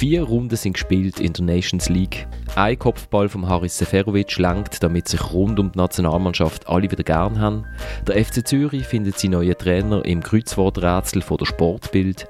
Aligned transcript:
Vier 0.00 0.22
Runden 0.22 0.56
sind 0.56 0.72
gespielt 0.72 1.20
in 1.20 1.34
der 1.34 1.44
Nations 1.44 1.90
League. 1.90 2.26
Ein 2.56 2.78
Kopfball 2.78 3.28
von 3.28 3.46
Haris 3.46 3.76
Seferovic 3.76 4.38
lenkt, 4.38 4.82
damit 4.82 5.08
sich 5.08 5.30
rund 5.30 5.58
um 5.58 5.70
die 5.72 5.76
Nationalmannschaft 5.76 6.66
alle 6.66 6.90
wieder 6.90 7.04
gern 7.04 7.38
haben. 7.38 7.66
Der 8.06 8.24
FC 8.24 8.48
Zürich 8.48 8.86
findet 8.86 9.18
seinen 9.18 9.32
neuen 9.32 9.58
Trainer 9.58 10.02
im 10.06 10.22
Kreuzworträtsel 10.22 11.20
von 11.20 11.36
der 11.36 11.44
Sportbild. 11.44 12.26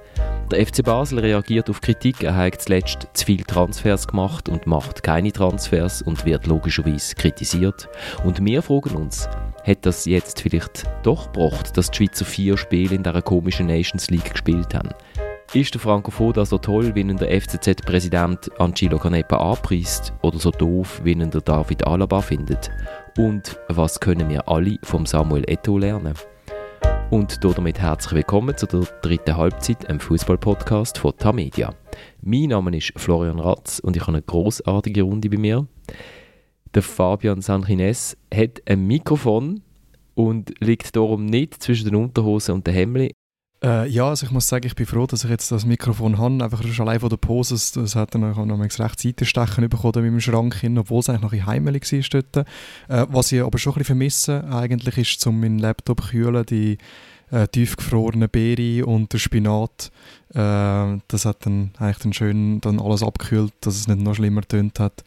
Der 0.50 0.66
FC 0.66 0.82
Basel 0.82 1.20
reagiert 1.20 1.70
auf 1.70 1.80
Kritik, 1.80 2.24
er 2.24 2.34
hat 2.34 2.60
zuletzt 2.60 3.06
zu 3.12 3.24
viele 3.24 3.44
Transfers 3.44 4.08
gemacht 4.08 4.48
und 4.48 4.66
macht 4.66 5.04
keine 5.04 5.30
Transfers 5.30 6.02
und 6.02 6.24
wird 6.24 6.48
logischerweise 6.48 7.14
kritisiert. 7.14 7.88
Und 8.24 8.44
wir 8.44 8.62
fragen 8.62 8.96
uns, 8.96 9.28
hat 9.62 9.86
das 9.86 10.06
jetzt 10.06 10.40
vielleicht 10.40 10.90
doch 11.04 11.32
gebracht, 11.32 11.76
dass 11.76 11.92
die 11.92 11.98
Schweizer 11.98 12.24
vier 12.24 12.56
Spiele 12.56 12.96
in 12.96 13.04
dieser 13.04 13.22
komischen 13.22 13.66
Nations 13.66 14.10
League 14.10 14.32
gespielt 14.32 14.74
haben? 14.74 14.90
Ist 15.52 15.74
der 15.74 15.80
Franco 15.80 16.12
Foda 16.12 16.46
so 16.46 16.58
toll, 16.58 16.94
wie 16.94 17.00
ihn 17.00 17.16
der 17.16 17.40
FCZ-Präsident 17.40 18.52
Angelo 18.60 18.98
Canepa 18.98 19.36
anpreist, 19.36 20.12
oder 20.22 20.38
so 20.38 20.52
doof, 20.52 21.00
wie 21.02 21.10
ihn 21.10 21.28
der 21.28 21.40
David 21.40 21.84
Alaba 21.88 22.20
findet? 22.20 22.70
Und 23.18 23.58
was 23.66 23.98
können 23.98 24.28
wir 24.28 24.48
alle 24.48 24.78
vom 24.84 25.06
Samuel 25.06 25.42
Eto'o 25.46 25.80
lernen? 25.80 26.14
Und 27.10 27.42
damit 27.42 27.80
herzlich 27.80 28.12
willkommen 28.12 28.56
zu 28.56 28.66
der 28.66 28.82
dritten 29.02 29.36
Halbzeit, 29.36 29.88
einem 29.88 29.98
Fußball-Podcast 29.98 30.98
von 30.98 31.16
Tamedia. 31.16 31.74
Mein 32.22 32.50
Name 32.50 32.76
ist 32.76 32.92
Florian 32.94 33.40
Ratz 33.40 33.80
und 33.80 33.96
ich 33.96 34.02
habe 34.02 34.12
eine 34.12 34.22
großartige 34.22 35.02
Runde 35.02 35.30
bei 35.30 35.36
mir. 35.36 35.66
Der 36.74 36.82
Fabian 36.82 37.40
Sanchines 37.40 38.16
hat 38.32 38.62
ein 38.66 38.86
Mikrofon 38.86 39.62
und 40.14 40.52
liegt 40.60 40.94
darum 40.94 41.26
nicht 41.26 41.60
zwischen 41.60 41.88
den 41.88 41.96
Unterhosen 41.96 42.54
und 42.54 42.68
den 42.68 42.74
Hemli. 42.74 43.10
Äh, 43.62 43.88
ja, 43.88 44.08
also 44.08 44.24
ich 44.24 44.32
muss 44.32 44.48
sagen, 44.48 44.66
ich 44.66 44.74
bin 44.74 44.86
froh, 44.86 45.06
dass 45.06 45.24
ich 45.24 45.30
jetzt 45.30 45.52
das 45.52 45.66
Mikrofon 45.66 46.16
habe. 46.16 46.42
Einfach 46.42 46.62
schon 46.62 46.88
allein 46.88 47.00
von 47.00 47.10
der 47.10 47.18
Pose, 47.18 47.54
das 47.54 47.94
hat 47.94 48.14
dann 48.14 48.22
noch, 48.22 48.44
noch 48.46 48.58
recht 48.58 49.00
Seitenstechen 49.00 49.68
bekommen 49.68 50.02
mit 50.02 50.12
dem 50.12 50.20
Schrank 50.20 50.54
hin, 50.54 50.78
obwohl 50.78 51.00
es 51.00 51.10
eigentlich 51.10 51.22
noch 51.22 51.32
ein 51.32 51.46
heimelig 51.46 51.92
war 51.92 52.22
dort. 52.22 52.46
Äh, 52.88 53.06
was 53.10 53.32
ich 53.32 53.42
aber 53.42 53.58
schon 53.58 53.72
ein 53.72 53.74
bisschen 53.74 53.96
vermisse, 53.96 54.44
eigentlich 54.50 54.96
ist, 54.96 55.26
um 55.26 55.40
meinen 55.40 55.58
Laptop 55.58 56.00
zu 56.00 56.08
kühlen, 56.08 56.46
die 56.46 56.78
äh, 57.30 57.46
tiefgefrorene 57.48 58.28
Beere 58.28 58.86
und 58.86 59.12
der 59.12 59.18
Spinat. 59.18 59.92
Äh, 60.30 60.98
das 61.08 61.24
hat 61.26 61.44
dann 61.44 61.72
eigentlich 61.78 61.98
dann 61.98 62.12
schön 62.14 62.60
dann 62.62 62.80
alles 62.80 63.02
abgekühlt, 63.02 63.52
dass 63.60 63.76
es 63.76 63.88
nicht 63.88 64.00
noch 64.00 64.14
schlimmer 64.14 64.42
tönt 64.42 64.80
hat. 64.80 65.04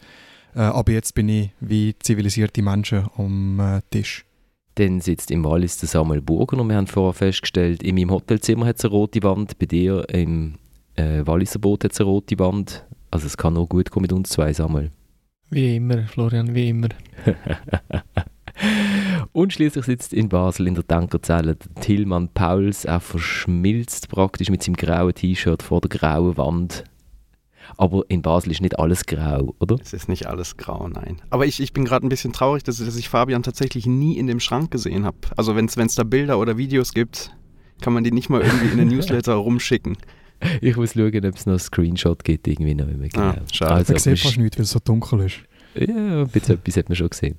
Äh, 0.54 0.60
aber 0.60 0.92
jetzt 0.92 1.14
bin 1.14 1.28
ich 1.28 1.50
wie 1.58 1.96
zivilisierte 1.98 2.62
Menschen 2.62 3.08
am 3.16 3.58
äh, 3.58 3.80
Tisch. 3.90 4.24
Dann 4.76 5.00
sitzt 5.00 5.30
im 5.30 5.44
Wallis 5.44 5.78
der 5.78 5.88
Samuel 5.88 6.20
Burger 6.20 6.58
und 6.58 6.68
wir 6.68 6.76
haben 6.76 6.86
vorher 6.86 7.12
festgestellt, 7.12 7.82
in 7.82 7.94
meinem 7.94 8.10
Hotelzimmer 8.10 8.66
hat 8.66 8.78
es 8.78 8.84
eine 8.84 8.92
rote 8.92 9.22
Wand, 9.22 9.58
bei 9.58 9.66
dir 9.66 10.04
im 10.08 10.54
äh, 10.96 11.24
Walliser 11.24 11.60
Boot 11.60 11.84
hat 11.84 11.92
es 11.92 12.00
eine 12.00 12.08
rote 12.08 12.38
Wand. 12.38 12.84
Also 13.10 13.26
es 13.26 13.36
kann 13.36 13.54
nur 13.54 13.68
gut 13.68 13.90
kommen 13.90 14.02
mit 14.02 14.12
uns 14.12 14.30
zwei, 14.30 14.52
Samuel. 14.52 14.90
Wie 15.50 15.76
immer, 15.76 16.02
Florian, 16.08 16.54
wie 16.54 16.70
immer. 16.70 16.88
und 19.32 19.52
schließlich 19.52 19.84
sitzt 19.84 20.12
in 20.12 20.28
Basel 20.28 20.66
in 20.66 20.74
der 20.74 20.86
Tankerzelle 20.86 21.56
Tillmann 21.80 22.28
Pauls. 22.30 22.84
Er 22.84 22.98
verschmilzt 22.98 24.08
praktisch 24.08 24.50
mit 24.50 24.64
seinem 24.64 24.74
grauen 24.74 25.14
T-Shirt 25.14 25.62
vor 25.62 25.80
der 25.80 25.90
grauen 25.90 26.36
Wand 26.36 26.84
aber 27.76 28.04
in 28.08 28.22
Basel 28.22 28.52
ist 28.52 28.60
nicht 28.60 28.78
alles 28.78 29.06
grau, 29.06 29.54
oder? 29.58 29.76
Es 29.80 29.92
ist 29.92 30.08
nicht 30.08 30.26
alles 30.26 30.56
grau, 30.56 30.88
nein. 30.88 31.20
Aber 31.30 31.46
ich, 31.46 31.60
ich 31.60 31.72
bin 31.72 31.84
gerade 31.84 32.06
ein 32.06 32.08
bisschen 32.08 32.32
traurig, 32.32 32.62
dass, 32.62 32.78
dass, 32.78 32.96
ich 32.96 33.08
Fabian 33.08 33.42
tatsächlich 33.42 33.86
nie 33.86 34.18
in 34.18 34.26
dem 34.26 34.40
Schrank 34.40 34.70
gesehen 34.70 35.04
habe. 35.04 35.18
Also 35.36 35.56
wenn 35.56 35.66
es 35.66 35.94
da 35.94 36.04
Bilder 36.04 36.38
oder 36.38 36.56
Videos 36.56 36.92
gibt, 36.92 37.34
kann 37.80 37.92
man 37.92 38.04
die 38.04 38.12
nicht 38.12 38.30
mal 38.30 38.42
irgendwie 38.42 38.68
in 38.68 38.78
den 38.78 38.88
Newsletter 38.96 39.34
rumschicken. 39.34 39.96
Ich 40.60 40.76
muss 40.76 40.94
schauen, 40.94 41.26
ob 41.26 41.34
es 41.34 41.46
noch 41.46 41.52
einen 41.52 41.58
Screenshot 41.58 42.24
gibt, 42.24 42.46
irgendwie 42.46 42.74
noch 42.74 42.88
immer. 42.88 43.06
Ah, 43.16 43.36
schade. 43.52 43.74
Also, 43.74 43.92
man 43.92 44.00
sieht 44.00 44.18
fast 44.18 44.36
nichts, 44.36 44.58
weil 44.58 44.64
es 44.64 44.70
so 44.70 44.78
dunkel 44.78 45.20
ist. 45.20 45.36
Ja, 45.74 46.22
ein 46.22 46.28
bisschen 46.28 46.56
etwas 46.56 46.76
hat 46.76 46.88
man 46.88 46.96
schon 46.96 47.08
gesehen. 47.08 47.38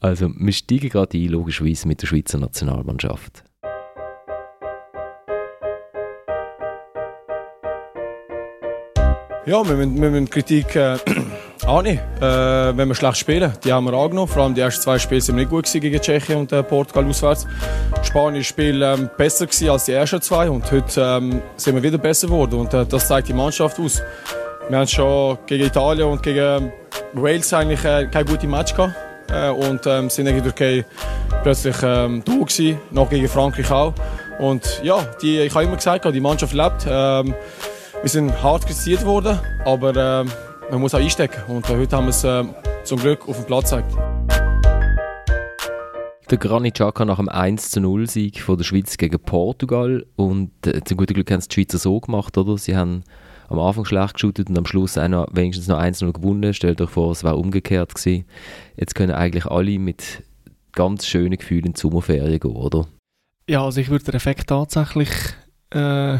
Also, 0.00 0.30
wir 0.34 0.52
steigen 0.52 0.88
gerade 0.88 1.16
ein, 1.18 1.28
logischerweise 1.28 1.88
mit 1.88 2.02
der 2.02 2.06
Schweizer 2.06 2.38
Nationalmannschaft. 2.38 3.44
Ja, 9.44 9.68
wir 9.68 9.74
müssen, 9.74 10.00
wir 10.00 10.08
müssen 10.08 10.30
Kritik 10.30 10.76
äh, 10.76 10.96
annehmen, 11.66 11.98
äh, 12.20 12.76
wenn 12.76 12.86
wir 12.86 12.94
schlecht 12.94 13.16
spielen. 13.16 13.52
Die 13.64 13.72
haben 13.72 13.86
wir 13.86 13.92
angenommen. 13.92 14.28
Vor 14.28 14.44
allem 14.44 14.54
die 14.54 14.60
ersten 14.60 14.82
zwei 14.82 15.00
Spiele 15.00 15.20
sind 15.20 15.34
nicht 15.34 15.50
gut 15.50 15.68
gegen 15.72 16.00
Tschechien 16.00 16.38
und 16.38 16.52
äh, 16.52 16.62
Portugal 16.62 17.04
auswärts. 17.06 17.48
Spanien 18.04 18.44
Spiel 18.44 18.80
ähm, 18.82 19.10
besser 19.16 19.48
als 19.68 19.86
die 19.86 19.92
ersten 19.92 20.22
zwei 20.22 20.48
und 20.48 20.70
heute 20.70 21.00
ähm, 21.00 21.42
sind 21.56 21.74
wir 21.74 21.82
wieder 21.82 21.98
besser 21.98 22.28
geworden 22.28 22.60
und 22.60 22.72
äh, 22.72 22.86
das 22.86 23.08
zeigt 23.08 23.26
die 23.28 23.32
Mannschaft 23.32 23.80
aus. 23.80 24.00
Wir 24.68 24.78
haben 24.78 24.86
schon 24.86 25.38
gegen 25.46 25.64
Italien 25.64 26.06
und 26.06 26.22
gegen 26.22 26.72
Wales 27.12 27.52
eigentlich 27.52 27.84
äh, 27.84 28.06
kein 28.06 28.24
gutes 28.24 28.48
Match 28.48 28.76
gehabt 28.76 28.94
äh, 29.28 29.48
und 29.48 29.84
ähm, 29.88 30.08
sind 30.08 30.26
gegen 30.26 30.44
Türkei 30.44 30.84
plötzlich 31.42 31.76
ähm, 31.82 32.22
da 32.24 32.32
gewesen, 32.32 32.78
noch 32.92 33.10
gegen 33.10 33.26
Frankreich 33.26 33.72
auch. 33.72 33.92
Und 34.38 34.80
ja, 34.84 35.04
die, 35.20 35.40
ich 35.40 35.52
habe 35.52 35.64
immer 35.64 35.76
gesagt, 35.76 36.04
die 36.04 36.20
Mannschaft 36.20 36.54
lebt. 36.54 36.86
Ähm, 36.88 37.34
wir 38.02 38.08
sind 38.08 38.42
hart 38.42 38.66
kritisiert 38.66 39.04
worden, 39.04 39.38
aber 39.64 39.90
äh, 39.90 40.24
man 40.72 40.80
muss 40.80 40.92
auch 40.92 40.98
einstecken. 40.98 41.40
Und 41.46 41.70
äh, 41.70 41.76
heute 41.76 41.96
haben 41.96 42.06
wir 42.06 42.10
es 42.10 42.24
äh, 42.24 42.42
zum 42.82 42.98
Glück 42.98 43.28
auf 43.28 43.36
dem 43.36 43.46
Platz 43.46 43.70
gezeigt. 43.70 43.94
Der 46.28 46.38
Granit 46.38 46.74
Xhaka 46.74 47.04
nach 47.04 47.18
dem 47.18 47.28
1-0-Sieg 47.28 48.40
von 48.40 48.56
der 48.56 48.64
Schweiz 48.64 48.96
gegen 48.96 49.20
Portugal. 49.20 50.04
Und 50.16 50.50
äh, 50.66 50.82
zum 50.82 50.96
guten 50.96 51.14
Glück 51.14 51.30
haben 51.30 51.38
es 51.38 51.46
die 51.46 51.54
Schweizer 51.54 51.78
so 51.78 52.00
gemacht, 52.00 52.36
oder? 52.36 52.58
Sie 52.58 52.76
haben 52.76 53.04
am 53.48 53.60
Anfang 53.60 53.84
schlecht 53.84 54.14
geschaut 54.14 54.40
und 54.40 54.58
am 54.58 54.66
Schluss 54.66 54.98
einer, 54.98 55.28
wenigstens 55.30 55.68
noch 55.68 55.78
1-0 55.78 56.12
gewonnen. 56.12 56.54
Stellt 56.54 56.80
euch 56.80 56.90
vor, 56.90 57.12
es 57.12 57.22
wäre 57.22 57.36
umgekehrt 57.36 57.94
gewesen. 57.94 58.24
Jetzt 58.76 58.96
können 58.96 59.12
eigentlich 59.12 59.46
alle 59.46 59.78
mit 59.78 60.24
ganz 60.72 61.06
schönen 61.06 61.36
Gefühlen 61.36 61.66
in 61.66 61.72
die 61.74 61.80
Sommerferien 61.80 62.40
gehen, 62.40 62.56
oder? 62.56 62.88
Ja, 63.48 63.64
also 63.64 63.80
ich 63.80 63.90
würde 63.90 64.06
den 64.06 64.14
Effekt 64.14 64.48
tatsächlich 64.48 65.10
äh, 65.70 66.18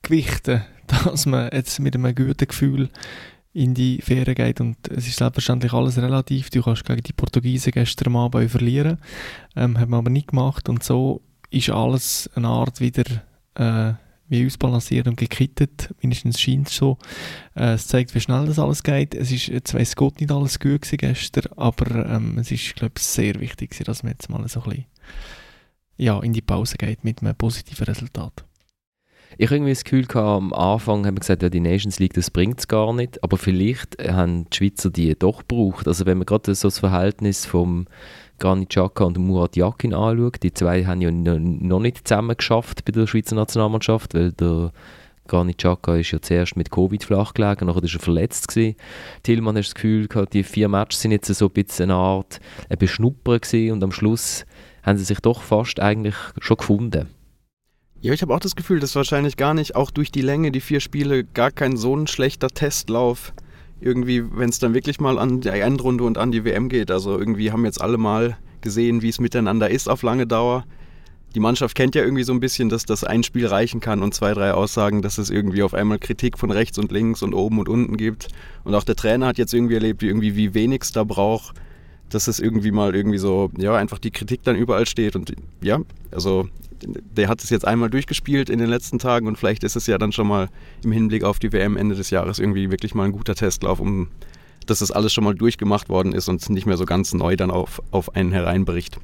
gewichten 0.00 0.62
dass 1.04 1.26
man 1.26 1.50
jetzt 1.52 1.78
mit 1.80 1.94
einem 1.94 2.14
guten 2.14 2.46
Gefühl 2.46 2.90
in 3.52 3.74
die 3.74 4.00
Ferien 4.00 4.34
geht 4.34 4.60
und 4.60 4.76
es 4.88 5.08
ist 5.08 5.16
selbstverständlich 5.16 5.72
alles 5.72 5.98
relativ. 5.98 6.50
Du 6.50 6.62
kannst 6.62 6.84
gegen 6.84 7.02
die 7.02 7.12
Portugiesen 7.12 7.72
gestern 7.72 8.14
Abend 8.14 8.50
verlieren, 8.50 8.98
ähm, 9.56 9.78
hat 9.78 9.88
man 9.88 9.98
aber 9.98 10.10
nicht 10.10 10.28
gemacht 10.28 10.68
und 10.68 10.84
so 10.84 11.22
ist 11.50 11.70
alles 11.70 12.30
eine 12.34 12.46
Art 12.46 12.80
wieder 12.80 13.04
äh, 13.54 13.94
wie 14.28 14.46
ausbalanciert 14.46 15.08
und 15.08 15.16
gekittet, 15.16 15.92
mindestens 16.00 16.40
scheint 16.40 16.68
es 16.68 16.76
so. 16.76 16.98
Äh, 17.56 17.72
es 17.72 17.88
zeigt, 17.88 18.14
wie 18.14 18.20
schnell 18.20 18.46
das 18.46 18.60
alles 18.60 18.84
geht. 18.84 19.16
Es 19.16 19.32
ist, 19.32 19.48
jetzt 19.48 19.74
weiss 19.74 19.96
Gott 19.96 20.20
nicht 20.20 20.30
alles 20.30 20.60
gut 20.60 20.82
gewesen 20.82 20.98
gestern, 20.98 21.52
aber 21.56 22.06
ähm, 22.06 22.38
es 22.38 22.52
ist, 22.52 22.76
glaube 22.76 22.94
ich, 22.96 23.02
sehr 23.02 23.40
wichtig, 23.40 23.76
dass 23.84 24.04
man 24.04 24.12
jetzt 24.12 24.30
mal 24.30 24.46
so 24.48 24.62
ein 24.62 24.70
bisschen 24.70 24.86
ja, 25.96 26.18
in 26.20 26.32
die 26.32 26.40
Pause 26.40 26.76
geht 26.78 27.04
mit 27.04 27.20
einem 27.20 27.34
positiven 27.34 27.84
Resultat. 27.84 28.44
Ich 29.38 29.50
irgendwie 29.50 29.70
das 29.70 29.84
Gefühl 29.84 30.06
gehabt, 30.06 30.26
am 30.26 30.52
Anfang 30.52 31.06
haben 31.06 31.16
wir 31.16 31.20
gesagt, 31.20 31.42
ja, 31.42 31.48
die 31.48 31.60
Nations 31.60 31.98
League, 31.98 32.14
das 32.14 32.30
bringt 32.30 32.58
es 32.58 32.68
gar 32.68 32.92
nicht. 32.92 33.22
Aber 33.22 33.36
vielleicht 33.36 33.96
haben 34.02 34.48
die 34.50 34.56
Schweizer 34.56 34.90
die 34.90 35.14
doch 35.18 35.46
gebraucht. 35.46 35.86
Also 35.86 36.04
wenn 36.06 36.18
man 36.18 36.26
gerade 36.26 36.54
so 36.54 36.68
das 36.68 36.78
Verhältnis 36.78 37.46
vom 37.46 37.86
Granit 38.38 38.70
Xhaka 38.70 39.04
und 39.04 39.18
Murat 39.18 39.56
Yakin 39.56 39.94
anschaut, 39.94 40.42
die 40.42 40.52
zwei 40.52 40.84
haben 40.84 41.00
ja 41.00 41.10
noch 41.10 41.80
nicht 41.80 42.08
zusammen 42.08 42.36
geschafft 42.36 42.84
bei 42.84 42.92
der 42.92 43.06
Schweizer 43.06 43.36
Nationalmannschaft, 43.36 44.14
weil 44.14 44.32
der 44.32 44.72
Granit 45.28 45.58
Xhaka 45.58 45.96
ist 45.96 46.10
ja 46.10 46.20
zuerst 46.20 46.56
mit 46.56 46.70
Covid 46.70 47.04
flach 47.04 47.34
gelegen, 47.34 47.66
nachher 47.66 47.82
war 47.82 47.90
er 47.90 48.00
verletzt. 48.00 48.48
Gewesen. 48.48 48.76
Tillmann 49.22 49.56
hat 49.56 49.64
das 49.64 49.74
Gefühl 49.74 50.08
gehabt, 50.08 50.34
die 50.34 50.42
vier 50.42 50.68
Matches 50.68 51.02
sind 51.02 51.12
jetzt 51.12 51.32
so 51.32 51.46
ein 51.46 51.52
bisschen 51.52 51.90
eine 51.90 51.94
Art 51.94 52.40
ein 52.68 52.78
Beschnuppern 52.78 53.40
gewesen 53.40 53.72
und 53.72 53.84
am 53.84 53.92
Schluss 53.92 54.44
haben 54.82 54.98
sie 54.98 55.04
sich 55.04 55.20
doch 55.20 55.42
fast 55.42 55.78
eigentlich 55.78 56.16
schon 56.40 56.56
gefunden. 56.56 57.08
Ja, 58.02 58.14
ich 58.14 58.22
habe 58.22 58.34
auch 58.34 58.40
das 58.40 58.56
Gefühl, 58.56 58.80
dass 58.80 58.96
wahrscheinlich 58.96 59.36
gar 59.36 59.52
nicht, 59.52 59.76
auch 59.76 59.90
durch 59.90 60.10
die 60.10 60.22
Länge, 60.22 60.50
die 60.52 60.62
vier 60.62 60.80
Spiele, 60.80 61.22
gar 61.22 61.50
kein 61.50 61.76
so 61.76 61.94
ein 61.94 62.06
schlechter 62.06 62.48
Testlauf 62.48 63.34
irgendwie, 63.78 64.24
wenn 64.32 64.48
es 64.48 64.58
dann 64.58 64.72
wirklich 64.72 65.00
mal 65.00 65.18
an 65.18 65.42
die 65.42 65.48
Endrunde 65.48 66.04
und 66.04 66.16
an 66.16 66.32
die 66.32 66.44
WM 66.44 66.70
geht. 66.70 66.90
Also 66.90 67.18
irgendwie 67.18 67.52
haben 67.52 67.66
jetzt 67.66 67.80
alle 67.80 67.98
mal 67.98 68.38
gesehen, 68.62 69.02
wie 69.02 69.10
es 69.10 69.20
miteinander 69.20 69.70
ist 69.70 69.88
auf 69.88 70.02
lange 70.02 70.26
Dauer. 70.26 70.64
Die 71.34 71.40
Mannschaft 71.40 71.76
kennt 71.76 71.94
ja 71.94 72.02
irgendwie 72.02 72.24
so 72.24 72.32
ein 72.32 72.40
bisschen, 72.40 72.70
dass 72.70 72.84
das 72.86 73.04
ein 73.04 73.22
Spiel 73.22 73.46
reichen 73.46 73.80
kann 73.80 74.02
und 74.02 74.14
zwei, 74.14 74.32
drei 74.32 74.52
Aussagen, 74.54 75.02
dass 75.02 75.18
es 75.18 75.28
irgendwie 75.28 75.62
auf 75.62 75.74
einmal 75.74 75.98
Kritik 75.98 76.38
von 76.38 76.50
rechts 76.50 76.78
und 76.78 76.90
links 76.90 77.22
und 77.22 77.34
oben 77.34 77.58
und 77.58 77.68
unten 77.68 77.98
gibt. 77.98 78.28
Und 78.64 78.74
auch 78.74 78.84
der 78.84 78.96
Trainer 78.96 79.26
hat 79.26 79.36
jetzt 79.36 79.52
irgendwie 79.52 79.74
erlebt, 79.74 80.00
wie 80.00 80.08
irgendwie 80.08 80.36
wie 80.36 80.54
wenig 80.54 80.84
da 80.92 81.04
braucht, 81.04 81.54
dass 82.10 82.28
es 82.28 82.40
irgendwie 82.40 82.70
mal 82.70 82.94
irgendwie 82.94 83.18
so, 83.18 83.50
ja, 83.56 83.74
einfach 83.74 83.98
die 83.98 84.10
Kritik 84.10 84.42
dann 84.42 84.56
überall 84.56 84.86
steht. 84.86 85.16
Und 85.16 85.32
ja, 85.62 85.80
also 86.10 86.48
der 86.82 87.28
hat 87.28 87.42
es 87.42 87.50
jetzt 87.50 87.66
einmal 87.66 87.90
durchgespielt 87.90 88.50
in 88.50 88.58
den 88.58 88.68
letzten 88.68 88.98
Tagen 88.98 89.26
und 89.26 89.36
vielleicht 89.36 89.64
ist 89.64 89.76
es 89.76 89.86
ja 89.86 89.98
dann 89.98 90.12
schon 90.12 90.26
mal 90.26 90.48
im 90.84 90.92
Hinblick 90.92 91.24
auf 91.24 91.38
die 91.38 91.52
WM 91.52 91.76
Ende 91.76 91.94
des 91.94 92.10
Jahres 92.10 92.38
irgendwie 92.38 92.70
wirklich 92.70 92.94
mal 92.94 93.04
ein 93.04 93.12
guter 93.12 93.34
Testlauf, 93.34 93.80
um 93.80 94.08
dass 94.66 94.80
das 94.80 94.90
alles 94.92 95.12
schon 95.12 95.24
mal 95.24 95.34
durchgemacht 95.34 95.88
worden 95.88 96.12
ist 96.12 96.28
und 96.28 96.48
nicht 96.48 96.66
mehr 96.66 96.76
so 96.76 96.84
ganz 96.84 97.12
neu 97.12 97.34
dann 97.34 97.50
auf, 97.50 97.82
auf 97.90 98.14
einen 98.14 98.30
hereinbricht. 98.30 98.98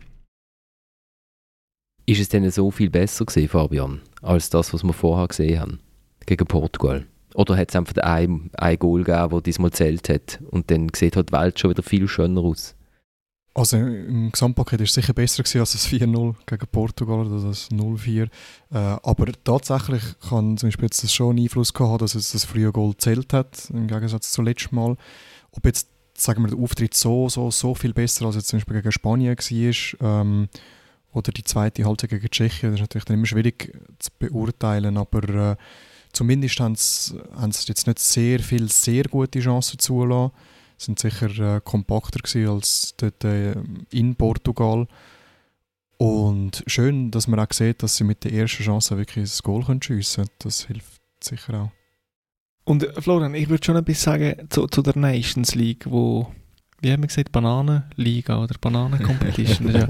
Ist 2.05 2.21
es 2.21 2.29
denn 2.29 2.49
so 2.51 2.71
viel 2.71 2.89
besser 2.89 3.25
gewesen, 3.25 3.49
Fabian, 3.49 4.01
als 4.23 4.49
das, 4.49 4.73
was 4.73 4.85
wir 4.85 4.93
vorher 4.93 5.27
gesehen 5.27 5.61
haben, 5.61 5.81
gegen 6.25 6.47
Portugal? 6.47 7.07
Oder 7.35 7.57
hat 7.57 7.71
es 7.71 7.77
einfach 7.77 7.97
ein, 8.03 8.51
ein 8.57 8.79
Goal 8.79 9.03
gegeben, 9.03 9.31
das 9.31 9.43
diesmal 9.43 9.73
zählt 9.73 10.09
hat 10.09 10.41
und 10.51 10.71
dann 10.71 10.89
sieht 10.95 11.17
halt 11.17 11.31
die 11.31 11.33
Welt 11.33 11.59
schon 11.59 11.71
wieder 11.71 11.83
viel 11.83 12.07
schöner 12.07 12.43
aus? 12.43 12.76
Also 13.57 13.79
im 13.79 14.31
Gesamtpaket 14.31 14.81
war 14.81 14.85
es 14.85 14.93
sicher 14.93 15.15
besser 15.15 15.43
gewesen 15.43 15.61
als 15.61 15.73
das 15.73 15.89
4-0 15.89 16.35
gegen 16.45 16.67
Portugal 16.71 17.21
oder 17.27 17.41
das 17.41 17.71
0-4. 17.71 18.25
Äh, 18.25 18.29
aber 18.71 19.33
tatsächlich 19.45 20.03
kann 20.29 20.59
zum 20.59 20.67
Beispiel 20.67 20.85
jetzt 20.85 21.03
das 21.03 21.15
schon 21.15 21.39
Einfluss 21.39 21.73
gehabt 21.73 22.03
dass 22.03 22.15
es 22.15 22.33
das 22.33 22.45
frühe 22.45 22.71
Goal 22.71 22.95
zählt 22.99 23.33
hat, 23.33 23.71
im 23.71 23.87
Gegensatz 23.87 24.33
zum 24.33 24.45
letzten 24.45 24.77
Mal. 24.77 24.99
Ob 25.53 25.65
jetzt, 25.65 25.89
sagen 26.19 26.43
wir, 26.43 26.51
der 26.51 26.59
Auftritt 26.59 26.93
so, 26.93 27.31
so, 27.31 27.51
so 27.51 27.75
viel 27.75 27.95
besser 27.95 28.27
als 28.27 28.37
jetzt 28.37 28.49
zum 28.49 28.59
Beispiel 28.59 28.77
gegen 28.77 28.93
Spanien 28.93 29.35
war 29.39 30.21
ähm, 30.21 30.49
oder 31.15 31.33
die 31.33 31.45
zweite 31.45 31.87
Halbzeit 31.87 32.11
gegen 32.11 32.29
Tschechien, 32.29 32.73
das 32.73 32.81
ist 32.81 32.83
natürlich 32.83 33.07
dann 33.07 33.17
immer 33.17 33.27
schwierig 33.27 33.73
zu 33.99 34.11
beurteilen, 34.19 34.99
aber 34.99 35.53
äh, 35.53 35.57
zumindest 36.13 36.61
haben 36.61 36.77
sie 36.77 37.15
jetzt 37.69 37.87
nicht 37.87 38.01
sehr 38.01 38.41
viele 38.41 38.69
sehr 38.69 39.05
gute 39.05 39.41
Chancen 39.41 39.79
zulassen 39.79 40.33
sind 40.77 40.99
sicher 40.99 41.57
äh, 41.57 41.61
kompakter 41.63 42.21
als 42.51 42.95
dort 42.97 43.25
äh, 43.25 43.55
in 43.91 44.17
Portugal. 44.17 44.87
Und 45.99 46.63
schön, 46.67 47.11
dass 47.11 47.27
man 47.27 47.41
auch 47.41 47.53
sieht, 47.53 47.83
dass 47.83 47.97
sie 47.97 48.05
mit 48.05 48.25
der 48.25 48.33
ersten 48.33 48.63
Chance 48.63 48.99
wirklich 48.99 49.31
ein 49.31 49.39
Goal 49.43 49.65
schiessen 49.83 50.25
können. 50.25 50.37
Das 50.41 50.67
hilft 50.67 51.01
sicher 51.21 51.63
auch. 51.63 51.71
Und 52.65 52.83
äh, 52.83 53.01
Florian, 53.01 53.35
ich 53.35 53.49
würde 53.49 53.65
schon 53.65 53.77
etwas 53.77 54.03
sagen 54.03 54.49
zu, 54.51 54.67
zu 54.67 54.83
der 54.83 54.97
Nations 54.97 55.55
League, 55.55 55.87
wo, 55.89 56.31
wie 56.81 56.93
haben 56.93 57.03
wir 57.03 57.09
gesagt, 57.09 57.33
Bananenliga 57.33 58.43
oder 58.43 58.57
Bananencompetition. 58.61 59.71
ja 59.75 59.89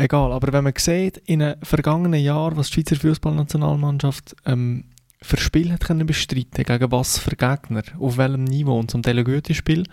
egal. 0.00 0.32
Aber 0.32 0.52
wenn 0.52 0.64
man 0.64 0.72
sieht, 0.76 1.18
in 1.18 1.42
einem 1.42 1.60
vergangenen 1.62 2.20
Jahr, 2.20 2.56
was 2.56 2.68
die 2.68 2.74
Schweizer 2.74 2.96
Fußballnationalmannschaft 2.96 4.34
ähm, 4.46 4.84
für 5.22 5.36
Spiel 5.36 5.72
hat 5.72 5.84
können 5.84 6.06
bestreiten 6.06 6.64
gegen 6.64 6.90
was 6.90 7.18
für 7.18 7.36
Gegner, 7.36 7.82
auf 7.98 8.16
welchem 8.16 8.44
Niveau 8.44 8.78
und 8.78 8.90
zum 8.90 9.02
Teil 9.02 9.22
gute 9.22 9.54
Spiel, 9.54 9.84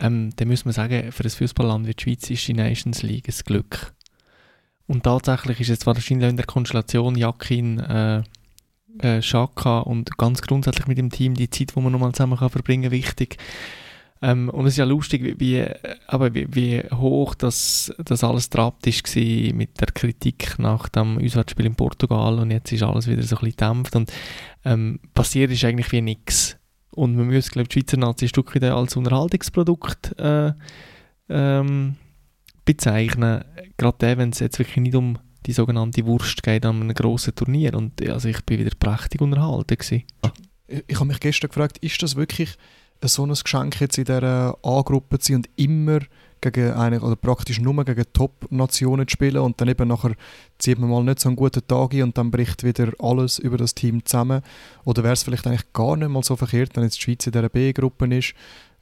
ähm, 0.00 0.30
dann 0.36 0.48
muss 0.48 0.64
man 0.64 0.74
sagen, 0.74 1.12
für 1.12 1.24
ein 1.24 1.30
Fußballland 1.30 1.86
wie 1.86 1.94
die 1.94 2.02
Schweiz 2.02 2.30
ist 2.30 2.46
die 2.48 2.54
Nations 2.54 3.02
League 3.02 3.28
ein 3.28 3.34
Glück. 3.44 3.94
Und 4.86 5.04
tatsächlich 5.04 5.60
ist 5.60 5.70
es 5.70 5.86
wahrscheinlich 5.86 6.28
in 6.28 6.36
der 6.36 6.46
Konstellation 6.46 7.16
Jakin, 7.16 7.80
äh, 7.80 8.22
äh, 8.98 9.22
Schaka 9.22 9.80
und 9.80 10.16
ganz 10.16 10.42
grundsätzlich 10.42 10.86
mit 10.86 10.98
dem 10.98 11.10
Team 11.10 11.34
die 11.34 11.50
Zeit, 11.50 11.74
die 11.74 11.80
man 11.80 11.92
nochmal 11.92 12.12
zusammen 12.12 12.38
kann 12.38 12.50
verbringen 12.50 12.84
kann, 12.84 12.92
wichtig. 12.92 13.36
Ähm, 14.22 14.48
und 14.48 14.66
es 14.66 14.74
ist 14.74 14.78
ja 14.78 14.84
lustig, 14.84 15.36
wie, 15.38 15.64
aber 16.06 16.34
wie, 16.34 16.46
wie 16.54 16.82
hoch 16.90 17.34
das, 17.34 17.92
das 17.98 18.24
alles 18.24 18.48
trabt 18.48 18.86
ist 18.86 19.14
mit 19.14 19.80
der 19.80 19.88
Kritik 19.88 20.58
nach 20.58 20.88
dem 20.88 21.18
Auswärtsspiel 21.18 21.66
in 21.66 21.74
Portugal 21.74 22.38
und 22.38 22.50
jetzt 22.50 22.72
ist 22.72 22.82
alles 22.82 23.06
wieder 23.06 23.22
so 23.22 23.36
ein 23.36 23.44
bisschen 23.44 23.56
dämpft 23.56 23.96
und 23.96 24.12
ähm, 24.64 25.00
passiert 25.14 25.50
ist 25.50 25.64
eigentlich 25.64 25.92
wie 25.92 26.00
nichts. 26.00 26.56
Und 26.90 27.14
man 27.14 27.26
muss, 27.26 27.50
glaube 27.50 27.64
ich, 27.64 27.68
die 27.68 27.80
Schweizer 27.80 27.98
Nazi 27.98 28.26
Stück 28.26 28.56
als 28.62 28.96
Unterhaltungsprodukt 28.96 30.18
äh, 30.18 30.52
ähm, 31.28 31.96
bezeichnen. 32.64 33.44
Gerade 33.76 34.16
wenn 34.16 34.30
es 34.30 34.38
jetzt 34.38 34.58
wirklich 34.58 34.78
nicht 34.78 34.94
um 34.94 35.18
die 35.44 35.52
sogenannte 35.52 36.06
Wurst 36.06 36.42
geht 36.42 36.64
an 36.64 36.80
einem 36.80 36.94
grossen 36.94 37.34
Turnier. 37.34 37.74
Und 37.74 38.00
also 38.08 38.28
ich 38.28 38.42
bin 38.46 38.60
wieder 38.60 38.74
prächtig 38.78 39.20
unterhalten. 39.20 39.76
Gewesen. 39.76 40.04
Ich, 40.68 40.84
ich 40.86 40.96
habe 40.96 41.06
mich 41.06 41.20
gestern 41.20 41.48
gefragt, 41.48 41.78
ist 41.78 42.02
das 42.02 42.16
wirklich 42.16 42.56
so 43.04 43.24
ein 43.24 43.34
Geschenk 43.34 43.80
jetzt 43.80 43.98
in 43.98 44.04
dieser 44.04 44.56
A-Gruppe 44.62 45.18
zu 45.18 45.32
sein 45.32 45.36
und 45.36 45.48
immer 45.56 46.00
gegen 46.40 46.72
eine, 46.72 47.00
oder 47.00 47.16
praktisch 47.16 47.60
nur 47.60 47.84
gegen 47.84 48.04
Top-Nationen 48.12 49.08
zu 49.08 49.12
spielen 49.12 49.38
und 49.38 49.60
dann 49.60 49.68
eben 49.68 49.88
nachher 49.88 50.12
zieht 50.58 50.78
man 50.78 50.90
mal 50.90 51.02
nicht 51.02 51.20
so 51.20 51.28
einen 51.28 51.36
guten 51.36 51.66
Tag 51.66 51.94
ein 51.94 52.02
und 52.02 52.18
dann 52.18 52.30
bricht 52.30 52.62
wieder 52.62 52.92
alles 52.98 53.38
über 53.38 53.56
das 53.56 53.74
Team 53.74 54.04
zusammen. 54.04 54.42
Oder 54.84 55.02
wäre 55.02 55.14
es 55.14 55.22
vielleicht 55.22 55.46
eigentlich 55.46 55.72
gar 55.72 55.96
nicht 55.96 56.08
mal 56.08 56.22
so 56.22 56.36
verkehrt, 56.36 56.76
wenn 56.76 56.84
jetzt 56.84 56.98
die 56.98 57.02
Schweiz 57.02 57.26
in 57.26 57.32
dieser 57.32 57.48
B-Gruppe 57.48 58.14
ist, 58.14 58.34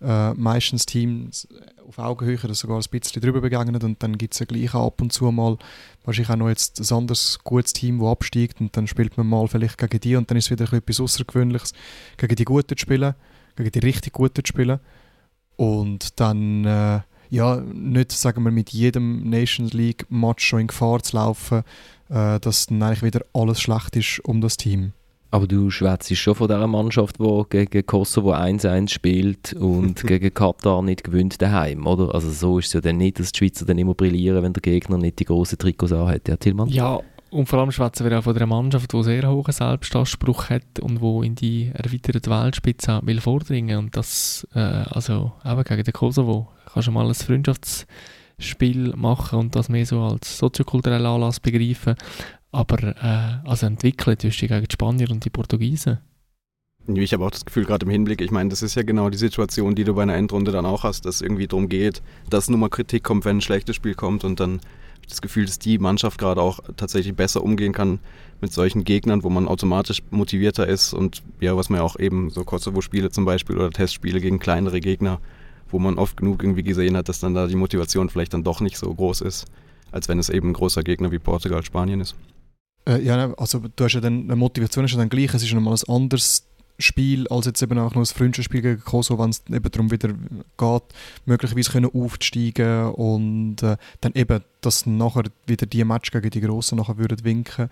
äh, 0.03 0.35
meistens 0.35 0.85
Teams 0.87 1.49
auf 1.87 1.99
Augenhöhe 1.99 2.39
oder 2.43 2.55
sogar 2.55 2.79
ein 2.79 2.85
bisschen 2.91 3.23
drüber 3.23 3.41
begegnet 3.41 3.85
und 3.85 4.03
dann 4.03 4.19
gibt 4.19 4.35
es 4.35 4.41
ja 4.41 4.47
gleich 4.47 4.75
ab 4.75 5.01
und 5.01 5.13
zu 5.13 5.31
mal 5.31 5.57
wahrscheinlich 6.05 6.31
auch 6.31 6.37
noch 6.37 6.49
jetzt 6.49 6.81
ein 6.81 6.97
anderes 6.97 7.39
gutes 7.45 7.73
Team, 7.73 8.01
das 8.01 8.09
absteigt 8.09 8.61
und 8.61 8.77
dann 8.77 8.87
spielt 8.87 9.17
man 9.17 9.29
mal 9.29 9.47
vielleicht 9.49 9.79
gegen 9.79 10.01
die 10.01 10.17
und 10.17 10.31
dann 10.31 10.37
ist 10.37 10.47
es 10.47 10.51
wieder 10.51 10.71
etwas 10.73 11.01
Außergewöhnliches, 11.01 11.73
gegen 12.17 12.37
die 12.37 12.45
Guten 12.45 12.77
zu 12.77 12.81
spielen 12.81 13.15
gegen 13.57 13.71
die 13.71 13.79
richtig 13.81 14.13
Guten 14.13 14.45
zu 14.45 14.49
spielen. 14.49 14.81
Und 15.57 16.21
dann, 16.21 16.65
äh, 16.65 17.01
ja, 17.31 17.57
nicht, 17.61 18.13
sagen 18.13 18.45
wir, 18.45 18.51
mit 18.51 18.71
jedem 18.71 19.29
Nations 19.29 19.73
League-Match 19.73 20.45
schon 20.45 20.61
in 20.61 20.67
Gefahr 20.69 21.03
zu 21.03 21.17
laufen, 21.17 21.63
äh, 22.09 22.41
dass 22.41 22.67
dann 22.67 22.83
eigentlich 22.83 23.03
wieder 23.03 23.25
alles 23.33 23.61
schlecht 23.61 23.97
ist 23.97 24.21
um 24.25 24.41
das 24.41 24.57
Team. 24.57 24.93
Aber 25.31 25.49
du 25.49 25.69
schwätzt 25.69 26.17
schon 26.17 26.37
von 26.37 26.47
dieser 26.47 26.69
Mannschaft, 26.69 27.17
die 27.19 27.43
gegen 27.51 27.85
Kosovo 27.87 28.33
1-1 28.33 28.89
spielt 28.89 29.53
und 29.55 30.01
gegen 30.07 30.33
Katar 30.33 30.81
nicht 30.81 31.03
gewinnt 31.03 31.43
daheim, 31.43 31.89
oder? 31.89 32.15
Also 32.15 32.31
so 32.31 32.61
ist 32.61 32.69
es 32.69 32.75
ja 32.75 32.81
dann 32.81 32.99
nicht, 32.99 33.19
dass 33.19 33.33
die 33.33 33.39
Schweizer 33.39 33.65
dann 33.65 33.79
immer 33.79 33.95
brillieren, 33.95 34.45
wenn 34.45 34.53
der 34.53 34.61
Gegner 34.61 34.97
nicht 34.97 35.19
die 35.19 35.25
grossen 35.25 35.59
Trikots 35.59 35.91
anhat, 35.91 36.29
ja, 36.29 36.37
Tillmann? 36.37 36.69
Ja, 36.69 37.01
und 37.35 37.47
vor 37.49 37.59
allem 37.59 37.73
schwätzen 37.73 38.09
wir 38.09 38.17
auch 38.17 38.23
von 38.23 38.37
einer 38.37 38.47
Mannschaft, 38.47 38.93
die 38.93 39.03
sehr 39.03 39.29
hohen 39.29 39.53
Selbstanspruch 39.53 40.51
hat 40.51 40.79
und 40.81 41.01
wo 41.01 41.23
in 41.25 41.35
die 41.35 41.69
erweiterte 41.75 42.31
Weltspitze 42.31 43.01
will 43.03 43.21
vordringen. 43.21 43.77
Und 43.79 43.97
das, 43.97 44.47
äh, 44.55 44.61
also 44.61 45.33
eben 45.45 45.65
gegen 45.65 45.83
den 45.83 45.93
Kosovo, 45.93 46.49
kannst 46.73 46.87
du 46.87 46.93
mal 46.93 47.09
ein 47.09 47.15
Freundschaftsspiel 47.15 48.95
machen 48.95 49.41
und 49.41 49.57
das 49.57 49.69
mehr 49.69 49.85
so 49.85 50.01
als 50.01 50.39
soziokulturellen 50.39 51.07
Anlass 51.07 51.41
begreifen. 51.41 51.97
Aber 52.53 52.83
äh, 52.83 53.49
also 53.49 53.67
entwickeln 53.67 54.17
tust 54.17 54.41
du 54.41 54.47
gegen 54.47 54.65
die 54.65 54.73
Spanier 54.73 55.11
und 55.11 55.25
die 55.25 55.31
Portugiesen. 55.31 55.99
Ich 56.87 57.13
habe 57.15 57.25
auch 57.25 57.33
das 57.33 57.45
Gefühl, 57.45 57.65
gerade 57.65 57.85
im 57.85 57.91
Hinblick, 57.91 58.21
ich 58.21 58.31
meine, 58.31 58.51
das 58.51 58.63
ist 58.63 58.77
ja 58.77 58.83
genau 58.83 59.11
die 59.11 59.19
Situation, 59.19 59.75
die 59.75 59.83
du 59.83 59.95
bei 59.95 60.03
einer 60.03 60.15
Endrunde 60.15 60.53
dann 60.53 60.67
auch 60.67 60.85
hast, 60.85 61.05
dass 61.05 61.17
es 61.17 61.23
irgendwie 61.23 61.49
darum 61.49 61.69
geht, 61.69 62.01
dass 62.31 62.49
nur 62.49 62.59
mal 62.59 62.69
Kritik 62.69 63.03
kommt, 63.03 63.25
wenn 63.25 63.39
ein 63.39 63.41
schlechtes 63.41 63.75
Spiel 63.75 63.95
kommt 63.95 64.23
und 64.23 64.39
dann 64.39 64.61
das 65.07 65.21
Gefühl, 65.21 65.47
dass 65.47 65.59
die 65.59 65.79
Mannschaft 65.79 66.19
gerade 66.19 66.41
auch 66.41 66.61
tatsächlich 66.77 67.15
besser 67.15 67.43
umgehen 67.43 67.73
kann 67.73 67.99
mit 68.41 68.53
solchen 68.53 68.85
Gegnern, 68.85 69.23
wo 69.23 69.31
man 69.31 69.49
automatisch 69.49 70.03
motivierter 70.11 70.67
ist 70.67 70.93
und 70.93 71.23
ja, 71.41 71.57
was 71.57 71.71
man 71.71 71.81
ja 71.81 71.85
auch 71.85 71.99
eben 71.99 72.31
so 72.31 72.45
Kosovo-Spiele 72.45 73.11
zum 73.11 73.25
Beispiel 73.25 73.57
oder 73.57 73.71
Testspiele 73.71 74.21
gegen 74.21 74.39
kleinere 74.39 74.81
Gegner, 74.81 75.21
wo 75.71 75.79
man 75.79 75.99
oft 75.99 76.17
genug 76.17 76.43
irgendwie 76.43 76.63
gesehen 76.63 76.97
hat, 76.97 77.09
dass 77.09 77.21
dann 77.21 77.35
da 77.35 77.47
die 77.47 77.57
Motivation 77.57 78.09
vielleicht 78.09 78.35
dann 78.35 78.45
doch 78.45 78.61
nicht 78.61 78.77
so 78.77 78.93
groß 78.93 79.23
ist, 79.23 79.47
als 79.93 80.09
wenn 80.09 80.19
es 80.19 80.29
eben 80.29 80.51
ein 80.51 80.55
großer 80.55 80.83
Gegner 80.83 81.11
wie 81.13 81.19
Portugal, 81.19 81.63
Spanien 81.63 82.01
ist. 82.01 82.17
Äh, 82.87 83.03
ja, 83.03 83.33
also 83.35 83.63
du 83.75 83.85
hast 83.85 83.95
ja 83.95 84.01
dann, 84.01 84.27
Motivation 84.27 84.85
ist 84.85 84.93
ja 84.93 84.99
dann 84.99 85.09
gleich, 85.09 85.33
es 85.33 85.43
ist 85.43 85.53
nochmal 85.55 85.75
ein 85.75 85.95
anderes 85.95 86.47
Spiel 86.79 87.29
als 87.29 87.47
jetzt 87.47 87.63
eben 87.63 87.79
auch 87.79 87.95
noch 87.95 88.03
ein 88.03 88.07
Freundschaftsspiel 88.07 88.63
gegen 88.63 88.85
Kosovo, 88.85 89.23
wenn 89.23 89.31
es 89.31 89.43
eben 89.49 89.71
darum 89.71 89.91
wieder 89.91 90.09
geht, 90.09 90.83
möglicherweise 91.25 91.71
können 91.71 91.91
aufzusteigen 91.95 92.87
und 92.93 93.63
äh, 93.63 93.77
dann 94.01 94.13
eben, 94.15 94.43
dass 94.61 94.87
nachher 94.87 95.25
wieder 95.47 95.67
die 95.67 95.85
Match 95.85 96.11
gegen 96.11 96.31
die 96.31 96.41
Grossen 96.41 96.79
nachher 96.79 96.99
würden 96.99 97.25
winken 97.25 97.71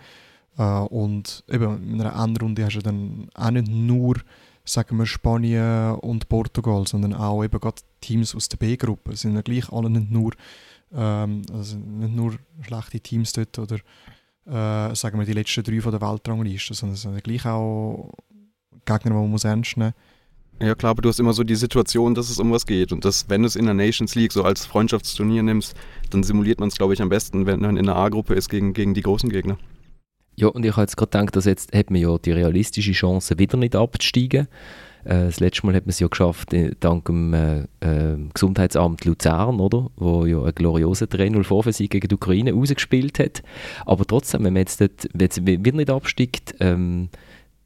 äh, 0.56 0.62
und 0.62 1.42
eben 1.49 1.92
in 1.92 2.00
einer 2.00 2.23
Endrunde 2.23 2.64
hast 2.64 2.76
du 2.76 2.82
dann 2.82 3.28
auch 3.35 3.50
nicht 3.50 3.68
nur 3.68 4.16
sagen 4.64 4.97
wir 4.97 5.06
Spanien 5.06 5.97
und 5.97 6.28
Portugal, 6.28 6.87
sondern 6.87 7.14
auch 7.14 7.42
eben 7.42 7.59
gerade 7.59 7.82
Teams 8.00 8.32
aus 8.35 8.49
der 8.49 8.59
B-Gruppe. 8.59 9.16
Sind 9.16 9.35
ja 9.35 9.42
gleich 9.42 9.73
alle 9.73 9.90
nicht 9.90 10.11
nur 10.11 10.32
ähm, 10.94 11.42
also 11.52 11.76
nicht 11.76 12.14
nur 12.14 12.37
schlechte 12.61 13.00
Teams 13.00 13.32
dort 13.32 13.59
oder 13.59 13.76
äh, 14.47 14.94
sagen 14.94 15.18
wir 15.18 15.26
die 15.26 15.32
letzten 15.32 15.64
drei 15.64 15.80
von 15.80 15.92
der 15.92 16.00
Weltrangliste, 16.00 16.75
sondern 16.75 16.94
es 16.94 17.02
sind 17.02 17.25
gleich 17.25 17.47
auch 17.47 18.12
Gegner, 18.85 19.11
die 19.11 19.17
man 19.17 19.31
muss 19.31 19.45
ernst 19.45 19.77
nehmen 19.77 19.95
ja 20.67 20.75
klar, 20.75 20.91
aber 20.91 21.03
du 21.03 21.09
hast 21.09 21.19
immer 21.19 21.33
so 21.33 21.45
die 21.45 21.55
Situation, 21.55 22.15
dass 22.15 22.31
es 22.31 22.39
um 22.39 22.53
was 22.53 22.67
geht. 22.67 22.93
Und 22.93 23.05
dass, 23.05 23.29
wenn 23.29 23.43
du 23.43 23.49
es 23.49 23.57
in 23.57 23.65
der 23.65 23.75
Nations 23.75 24.15
League 24.15 24.33
so 24.33 24.45
als 24.45 24.65
Freundschaftsturnier 24.65 25.43
nimmst, 25.43 25.75
dann 26.11 26.23
simuliert 26.23 26.61
man 26.61 26.69
es, 26.69 26.77
glaube 26.77 26.95
ich, 26.95 27.03
am 27.03 27.09
besten, 27.09 27.47
wenn 27.47 27.61
man 27.61 27.77
in 27.77 27.87
der 27.87 27.97
A-Gruppe 27.97 28.35
ist 28.35 28.49
gegen, 28.49 28.73
gegen 28.73 28.95
die 28.95 29.03
großen 29.03 29.31
Gegner. 29.31 29.59
Ja, 30.37 30.49
und 30.49 30.65
ich 30.65 30.73
habe 30.73 30.83
jetzt 30.83 30.97
gerade 30.97 31.11
gedacht, 31.11 31.37
dass 31.37 31.45
jetzt 31.45 31.75
hat 31.75 31.91
man 31.91 32.01
ja 32.01 32.17
die 32.17 32.33
realistische 32.33 32.93
Chance, 32.93 33.39
wieder 33.39 33.59
nicht 33.59 33.77
abzusteigen. 33.77 34.49
Äh, 35.05 35.25
das 35.25 35.41
letzte 35.41 35.67
Mal 35.67 35.75
hat 35.75 35.85
man 35.85 35.91
es 35.91 36.01
ja 36.01 36.09
geschafft, 36.09 36.55
äh, 36.55 36.75
dank 36.79 37.07
dem 37.07 37.35
äh, 37.35 37.62
äh, 37.81 38.17
Gesundheitsamt 38.33 39.05
Luzern, 39.05 39.61
oder? 39.61 39.91
Wo 39.97 40.25
ja 40.25 40.43
ein 40.43 40.55
glorioser 40.55 41.07
3-0 41.07 41.43
Vorversieg 41.43 41.91
gegen 41.91 42.09
die 42.09 42.15
Ukraine 42.15 42.53
rausgespielt 42.53 43.19
hat. 43.19 43.43
Aber 43.85 44.07
trotzdem, 44.07 44.45
wenn 44.45 44.55
man 44.55 44.61
jetzt, 44.61 44.81
dort, 44.81 45.09
wenn 45.12 45.21
jetzt 45.21 45.45
wieder 45.45 45.77
nicht 45.77 45.91
absteigt, 45.91 46.55
ähm, 46.61 47.09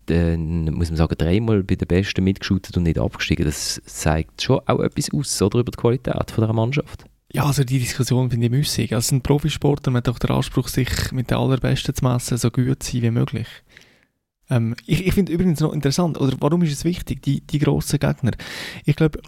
dann 0.06 0.64
muss 0.74 0.88
man 0.88 0.96
sagen, 0.96 1.14
dreimal 1.18 1.62
bei 1.62 1.74
den 1.74 1.88
Besten 1.88 2.24
mitgeschootet 2.24 2.76
und 2.76 2.84
nicht 2.84 2.98
abgestiegen. 2.98 3.44
Das 3.44 3.80
zeigt 3.84 4.42
schon 4.42 4.60
auch 4.66 4.80
etwas 4.80 5.12
aus, 5.12 5.42
oder, 5.42 5.60
über 5.60 5.70
die 5.70 5.76
Qualität 5.76 6.30
von 6.30 6.44
der 6.44 6.52
Mannschaft. 6.52 7.04
Ja, 7.32 7.44
also 7.44 7.64
die 7.64 7.78
Diskussion 7.78 8.30
finde 8.30 8.46
ich 8.46 8.52
müßig. 8.52 8.94
Als 8.94 9.12
ein 9.12 9.20
Profisportler 9.20 9.92
hat 9.92 10.08
doch 10.08 10.18
den 10.18 10.30
Anspruch, 10.30 10.68
sich 10.68 11.12
mit 11.12 11.30
den 11.30 11.38
Allerbesten 11.38 11.94
zu 11.94 12.04
messen, 12.04 12.38
so 12.38 12.50
gut 12.50 12.82
zu 12.82 12.92
sein 12.92 13.02
wie 13.02 13.10
möglich. 13.10 13.48
Ähm, 14.48 14.76
ich 14.86 15.06
ich 15.06 15.14
finde 15.14 15.32
übrigens 15.32 15.60
noch 15.60 15.72
interessant, 15.72 16.18
oder 16.20 16.36
warum 16.40 16.62
ist 16.62 16.72
es 16.72 16.84
wichtig, 16.84 17.22
die, 17.22 17.40
die 17.40 17.58
grossen 17.58 17.98
Gegner? 17.98 18.32
Ich 18.84 18.96
glaube, 18.96 19.20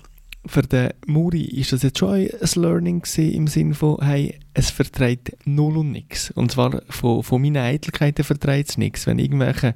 für 0.47 0.63
den 0.63 0.91
Muri 1.07 1.43
ist 1.43 1.73
das 1.73 1.83
jetzt 1.83 1.99
schon 1.99 2.15
ein 2.15 2.31
Learning 2.55 3.03
im 3.17 3.47
Sinne 3.47 3.75
von, 3.75 3.99
hey, 4.01 4.39
es 4.55 4.71
verträgt 4.71 5.37
null 5.45 5.77
und 5.79 5.93
nichts. 5.93 6.31
Und 6.31 6.53
zwar 6.53 6.83
von, 6.89 7.23
von 7.23 7.43
meinen 7.43 7.59
Eitelkeiten 7.59 8.25
verträgt 8.25 8.71
es 8.71 8.79
nichts. 8.79 9.07
Wenn 9.07 9.19
irgendwelche 9.19 9.75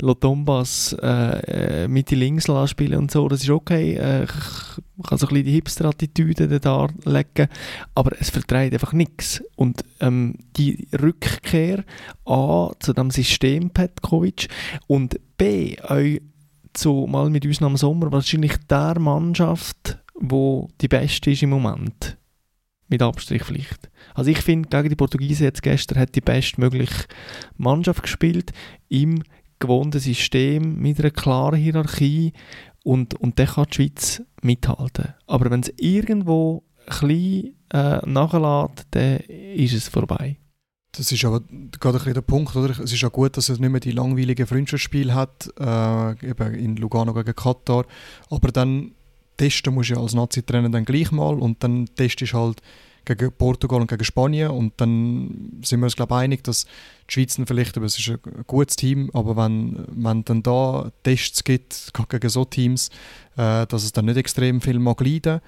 Lotombas 0.00 0.96
äh, 1.02 1.84
äh 1.84 1.88
Mitte 1.88 2.14
links 2.14 2.48
spielen 2.66 2.98
und 2.98 3.10
so, 3.10 3.28
das 3.28 3.42
ist 3.42 3.50
okay. 3.50 3.94
Äh, 3.94 4.24
ich 4.24 5.08
kann 5.08 5.18
so 5.18 5.26
ein 5.26 5.30
bisschen 5.30 5.44
die 5.44 5.52
Hipster-Attitüde 5.52 6.60
darlegen, 6.60 7.48
aber 7.94 8.12
es 8.20 8.30
verträgt 8.30 8.74
einfach 8.74 8.92
nichts. 8.92 9.42
Und 9.56 9.84
ähm, 10.00 10.36
die 10.56 10.88
Rückkehr 10.92 11.84
A 12.24 12.70
zu 12.78 12.92
dem 12.92 13.10
System 13.10 13.70
Petkovic 13.70 14.48
und 14.86 15.18
B, 15.36 15.76
auch 15.82 16.20
zu, 16.74 17.06
mal 17.08 17.30
mit 17.30 17.46
uns 17.46 17.62
am 17.62 17.76
Sommer, 17.76 18.12
wahrscheinlich 18.12 18.56
der 18.68 18.98
Mannschaft, 18.98 19.98
wo 20.14 20.68
die 20.80 20.88
beste 20.88 21.30
ist 21.30 21.42
im 21.42 21.50
Moment. 21.50 22.18
Mit 22.88 23.02
Abstrich 23.02 23.42
vielleicht. 23.44 23.90
Also 24.14 24.30
ich 24.30 24.38
finde, 24.38 24.68
gegen 24.68 24.90
die 24.90 24.96
Portugiesen 24.96 25.44
jetzt 25.44 25.62
gestern 25.62 25.98
hat 25.98 26.14
die 26.14 26.20
bestmögliche 26.20 27.06
Mannschaft 27.56 28.02
gespielt, 28.02 28.52
im 28.88 29.22
gewohnten 29.58 30.00
System, 30.00 30.76
mit 30.80 31.00
einer 31.00 31.10
klaren 31.10 31.58
Hierarchie 31.58 32.32
und, 32.84 33.14
und 33.14 33.38
dann 33.38 33.46
kann 33.46 33.66
die 33.70 33.74
Schweiz 33.74 34.22
mithalten. 34.42 35.14
Aber 35.26 35.50
wenn 35.50 35.60
es 35.60 35.72
irgendwo 35.78 36.64
klein 36.86 37.54
äh, 37.72 37.98
nachlässt, 38.06 38.86
dann 38.90 39.16
ist 39.18 39.72
es 39.72 39.88
vorbei. 39.88 40.36
Das 40.96 41.10
ist 41.10 41.24
aber 41.24 41.42
gerade 41.80 42.00
ein 42.04 42.14
der 42.14 42.20
Punkt, 42.20 42.54
oder? 42.54 42.70
Es 42.70 42.92
ist 42.92 43.00
ja 43.00 43.08
gut, 43.08 43.36
dass 43.36 43.48
er 43.48 43.58
nicht 43.58 43.70
mehr 43.70 43.80
die 43.80 43.90
langweiligen 43.90 44.46
Freundschaftsspiele 44.46 45.14
hat, 45.14 45.50
äh, 45.58 46.28
eben 46.28 46.54
in 46.54 46.76
Lugano 46.76 47.12
gegen 47.12 47.34
Katar, 47.34 47.84
aber 48.30 48.52
dann 48.52 48.92
testen 49.36 49.74
musst 49.74 49.90
du 49.90 50.00
als 50.00 50.14
Nazi-Trainer 50.14 50.70
dann 50.70 50.84
gleich 50.84 51.10
mal 51.10 51.34
und 51.34 51.62
dann 51.64 51.86
testest 51.96 52.32
du 52.32 52.38
halt 52.38 52.62
gegen 53.04 53.32
Portugal 53.32 53.80
und 53.80 53.88
gegen 53.88 54.04
Spanien 54.04 54.50
und 54.50 54.72
dann 54.76 55.60
sind 55.62 55.80
wir 55.80 55.86
uns 55.86 55.96
glaube 55.96 56.14
ich 56.14 56.20
einig, 56.20 56.44
dass 56.44 56.64
die 56.64 57.12
Schweiz 57.12 57.38
vielleicht, 57.44 57.76
aber 57.76 57.86
es 57.86 57.98
ist 57.98 58.08
ein 58.08 58.44
gutes 58.46 58.76
Team, 58.76 59.10
aber 59.12 59.36
wenn, 59.36 59.84
wenn 59.88 60.24
dann 60.24 60.42
da 60.42 60.90
Tests 61.02 61.44
gibt 61.44 61.92
gegen 62.08 62.28
so 62.28 62.44
Teams, 62.44 62.88
äh, 63.36 63.66
dass 63.66 63.84
es 63.84 63.92
dann 63.92 64.06
nicht 64.06 64.16
extrem 64.16 64.60
viel 64.60 64.78
mag 64.78 65.00
leiden 65.00 65.40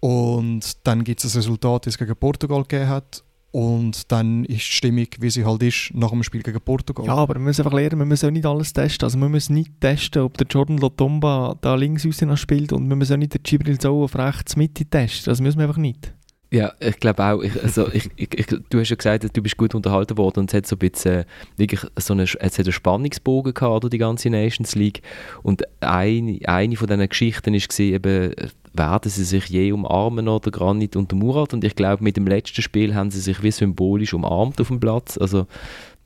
und 0.00 0.86
dann 0.86 1.04
gibt 1.04 1.22
es 1.22 1.34
ein 1.34 1.38
Resultat, 1.38 1.86
das 1.86 1.94
es 1.94 1.98
gegen 1.98 2.16
Portugal 2.16 2.62
gegeben 2.62 2.88
hat 2.88 3.22
und 3.56 4.12
dann 4.12 4.44
ist 4.44 4.66
die 4.66 4.72
Stimmung, 4.76 5.06
wie 5.18 5.30
sie 5.30 5.46
halt 5.46 5.62
ist, 5.62 5.90
nach 5.94 6.10
dem 6.10 6.22
Spiel 6.22 6.42
gegen 6.42 6.60
Portugal. 6.60 7.06
Ja, 7.06 7.14
aber 7.14 7.36
wir 7.36 7.40
müssen 7.40 7.62
einfach 7.62 7.72
lernen, 7.72 7.98
wir 8.00 8.04
müssen 8.04 8.26
auch 8.26 8.30
nicht 8.30 8.44
alles 8.44 8.74
testen. 8.74 9.06
Also 9.06 9.18
wir 9.18 9.30
müssen 9.30 9.54
nicht 9.54 9.80
testen, 9.80 10.20
ob 10.20 10.36
der 10.36 10.46
Jordan 10.46 10.76
Lotomba 10.76 11.56
da 11.62 11.74
links 11.74 12.04
raus 12.04 12.38
spielt 12.38 12.74
und 12.74 12.86
wir 12.86 12.96
müssen 12.96 13.14
auch 13.14 13.18
nicht 13.18 13.32
den 13.32 13.42
Gibril 13.42 13.78
Zou 13.78 14.04
auf 14.04 14.14
rechts 14.14 14.56
Mitte 14.56 14.84
testen. 14.84 15.30
Das 15.30 15.40
müssen 15.40 15.56
wir 15.56 15.64
einfach 15.64 15.78
nicht. 15.78 16.12
Ja, 16.56 16.72
ich 16.80 16.98
glaube 17.00 17.22
auch. 17.22 17.42
Ich, 17.42 17.62
also 17.62 17.92
ich, 17.92 18.08
ich, 18.16 18.46
du 18.46 18.80
hast 18.80 18.88
ja 18.88 18.96
gesagt, 18.96 19.36
du 19.36 19.42
bist 19.42 19.58
gut 19.58 19.74
unterhalten 19.74 20.16
worden 20.16 20.40
und 20.40 20.50
es 20.50 20.56
hat 20.56 20.66
so 20.66 20.76
ein 20.76 20.78
bisschen 20.78 21.24
wirklich 21.58 21.82
so 21.98 22.14
eine, 22.14 22.22
es 22.22 22.34
hat 22.34 22.58
einen 22.58 22.72
Spannungsbogen 22.72 23.52
gehabt, 23.52 23.74
oder, 23.74 23.90
die 23.90 23.98
ganze 23.98 24.30
Nations 24.30 24.74
League. 24.74 25.02
Und 25.42 25.64
eine, 25.80 26.38
eine 26.46 26.76
von 26.76 26.86
diesen 26.86 27.08
Geschichten 27.10 27.52
war 27.52 27.80
eben, 27.80 28.34
werden 28.72 29.10
sie 29.10 29.24
sich 29.24 29.46
je 29.48 29.70
umarmen 29.72 30.28
oder 30.28 30.50
Granit 30.50 30.96
und 30.96 31.12
Murat? 31.12 31.52
Und 31.52 31.62
ich 31.62 31.76
glaube, 31.76 32.02
mit 32.02 32.16
dem 32.16 32.26
letzten 32.26 32.62
Spiel 32.62 32.94
haben 32.94 33.10
sie 33.10 33.20
sich 33.20 33.42
wie 33.42 33.50
symbolisch 33.50 34.14
umarmt 34.14 34.58
auf 34.58 34.68
dem 34.68 34.80
Platz. 34.80 35.18
Also 35.18 35.46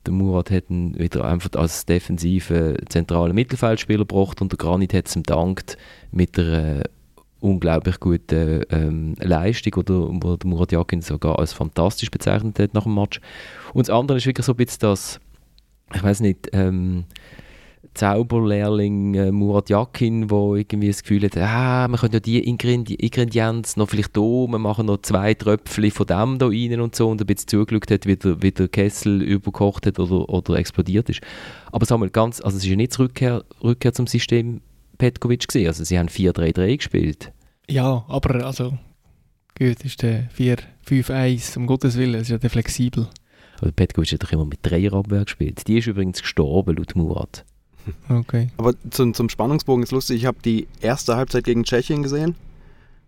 der 0.05 0.13
Murat 0.13 0.51
hat 0.51 0.69
ihn 0.69 0.99
wieder 0.99 1.23
einfach 1.23 1.51
als 1.55 1.85
defensive 1.85 2.75
zentralen 2.89 3.35
Mittelfeldspieler 3.35 3.99
gebracht 3.99 4.41
und 4.41 4.51
der 4.51 4.57
Granit 4.57 4.93
hat 4.93 5.07
es 5.07 5.15
ihm 5.15 5.23
gedankt 5.23 5.77
mit 6.11 6.35
der 6.35 6.83
unglaublich 7.41 7.99
guten 7.99 8.63
ähm, 8.69 9.15
Leistung, 9.19 9.73
oder, 9.75 10.09
wo 10.11 10.37
der 10.37 10.49
Murat 10.49 10.71
Yakin 10.71 11.01
sogar 11.01 11.39
als 11.39 11.53
fantastisch 11.53 12.11
bezeichnet 12.11 12.59
hat 12.59 12.73
nach 12.73 12.83
dem 12.83 12.95
Match. 12.95 13.19
Und 13.73 13.87
das 13.87 13.95
andere 13.95 14.17
ist 14.17 14.25
wirklich 14.25 14.45
so 14.45 14.53
ein 14.53 14.57
bisschen 14.57 14.79
das, 14.81 15.19
ich 15.93 16.03
weiß 16.03 16.21
nicht, 16.21 16.49
ähm, 16.53 17.05
Zauberlehrling 17.93 19.15
äh, 19.15 19.31
Murat 19.31 19.69
Yakin, 19.69 20.29
wo 20.29 20.55
irgendwie 20.55 20.87
das 20.87 21.01
Gefühl 21.01 21.25
hat, 21.25 21.35
ah, 21.35 21.87
wir 21.89 21.97
können 21.97 22.13
ja 22.13 22.19
die 22.21 22.39
Ingredi 22.47 22.95
Ingredienz 22.95 23.75
noch 23.75 23.89
vielleicht 23.89 24.15
da, 24.15 24.21
wir 24.21 24.59
machen 24.59 24.85
noch 24.85 25.01
zwei 25.01 25.33
Tröpfchen 25.33 25.91
von 25.91 26.07
dem 26.07 26.37
da 26.37 26.47
rein 26.47 26.79
und 26.79 26.95
so 26.95 27.09
und 27.09 27.19
ein 27.19 27.27
bisschen 27.27 27.49
zugeschaut 27.49 27.91
hat, 27.91 28.05
wie 28.05 28.15
der, 28.15 28.41
wie 28.41 28.51
der 28.51 28.69
Kessel 28.69 29.21
überkocht 29.21 29.87
hat 29.87 29.99
oder, 29.99 30.29
oder 30.29 30.55
explodiert 30.55 31.09
ist. 31.09 31.21
Aber 31.71 31.85
sagen 31.85 32.01
wir 32.01 32.09
ganz, 32.09 32.39
also 32.39 32.55
es 32.55 32.63
ist 32.63 32.69
ja 32.69 32.77
nicht 32.77 32.97
Rückkehr, 32.97 33.43
Rückkehr 33.61 33.91
zum 33.91 34.07
System 34.07 34.61
Petkovic 35.01 35.47
gesehen. 35.47 35.65
Also 35.65 35.83
sie 35.83 35.97
haben 35.97 36.09
4-3-3 36.09 36.77
gespielt. 36.77 37.31
Ja, 37.67 38.05
aber 38.07 38.45
also 38.45 38.77
gut, 39.57 39.83
ist 39.83 40.03
der 40.03 40.29
4-5-1, 40.37 41.57
um 41.57 41.65
Gottes 41.65 41.97
Willen, 41.97 42.21
ist 42.21 42.29
ja 42.29 42.37
der 42.37 42.51
flexibel. 42.51 43.07
Also 43.59 43.73
Petkovic 43.73 44.11
hat 44.11 44.21
doch 44.21 44.31
immer 44.31 44.45
mit 44.45 44.59
Dreierabwehr 44.61 45.23
gespielt. 45.23 45.67
Die 45.67 45.79
ist 45.79 45.87
übrigens 45.87 46.21
gestorben, 46.21 46.77
laut 46.77 46.95
Murat. 46.95 47.45
Okay. 48.09 48.49
Aber 48.57 48.75
zum, 48.91 49.15
zum 49.15 49.27
Spannungsbogen 49.27 49.81
ist 49.81 49.91
lustig, 49.91 50.17
ich 50.17 50.25
habe 50.27 50.37
die 50.45 50.67
erste 50.81 51.15
Halbzeit 51.15 51.45
gegen 51.45 51.63
Tschechien 51.63 52.03
gesehen 52.03 52.35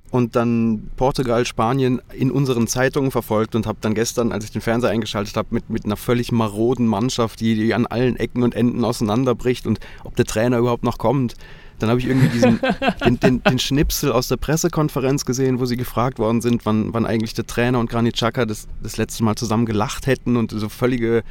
und 0.10 0.36
dann 0.36 0.90
Portugal, 0.96 1.46
Spanien 1.46 2.02
in 2.12 2.32
unseren 2.32 2.66
Zeitungen 2.66 3.12
verfolgt 3.12 3.54
und 3.54 3.68
habe 3.68 3.78
dann 3.82 3.94
gestern, 3.94 4.32
als 4.32 4.46
ich 4.46 4.52
den 4.52 4.62
Fernseher 4.62 4.90
eingeschaltet 4.90 5.38
habe, 5.38 5.50
mit, 5.52 5.70
mit 5.70 5.86
einer 5.86 5.96
völlig 5.96 6.32
maroden 6.32 6.88
Mannschaft, 6.88 7.40
die, 7.40 7.54
die 7.54 7.76
an 7.76 7.86
allen 7.86 8.16
Ecken 8.16 8.42
und 8.42 8.56
Enden 8.56 8.84
auseinanderbricht 8.84 9.68
und 9.68 9.80
ob 10.04 10.16
der 10.16 10.26
Trainer 10.26 10.58
überhaupt 10.58 10.84
noch 10.84 10.98
kommt, 10.98 11.36
dann 11.80 11.90
habe 11.90 12.00
ich 12.00 12.08
irgendwie 12.08 12.30
diesen, 12.30 12.60
den, 13.06 13.20
den, 13.20 13.44
den, 13.44 13.60
Schnipsel 13.60 14.12
aus 14.12 14.28
der 14.28 14.38
Pressekonferenz 14.38 15.26
gesehen, 15.26 15.60
wo 15.60 15.66
sie 15.66 15.78
gefragt 15.78 16.20
worden 16.20 16.42
sind, 16.42 16.66
wann, 16.66 16.94
wann 16.94 17.06
eigentlich 17.06 17.34
der 17.34 17.46
Trainer 17.46 17.80
und 17.80 17.90
Granit 17.90 18.16
Xhaka 18.16 18.46
das, 18.46 18.68
das 18.82 18.98
letzte 18.98 19.24
Mal 19.24 19.36
zusammen 19.36 19.66
gelacht 19.66 20.08
hätten 20.08 20.38
und 20.38 20.52
so 20.52 20.70
völlige 20.70 21.24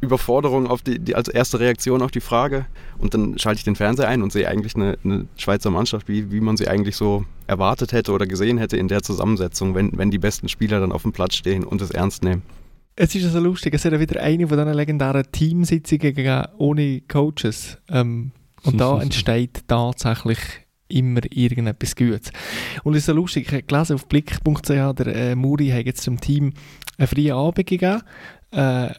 Überforderung 0.00 0.66
auf 0.66 0.82
die, 0.82 0.98
die, 0.98 1.14
als 1.14 1.28
erste 1.28 1.60
Reaktion 1.60 2.02
auf 2.02 2.10
die 2.10 2.20
Frage. 2.20 2.66
Und 2.98 3.14
dann 3.14 3.38
schalte 3.38 3.58
ich 3.58 3.64
den 3.64 3.74
Fernseher 3.74 4.08
ein 4.08 4.22
und 4.22 4.32
sehe 4.32 4.48
eigentlich 4.48 4.76
eine, 4.76 4.98
eine, 5.04 5.26
Schweizer 5.36 5.70
Mannschaft, 5.70 6.08
wie, 6.08 6.30
wie 6.30 6.40
man 6.40 6.56
sie 6.56 6.68
eigentlich 6.68 6.96
so 6.96 7.24
erwartet 7.46 7.92
hätte 7.92 8.12
oder 8.12 8.26
gesehen 8.26 8.58
hätte 8.58 8.76
in 8.76 8.88
der 8.88 9.02
Zusammensetzung, 9.02 9.74
wenn, 9.74 9.96
wenn 9.98 10.10
die 10.10 10.18
besten 10.18 10.48
Spieler 10.48 10.80
dann 10.80 10.92
auf 10.92 11.02
dem 11.02 11.12
Platz 11.12 11.34
stehen 11.34 11.64
und 11.64 11.82
es 11.82 11.90
ernst 11.90 12.22
nehmen. 12.22 12.42
Es 12.96 13.14
ist 13.14 13.32
so 13.32 13.40
lustig, 13.40 13.74
es 13.74 13.84
hat 13.84 13.92
ja 13.92 13.98
wieder 13.98 14.20
eine 14.20 14.46
von 14.46 14.56
diesen 14.56 14.72
legendären 14.72 15.24
Teamsitzungen 15.32 16.14
gegeben, 16.14 16.44
ohne 16.58 17.00
Coaches. 17.08 17.78
Ähm, 17.88 18.30
und 18.64 18.78
da 18.78 19.00
entsteht 19.00 19.64
tatsächlich 19.68 20.38
immer 20.88 21.20
irgendetwas 21.30 21.96
Gutes. 21.96 22.30
Und 22.82 22.94
es 22.94 23.00
ist 23.00 23.06
so 23.06 23.12
lustig, 23.12 23.46
ich 23.46 23.52
habe 23.52 23.62
gelesen 23.62 23.94
auf 23.94 24.06
blick.ch, 24.06 24.68
der 24.68 25.06
äh, 25.06 25.34
Muri 25.34 25.68
hat 25.68 25.86
jetzt 25.86 26.02
zum 26.02 26.20
Team 26.20 26.52
einen 26.98 27.08
freien 27.08 27.32
Abend 27.32 27.66
gegeben, 27.66 28.02
äh, 28.52 28.90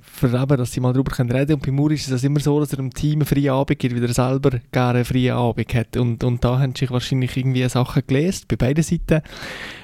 für 0.00 0.28
dass 0.28 0.72
sie 0.72 0.80
mal 0.80 0.92
darüber 0.92 1.12
reden 1.18 1.28
können. 1.28 1.54
Und 1.54 1.62
bei 1.66 1.72
Muri 1.72 1.94
ist 1.94 2.10
es 2.10 2.24
immer 2.24 2.40
so, 2.40 2.60
dass 2.60 2.72
er 2.72 2.76
dem 2.76 2.92
Team 2.92 3.20
einen 3.20 3.26
freien 3.26 3.50
Abend 3.50 3.78
gibt, 3.78 3.94
weil 3.94 4.04
er 4.04 4.14
selber 4.14 4.50
gerne 4.70 4.98
einen 4.98 5.04
freien 5.04 5.34
Abend 5.34 5.74
hat. 5.74 5.96
Und, 5.96 6.22
und 6.22 6.44
da 6.44 6.58
haben 6.58 6.74
sich 6.74 6.90
wahrscheinlich 6.90 7.36
irgendwie 7.36 7.68
Sachen 7.68 8.02
gelesen, 8.06 8.44
bei 8.48 8.56
beiden 8.56 8.84
Seiten. 8.84 9.22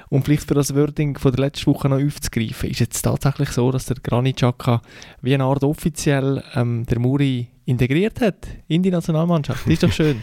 Und 0.09 0.25
vielleicht 0.25 0.45
für 0.45 0.55
das 0.55 0.75
Wording 0.75 1.19
von 1.19 1.33
der 1.33 1.47
letzten 1.47 1.67
Woche 1.67 1.89
noch 1.89 2.01
aufzugreifen, 2.01 2.71
ist 2.71 2.81
es 2.81 3.03
tatsächlich 3.03 3.51
so, 3.51 3.71
dass 3.71 3.87
der 3.87 3.97
Granit 4.03 4.37
Xhaka 4.37 4.81
wie 5.21 5.35
eine 5.35 5.45
Art 5.45 5.65
offiziell 5.65 6.43
ähm, 6.55 6.87
der 6.87 6.99
Muri 6.99 7.49
integriert 7.67 8.21
hat 8.21 8.47
in 8.69 8.83
die 8.83 8.91
Nationalmannschaft. 8.91 9.67
Das 9.67 9.73
ist 9.73 9.83
doch 9.83 9.93
schön. 9.93 10.23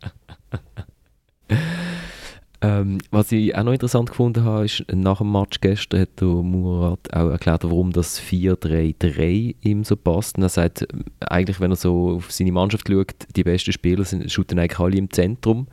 ähm, 2.60 2.98
was 3.12 3.30
ich 3.30 3.54
auch 3.56 3.62
noch 3.62 3.72
interessant 3.72 4.10
gefunden 4.10 4.44
habe, 4.44 4.64
ist, 4.64 4.84
nach 4.92 5.18
dem 5.18 5.30
Match 5.30 5.60
gestern 5.60 6.00
hat 6.00 6.20
der 6.20 6.26
Murat 6.26 6.98
auch 7.12 7.30
erklärt, 7.30 7.62
warum 7.62 7.92
das 7.92 8.20
4-3-3 8.20 9.54
ihm 9.60 9.84
so 9.84 9.96
passt. 9.96 10.36
Und 10.36 10.42
er 10.42 10.48
sagt, 10.48 10.86
eigentlich, 11.20 11.60
wenn 11.60 11.70
er 11.70 11.76
so 11.76 12.16
auf 12.16 12.32
seine 12.32 12.50
Mannschaft 12.50 12.88
schaut, 12.88 13.14
die 13.36 13.44
besten 13.44 13.72
Spieler 13.72 14.04
sind, 14.04 14.30
shooten 14.30 14.58
eigentlich 14.58 14.80
alle 14.80 14.96
im 14.96 15.10
Zentrum. 15.10 15.68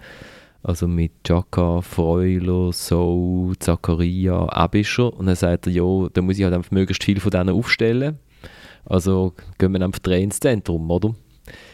Also 0.61 0.87
mit 0.87 1.11
Chaka, 1.23 1.81
Freuler, 1.81 2.71
So, 2.71 3.53
Zakaria, 3.59 4.47
Abischer. 4.49 5.11
Und 5.11 5.25
dann 5.25 5.35
sagt 5.35 5.67
er, 5.67 5.73
ja, 5.73 6.07
da 6.13 6.21
muss 6.21 6.37
ich 6.37 6.43
halt 6.43 6.53
einfach 6.53 6.71
möglichst 6.71 7.03
viel 7.03 7.19
von 7.19 7.31
denen 7.31 7.49
aufstellen. 7.49 8.19
Also 8.85 9.33
gehen 9.57 9.73
wir 9.73 9.81
einfach 9.81 9.99
drei 9.99 10.21
ins 10.21 10.39
Zentrum, 10.39 10.89
oder? 10.91 11.15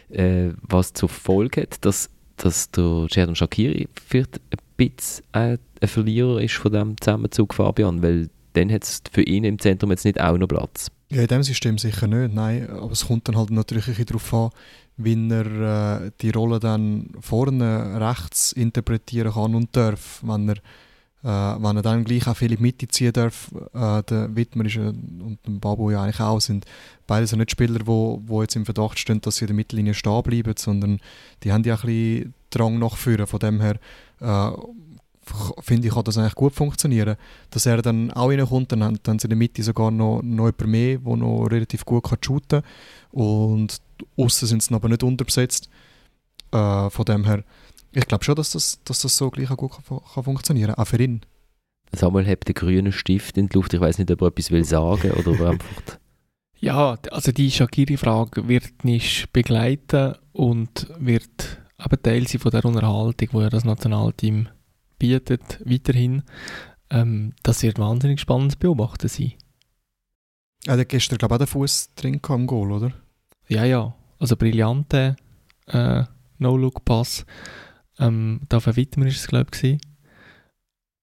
Äh, 0.10 0.52
was 0.62 0.94
zur 0.94 1.10
Folge 1.10 1.62
hat, 1.62 1.84
dass, 1.86 2.10
dass 2.38 2.72
der 2.72 3.08
Sheridan 3.10 3.36
Shakiri 3.36 3.88
vielleicht 3.94 4.40
ein 4.52 4.60
bisschen 4.90 5.26
ein, 5.32 5.60
ein 5.82 5.88
Verlierer 5.88 6.42
ist 6.42 6.56
von 6.56 6.72
diesem 6.72 6.96
Zusammenzug 7.00 7.54
Fabian, 7.54 8.02
weil 8.02 8.30
dann 8.54 8.72
hat 8.72 8.84
es 8.84 9.02
für 9.12 9.24
ihn 9.24 9.44
im 9.44 9.60
Zentrum 9.60 9.92
jetzt 9.92 10.06
nicht 10.06 10.20
auch 10.20 10.38
noch 10.38 10.48
Platz. 10.48 10.88
Ja, 11.10 11.22
in 11.22 11.28
dem 11.28 11.44
System 11.44 11.78
sicher 11.78 12.08
nicht, 12.08 12.34
nein. 12.34 12.70
Aber 12.70 12.92
es 12.92 13.08
kommt 13.08 13.28
dann 13.28 13.38
halt 13.38 13.52
natürlich 13.52 13.88
ein 13.88 14.06
darauf 14.06 14.34
an, 14.34 14.50
wie 14.98 15.30
er 15.30 16.02
äh, 16.06 16.12
die 16.22 16.32
Rolle 16.32 16.60
dann 16.60 17.10
vorne 17.20 18.00
rechts 18.00 18.52
interpretieren 18.52 19.34
kann 19.34 19.56
und 19.56 19.76
darf, 19.76 20.22
wenn 20.24 20.50
er 20.50 20.58
äh, 21.24 21.28
wenn 21.28 21.76
er 21.76 21.84
dann 21.84 22.04
gleich 22.04 22.28
auch 22.28 22.36
viel 22.36 22.52
in 22.52 22.58
die 22.58 22.64
Mitte 22.64 22.88
ziehen 22.88 23.14
darf, 23.14 23.52
äh, 23.74 24.02
der 24.04 24.36
Wittmer 24.36 24.66
ist, 24.66 24.78
und 24.78 25.38
der 25.46 25.52
Babu 25.52 25.92
ja 25.92 26.02
eigentlich 26.02 26.20
auch, 26.20 26.42
sind 26.42 26.66
beide 27.06 27.28
so 27.28 27.36
nicht 27.36 27.52
Spieler, 27.52 27.80
die 27.80 27.88
wo, 27.88 28.22
wo 28.26 28.42
jetzt 28.42 28.56
im 28.56 28.66
Verdacht 28.66 28.98
stehen, 28.98 29.22
dass 29.22 29.36
sie 29.36 29.44
in 29.44 29.48
der 29.48 29.56
Mittellinie 29.56 29.94
stehen 29.94 30.24
bleiben, 30.24 30.56
sondern 30.58 31.00
die 31.44 31.52
haben 31.52 31.64
ja 31.64 31.76
ein 31.76 31.82
bisschen 31.82 32.34
Drang 32.50 32.80
nach 32.80 32.98
vorne. 32.98 33.28
Von 33.28 33.40
dem 33.40 33.62
her 33.62 33.80
äh, 34.22 34.52
finde 35.62 35.88
ich, 35.88 35.94
kann 35.94 36.04
das 36.04 36.18
eigentlich 36.18 36.36
gut 36.36 36.54
funktionieren. 36.54 37.16
Dass 37.50 37.66
er 37.66 37.82
dann 37.82 38.12
auch 38.12 38.30
reinkommt, 38.30 38.72
dann 38.72 38.84
haben, 38.84 39.00
dann 39.04 39.20
sie 39.20 39.26
in 39.26 39.30
der 39.30 39.38
Mitte 39.38 39.64
sogar 39.64 39.92
noch, 39.92 40.22
noch 40.24 40.46
jemand 40.46 40.68
mehr, 40.68 40.98
der 40.98 41.18
noch 41.18 41.46
relativ 41.46 41.86
gut 41.86 42.04
kann 42.04 42.18
shooten 42.22 42.62
kann. 42.62 42.72
Und 43.12 43.82
außen 44.18 44.48
sind 44.48 44.64
sie 44.64 44.74
aber 44.74 44.90
nicht 44.90 45.04
unterbesetzt. 45.04 45.70
Äh, 46.52 46.90
von 46.90 47.06
dem 47.06 47.26
her, 47.26 47.44
ich 47.92 48.08
glaube 48.08 48.24
schon, 48.24 48.36
dass 48.36 48.52
das, 48.52 48.80
dass 48.84 49.02
das 49.02 49.16
so 49.16 49.30
gleich 49.30 49.52
auch 49.52 49.58
gut 49.58 49.72
kann, 49.72 50.00
kann 50.14 50.24
funktionieren 50.24 50.74
kann, 50.74 50.84
auch 50.84 50.88
für 50.88 51.02
ihn. 51.02 51.22
Samuel 51.94 52.28
hat 52.28 52.48
den 52.48 52.56
grünen 52.56 52.92
Stift 52.92 53.38
in 53.38 53.50
die 53.50 53.56
Luft. 53.56 53.74
Ich 53.74 53.82
weiß 53.82 53.98
nicht, 53.98 54.12
ob 54.12 54.22
er 54.22 54.28
etwas 54.28 54.52
will 54.52 54.64
sagen 54.64 55.12
oder 55.12 55.32
ob 55.32 55.40
er 55.40 55.50
einfach... 55.52 55.98
Ja, 56.60 56.96
also 57.10 57.32
die 57.32 57.50
Shakiri-Frage 57.50 58.48
wird 58.48 58.86
nicht 58.86 59.34
begleiten 59.34 60.14
und 60.32 60.88
wird 61.00 61.61
eben 61.84 62.04
Teil 62.04 62.28
sein 62.28 62.42
von 62.42 62.52
der 62.52 62.66
Unterhaltung, 62.66 63.30
die 63.32 63.38
ja 63.38 63.50
das 63.50 63.66
Nationalteam 63.66 64.48
bietet, 65.00 65.60
weiterhin. 65.66 66.24
Ähm, 66.90 67.34
das 67.44 67.64
wird 67.64 67.80
wahnsinnig 67.80 68.20
spannend 68.20 68.54
zu 68.54 68.60
beobachten 68.60 69.08
sein. 69.08 69.34
Er 70.66 70.78
hat 70.78 70.90
gestern, 70.90 71.18
glaube 71.18 71.36
ich, 71.36 71.42
auch 71.42 71.46
den 71.46 71.52
Fuß 71.52 71.94
drin 71.96 72.22
am 72.28 72.46
Goal, 72.46 72.72
oder? 72.72 72.92
Ja, 73.48 73.66
ja. 73.66 73.96
Also 74.20 74.36
brillante 74.36 75.16
äh, 75.68 76.04
No-Look-Pass. 76.38 77.26
Ähm, 77.98 78.42
da 78.50 78.60
von 78.60 78.76
Wittmer 78.76 79.08
ist 79.08 79.18
es, 79.18 79.28
glaube 79.28 79.50
ich, 79.60 79.80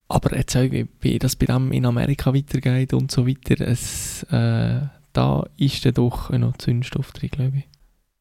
Aber 0.08 0.36
jetzt 0.36 0.56
auch, 0.56 0.70
wie 1.00 1.18
das 1.18 1.36
bei 1.36 1.46
dem 1.46 1.72
in 1.72 1.86
Amerika 1.86 2.32
weitergeht 2.32 2.94
und 2.94 3.10
so 3.10 3.26
weiter, 3.26 3.60
es, 3.66 4.22
äh, 4.24 4.80
da 5.12 5.46
ist 5.56 5.84
dann 5.84 5.94
doch 5.94 6.30
noch 6.30 6.56
Zündstoff 6.56 7.12
drin, 7.12 7.30
glaube 7.30 7.58
ich. 7.58 7.68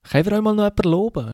Können 0.09 0.25
wir 0.25 0.33
euch 0.33 0.41
mal 0.41 0.55
noch 0.55 0.63
jemanden 0.63 0.89
loben? 0.89 1.31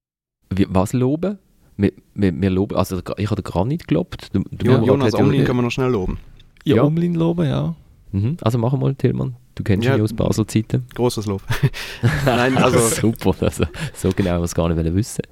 Was 0.70 0.94
loben? 0.94 1.40
Wir, 1.78 1.92
wir, 2.14 2.40
wir 2.40 2.50
loben, 2.50 2.76
also 2.76 3.00
ich 3.18 3.32
habe 3.32 3.42
gar 3.42 3.66
nicht 3.66 3.88
gelobt. 3.88 4.30
Du, 4.34 4.44
du 4.52 4.66
jo, 4.66 4.84
Jonas 4.84 5.14
Omlin 5.16 5.44
können 5.44 5.60
wir 5.60 5.64
noch 5.64 5.72
schnell 5.72 5.90
loben. 5.90 6.20
Ja, 6.64 6.78
ja. 6.78 6.84
Omlin 6.84 7.16
loben, 7.16 7.48
ja. 7.48 7.76
Mhm. 8.12 8.38
Also 8.42 8.58
machen 8.60 8.80
wir 8.80 8.86
mal, 8.86 8.96
Tillmann. 8.96 9.36
Du 9.56 9.64
kennst 9.64 9.86
ja, 9.86 9.96
ihn 9.96 10.02
aus 10.02 10.14
Basel-Zeiten. 10.14 10.86
Großes 10.96 11.26
Lob. 11.26 11.42
Nein, 12.26 12.58
also... 12.58 12.80
Super, 13.02 13.36
also, 13.40 13.66
so 13.94 14.10
genau 14.16 14.42
was 14.42 14.56
gar 14.56 14.70
nicht 14.70 14.96
wissen 14.96 15.24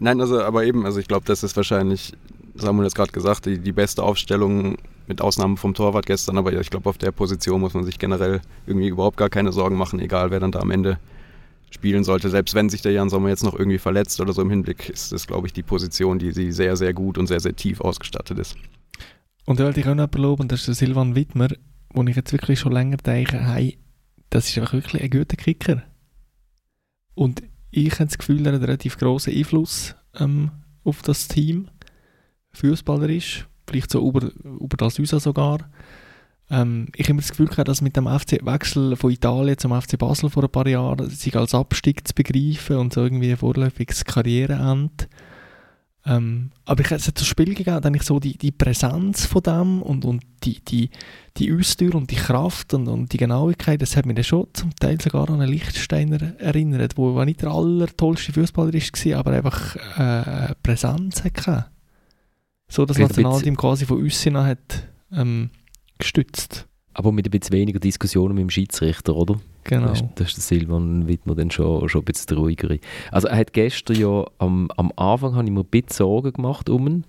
Nein, 0.00 0.20
also 0.20 0.42
aber 0.42 0.64
eben, 0.64 0.84
also 0.86 0.98
ich 0.98 1.08
glaube, 1.08 1.24
das 1.26 1.42
ist 1.42 1.56
wahrscheinlich, 1.56 2.12
Samuel 2.54 2.84
hat 2.84 2.88
es 2.88 2.94
gerade 2.94 3.12
gesagt, 3.12 3.46
die, 3.46 3.58
die 3.58 3.72
beste 3.72 4.02
Aufstellung 4.02 4.76
mit 5.06 5.20
Ausnahme 5.20 5.56
vom 5.56 5.74
Torwart 5.74 6.06
gestern, 6.06 6.38
aber 6.38 6.52
ich 6.52 6.70
glaube, 6.70 6.88
auf 6.88 6.98
der 6.98 7.12
Position 7.12 7.60
muss 7.60 7.74
man 7.74 7.84
sich 7.84 7.98
generell 7.98 8.40
irgendwie 8.66 8.88
überhaupt 8.88 9.16
gar 9.16 9.28
keine 9.28 9.52
Sorgen 9.52 9.76
machen, 9.76 10.00
egal 10.00 10.30
wer 10.30 10.40
dann 10.40 10.52
da 10.52 10.60
am 10.60 10.70
Ende 10.70 10.98
spielen 11.72 12.04
sollte. 12.04 12.30
Selbst 12.30 12.54
wenn 12.54 12.68
sich 12.68 12.82
der 12.82 12.92
Jan 12.92 13.10
Sommer 13.10 13.28
jetzt 13.28 13.44
noch 13.44 13.58
irgendwie 13.58 13.78
verletzt 13.78 14.20
oder 14.20 14.32
so 14.32 14.42
im 14.42 14.50
Hinblick, 14.50 14.88
ist 14.88 15.12
das, 15.12 15.26
glaube 15.26 15.46
ich, 15.46 15.52
die 15.52 15.62
Position, 15.62 16.18
die 16.18 16.32
sie 16.32 16.52
sehr, 16.52 16.76
sehr 16.76 16.92
gut 16.92 17.18
und 17.18 17.26
sehr, 17.26 17.40
sehr 17.40 17.56
tief 17.56 17.80
ausgestattet 17.80 18.38
ist. 18.38 18.56
Und 19.44 19.58
da 19.58 19.64
wollte 19.64 19.80
ich 19.80 19.88
auch 19.88 19.94
noch 19.94 20.08
beloben, 20.08 20.48
das 20.48 20.60
ist 20.60 20.68
der 20.68 20.74
Silvan 20.74 21.14
Wittmer, 21.14 21.48
wo 21.90 22.02
ich 22.04 22.16
jetzt 22.16 22.32
wirklich 22.32 22.60
schon 22.60 22.72
länger 22.72 22.98
denke, 22.98 23.40
hey, 23.40 23.78
das 24.30 24.48
ist 24.48 24.58
einfach 24.58 24.72
wirklich 24.74 25.02
ein 25.02 25.10
guter 25.10 25.36
Kicker. 25.36 25.82
Und 27.14 27.42
ich 27.70 27.92
habe 27.94 28.06
das 28.06 28.18
Gefühl, 28.18 28.40
er 28.40 28.52
hat 28.52 28.54
einen 28.54 28.64
relativ 28.64 28.98
grossen 28.98 29.34
Einfluss 29.34 29.94
ähm, 30.18 30.50
auf 30.84 31.02
das 31.02 31.28
Team. 31.28 31.68
Fußballerisch, 32.52 33.46
vielleicht 33.66 33.90
so 33.90 34.06
über, 34.06 34.30
über 34.44 34.76
das 34.76 34.98
USA 34.98 35.18
sogar. 35.20 35.70
Ähm, 36.52 36.88
ich 36.94 37.08
habe 37.08 37.16
das 37.16 37.30
Gefühl 37.30 37.48
gehabt, 37.48 37.68
dass 37.68 37.80
mit 37.80 37.96
dem 37.96 38.06
FC-Wechsel 38.06 38.94
von 38.96 39.10
Italien 39.10 39.56
zum 39.56 39.80
FC 39.80 39.98
Basel 39.98 40.28
vor 40.28 40.44
ein 40.44 40.50
paar 40.50 40.66
Jahren 40.66 41.08
sich 41.08 41.34
als 41.34 41.54
Abstieg 41.54 42.06
zu 42.06 42.14
begreifen 42.14 42.76
und 42.76 42.92
so 42.92 43.02
irgendwie 43.02 43.30
ein 43.30 43.38
vorläufiges 43.38 44.04
Karriereende. 44.04 45.06
Ähm, 46.04 46.50
aber 46.66 46.80
ich 46.80 46.90
habe 46.90 47.00
das 47.00 47.26
Spiel 47.26 47.54
gegeben, 47.54 47.80
dann 47.80 47.94
ich 47.94 48.02
so 48.02 48.18
die, 48.20 48.36
die 48.36 48.50
Präsenz 48.50 49.24
von 49.24 49.42
dem 49.42 49.82
und, 49.82 50.04
und 50.04 50.22
die, 50.42 50.60
die, 50.60 50.90
die 51.38 51.52
Ausdauer 51.54 51.94
und 51.94 52.10
die 52.10 52.16
Kraft 52.16 52.74
und, 52.74 52.88
und 52.88 53.12
die 53.12 53.18
Genauigkeit, 53.18 53.80
das 53.80 53.96
hat 53.96 54.04
mich 54.04 54.16
dann 54.16 54.24
schon 54.24 54.48
zum 54.52 54.74
Teil 54.74 55.00
sogar 55.00 55.30
an 55.30 55.40
einen 55.40 55.48
Lichtsteiner 55.48 56.38
erinnert, 56.38 56.98
wo 56.98 57.22
nicht 57.24 57.40
der 57.42 57.52
allertollste 57.52 58.32
Fußballer 58.32 58.74
war, 58.74 59.18
aber 59.18 59.30
einfach 59.30 59.76
äh, 59.96 60.54
Präsenz 60.62 61.24
hatte. 61.24 61.66
So 62.68 62.84
das 62.84 62.98
Nationalteam 62.98 63.56
quasi 63.56 63.86
von 63.86 64.02
uns 64.02 64.26
hat 64.26 64.88
ähm, 65.12 65.50
gestützt. 66.02 66.68
Aber 66.94 67.10
mit 67.10 67.26
ein 67.26 67.30
bisschen 67.30 67.56
weniger 67.56 67.80
Diskussionen 67.80 68.34
mit 68.34 68.42
dem 68.42 68.50
Schiedsrichter, 68.50 69.16
oder? 69.16 69.40
Genau. 69.64 69.88
Das 69.88 70.00
ist, 70.00 70.08
das 70.16 70.28
ist 70.28 70.36
der 70.36 70.58
Silvan 70.58 71.08
Wittmer 71.08 71.34
dann 71.34 71.50
schon, 71.50 71.88
schon 71.88 72.02
ein 72.02 72.04
bisschen 72.04 72.36
ruhiger. 72.36 72.76
Also 73.10 73.28
er 73.28 73.38
hat 73.38 73.52
gestern 73.54 73.96
ja, 73.96 74.26
am, 74.38 74.70
am 74.76 74.92
Anfang 74.96 75.34
habe 75.34 75.44
ich 75.44 75.50
mir 75.50 75.60
ein 75.60 75.66
bisschen 75.66 75.88
Sorgen 75.90 76.32
gemacht 76.34 76.68
um 76.68 76.86
ihn, 76.86 77.04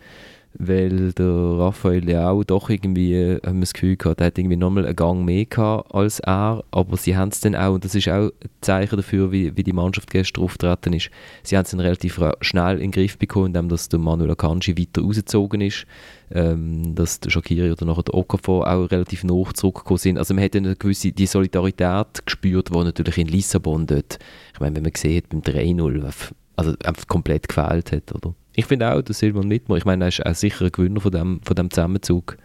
weil 0.57 1.13
der 1.13 1.27
Raphael 1.27 2.07
ja 2.09 2.29
auch 2.29 2.43
doch 2.43 2.69
irgendwie, 2.69 3.13
äh, 3.13 3.41
haben 3.45 3.57
wir 3.57 3.61
das 3.61 3.73
Gefühl 3.73 3.97
gehabt, 3.97 4.21
er 4.21 4.27
hat 4.27 4.37
irgendwie 4.37 4.55
nochmal 4.55 4.85
einen 4.85 4.95
Gang 4.95 5.25
mehr 5.25 5.45
gehabt 5.45 5.93
als 5.93 6.19
er, 6.19 6.63
aber 6.71 6.97
sie 6.97 7.17
haben 7.17 7.29
es 7.29 7.39
dann 7.39 7.55
auch, 7.55 7.73
und 7.73 7.83
das 7.83 7.95
ist 7.95 8.07
auch 8.07 8.29
ein 8.29 8.49
Zeichen 8.61 8.97
dafür, 8.97 9.31
wie, 9.31 9.55
wie 9.57 9.63
die 9.63 9.73
Mannschaft 9.73 10.11
gestern 10.11 10.43
auftreten 10.43 10.93
ist, 10.93 11.09
sie 11.41 11.57
haben 11.57 11.63
es 11.63 11.71
dann 11.71 11.79
relativ 11.79 12.19
schnell 12.41 12.75
in 12.75 12.81
den 12.81 12.91
Griff 12.91 13.17
bekommen, 13.17 13.47
indem 13.47 13.69
dass 13.69 13.89
der 13.89 13.99
Manuel 13.99 14.31
Akanji 14.31 14.77
weiter 14.77 15.01
rausgezogen 15.01 15.61
ist, 15.61 15.85
ähm, 16.31 16.93
dass 16.95 17.19
der 17.19 17.31
Shakiri 17.31 17.71
oder 17.71 17.85
nachher 17.85 18.03
der 18.03 18.13
Okafor 18.13 18.71
auch 18.71 18.91
relativ 18.91 19.23
nach 19.23 19.53
zurückgekommen 19.53 19.97
sind. 19.97 20.17
Also 20.17 20.33
man 20.33 20.43
hat 20.43 20.55
eine 20.55 20.75
gewisse 20.75 21.11
die 21.11 21.25
Solidarität 21.25 22.25
gespürt, 22.25 22.69
die 22.69 22.77
natürlich 22.77 23.17
in 23.17 23.27
Lissabon 23.27 23.87
dort, 23.87 24.19
ich 24.53 24.59
meine, 24.59 24.75
wenn 24.75 24.83
man 24.83 24.93
gesehen 24.93 25.17
hat 25.17 25.29
beim 25.29 25.41
3-0, 25.41 26.11
also 26.55 26.73
einfach 26.83 27.07
komplett 27.07 27.47
gefehlt 27.47 27.91
hat, 27.91 28.13
oder? 28.13 28.35
Ich 28.55 28.65
finde 28.65 28.93
auch, 28.93 29.01
der 29.01 29.15
Silvan 29.15 29.49
Wittmer, 29.49 29.77
ich 29.77 29.85
meine, 29.85 30.05
er 30.05 30.07
ist 30.09 30.25
auch 30.25 30.35
sicher 30.35 30.65
ein 30.65 30.71
Gewinner 30.71 31.01
von 31.01 31.11
dem, 31.11 31.41
von 31.43 31.55
dem 31.55 31.71
Zusammenzug, 31.71 32.37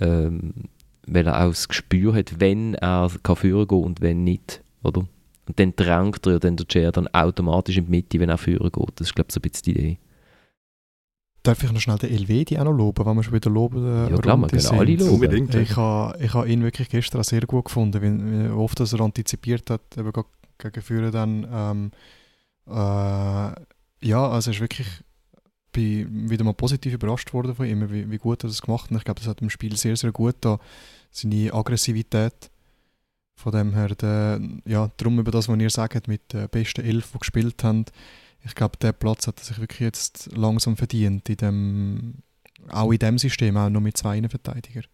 ähm, 0.00 0.52
weil 1.06 1.26
er 1.26 1.44
auch 1.44 1.50
das 1.50 1.68
Gespür 1.68 2.14
hat, 2.14 2.40
wenn 2.40 2.74
er 2.74 3.10
kann 3.22 3.36
führen 3.36 3.68
kann 3.68 3.78
und 3.78 4.00
wenn 4.00 4.24
nicht, 4.24 4.62
oder? 4.82 5.06
Und 5.48 5.60
dann 5.60 5.74
drängt 5.76 6.26
er 6.26 6.32
ja 6.32 6.38
dann 6.40 6.56
der 6.56 6.66
Chair 6.66 6.90
dann 6.90 7.06
automatisch 7.08 7.76
in 7.76 7.84
die 7.84 7.90
Mitte, 7.90 8.18
wenn 8.18 8.28
er 8.28 8.38
führen 8.38 8.70
geht. 8.72 8.90
Das 8.96 9.08
ist, 9.08 9.14
glaube 9.14 9.28
ich, 9.28 9.34
so 9.34 9.38
ein 9.38 9.42
bisschen 9.42 9.64
die 9.64 9.70
Idee. 9.70 9.98
Darf 11.44 11.62
ich 11.62 11.70
noch 11.70 11.80
schnell 11.80 11.98
den 11.98 12.10
Elvedi 12.10 12.58
auch 12.58 12.64
noch 12.64 12.72
loben, 12.72 13.06
wenn 13.06 13.14
wir 13.14 13.22
schon 13.22 13.34
wieder 13.34 13.50
loben 13.50 13.86
äh, 13.86 14.10
Ja 14.10 14.18
klar, 14.18 14.36
man 14.36 14.50
kann 14.50 14.66
alle 14.66 14.96
loben. 14.96 15.10
Unbedingt. 15.10 15.54
Ich 15.54 15.76
habe 15.76 16.18
ich 16.20 16.34
ha 16.34 16.44
ihn 16.44 16.64
wirklich 16.64 16.88
gestern 16.88 17.22
sehr 17.22 17.42
gut 17.42 17.66
gefunden, 17.66 18.02
wie, 18.02 18.48
wie 18.48 18.50
oft 18.50 18.80
er 18.80 19.00
antizipiert 19.00 19.70
hat, 19.70 19.96
eben 19.96 20.10
gegen 20.58 20.82
Führer 20.82 21.12
dann. 21.12 21.46
Ähm, 21.48 21.90
äh, 22.66 23.52
ja, 24.02 24.28
also 24.28 24.50
ist 24.50 24.60
wirklich 24.60 24.88
bin 25.76 26.30
wieder 26.30 26.44
mal 26.44 26.54
positiv 26.54 26.94
überrascht 26.94 27.32
worden 27.32 27.54
von 27.54 27.66
ihm, 27.66 27.90
wie, 27.90 28.10
wie 28.10 28.18
gut 28.18 28.42
er 28.42 28.48
das 28.48 28.62
gemacht 28.62 28.90
hat. 28.90 28.96
Ich 28.96 29.04
glaube, 29.04 29.20
das 29.20 29.28
hat 29.28 29.42
im 29.42 29.50
Spiel 29.50 29.76
sehr, 29.76 29.96
sehr 29.96 30.10
gut 30.10 30.36
da 30.40 30.58
seine 31.10 31.52
Aggressivität. 31.52 32.50
Von 33.38 33.52
dem 33.52 33.74
her, 33.74 33.88
der, 33.88 34.40
ja, 34.64 34.90
darum 34.96 35.18
über 35.18 35.30
das, 35.30 35.48
was 35.48 35.58
ihr 35.58 35.70
sagt, 35.70 36.08
mit 36.08 36.32
den 36.32 36.48
besten 36.48 36.84
Elf, 36.84 37.12
die 37.12 37.18
gespielt 37.18 37.62
haben, 37.62 37.84
ich 38.42 38.54
glaube, 38.54 38.78
der 38.78 38.92
Platz 38.92 39.26
hat 39.26 39.40
sich 39.40 39.58
wirklich 39.58 39.80
jetzt 39.80 40.30
langsam 40.34 40.76
verdient, 40.76 41.28
in 41.28 41.36
dem, 41.36 42.14
auch 42.68 42.92
in 42.92 42.98
dem 42.98 43.18
System, 43.18 43.56
auch 43.56 43.68
noch 43.68 43.80
mit 43.80 43.96
zwei 43.98 44.22
Verteidigern. 44.28 44.84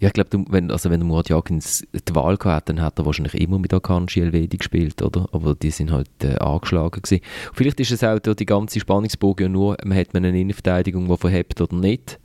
Ja, 0.00 0.08
ich 0.08 0.12
glaube, 0.12 0.44
wenn, 0.48 0.70
also 0.70 0.90
wenn 0.90 1.00
Murat 1.00 1.28
Jagins 1.28 1.84
die 1.92 2.14
Wahl 2.14 2.36
gehabt 2.36 2.68
dann 2.68 2.80
hat 2.80 2.98
er 2.98 3.06
wahrscheinlich 3.06 3.34
immer 3.34 3.58
mit 3.58 3.74
Akanji 3.74 4.20
Elvedi 4.20 4.56
gespielt, 4.56 5.02
oder? 5.02 5.28
Aber 5.32 5.56
die 5.56 5.70
sind 5.70 5.90
halt 5.90 6.08
äh, 6.22 6.36
angeschlagen 6.36 7.02
gewesen. 7.02 7.22
Vielleicht 7.52 7.80
ist 7.80 7.90
es 7.90 8.04
auch 8.04 8.18
die 8.18 8.46
ganze 8.46 8.78
Spannungsbogen 8.78 9.46
ja 9.46 9.48
nur, 9.48 9.76
man 9.84 9.98
hat 9.98 10.14
man 10.14 10.24
eine 10.24 10.40
Innenverteidigung, 10.40 11.08
die 11.08 11.16
verhebt 11.16 11.60
oder 11.60 11.74
nicht. 11.74 12.20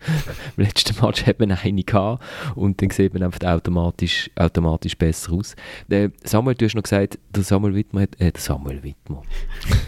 Im 0.56 0.64
letzten 0.64 1.02
Match 1.04 1.26
hat 1.26 1.38
man 1.40 1.52
eine 1.52 1.82
gehabt 1.82 2.22
und 2.54 2.80
dann 2.80 2.90
sieht 2.90 3.14
man 3.14 3.22
einfach 3.22 3.46
automatisch, 3.48 4.30
automatisch 4.36 4.96
besser 4.96 5.32
aus. 5.32 5.54
Äh, 5.88 6.10
Samuel, 6.24 6.54
du 6.54 6.66
hast 6.66 6.74
noch 6.74 6.82
gesagt, 6.82 7.18
der 7.30 7.42
Samuel 7.42 7.74
Wittmer 7.74 8.02
hat, 8.02 8.20
äh, 8.20 8.32
der 8.32 8.40
Samuel 8.40 8.82
Wittmer, 8.82 9.22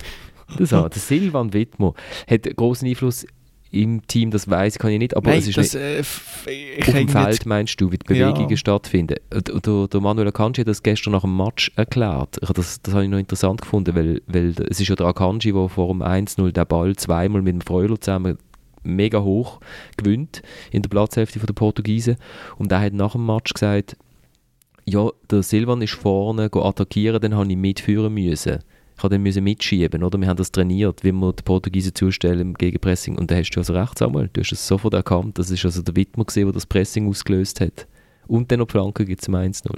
der, 0.58 0.66
der 0.66 0.90
Silvan 0.92 1.52
Wittmer 1.52 1.94
hat 2.28 2.56
großen 2.56 2.88
Einfluss 2.88 3.26
im 3.72 4.06
Team, 4.06 4.30
das 4.30 4.48
weiß 4.48 4.78
kann 4.78 4.90
ich 4.90 4.98
nicht, 4.98 5.16
aber 5.16 5.30
Nein, 5.30 5.38
es 5.38 5.48
ist 5.48 5.56
das, 5.56 5.72
nicht, 5.72 5.82
äh, 5.82 6.00
auf 6.00 6.94
dem 6.94 7.08
Feld 7.08 7.46
meinst 7.46 7.80
du, 7.80 7.90
wie 7.90 7.96
die 7.96 8.06
Bewegungen 8.06 8.50
ja. 8.50 8.56
stattfinden. 8.56 9.16
Der, 9.30 9.86
der 9.88 10.00
Manuel 10.00 10.28
Akanji 10.28 10.60
hat 10.60 10.68
das 10.68 10.82
gestern 10.82 11.12
nach 11.12 11.22
dem 11.22 11.34
Match 11.34 11.72
erklärt. 11.74 12.38
Das, 12.54 12.82
das 12.82 12.94
habe 12.94 13.04
ich 13.04 13.10
noch 13.10 13.18
interessant 13.18 13.62
gefunden, 13.62 13.96
weil, 13.96 14.20
weil 14.26 14.54
es 14.68 14.78
ist 14.78 14.88
ja 14.88 14.94
der 14.94 15.06
Akanji, 15.06 15.52
der 15.52 15.70
vor 15.70 15.88
dem 15.88 16.02
1-0 16.02 16.52
den 16.52 16.66
Ball 16.66 16.94
zweimal 16.96 17.40
mit 17.40 17.54
dem 17.54 17.60
Freuler 17.62 17.98
zusammen 17.98 18.36
mega 18.84 19.22
hoch 19.22 19.60
gewinnt 19.96 20.42
in 20.70 20.82
der 20.82 20.90
Platzhälfte 20.90 21.38
der 21.38 21.52
Portugiesen 21.54 22.16
und 22.58 22.72
er 22.72 22.80
hat 22.80 22.92
nach 22.92 23.12
dem 23.12 23.24
Match 23.24 23.54
gesagt, 23.54 23.96
ja, 24.84 25.08
der 25.30 25.44
Silvan 25.44 25.80
ist 25.80 25.94
vorne 25.94 26.50
attackieren, 26.52 27.20
dann 27.20 27.36
habe 27.36 27.48
ich 27.48 27.56
mitführen 27.56 28.12
müssen 28.12 28.58
habe 29.02 29.18
dann 29.18 29.44
mitschieben, 29.44 30.02
oder? 30.02 30.18
Wir 30.18 30.28
haben 30.28 30.36
das 30.36 30.52
trainiert, 30.52 31.04
wie 31.04 31.12
wir 31.12 31.32
die 31.32 31.42
Portugiesen 31.42 31.94
zustellen 31.94 32.40
im 32.40 32.54
Gegenpressing. 32.54 33.18
Und 33.18 33.30
da 33.30 33.36
hast 33.36 33.50
du 33.50 33.60
also 33.60 33.72
recht, 33.72 33.98
Samuel. 33.98 34.30
Du 34.32 34.40
hast 34.40 34.52
es 34.52 34.66
sofort 34.66 34.94
erkannt. 34.94 35.38
Das 35.38 35.50
ist 35.50 35.64
also 35.64 35.82
der 35.82 35.96
Wittmer 35.96 36.24
gewesen, 36.24 36.46
der 36.46 36.52
das 36.52 36.66
Pressing 36.66 37.08
ausgelöst 37.08 37.60
hat. 37.60 37.86
Und 38.26 38.50
dann 38.50 38.60
noch 38.60 38.70
Flanke 38.70 39.04
gibt 39.04 39.22
zum 39.22 39.34
1-0. 39.34 39.70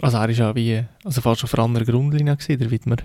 Also 0.00 0.16
er 0.16 0.28
ist 0.28 0.38
ja 0.38 0.54
wie, 0.54 0.82
also 1.04 1.20
fast 1.20 1.44
auf 1.44 1.54
einer 1.54 1.64
anderen 1.64 1.86
Grundlinie 1.86 2.36
gewesen, 2.36 2.58
der 2.58 2.70
Wittmer. 2.70 2.96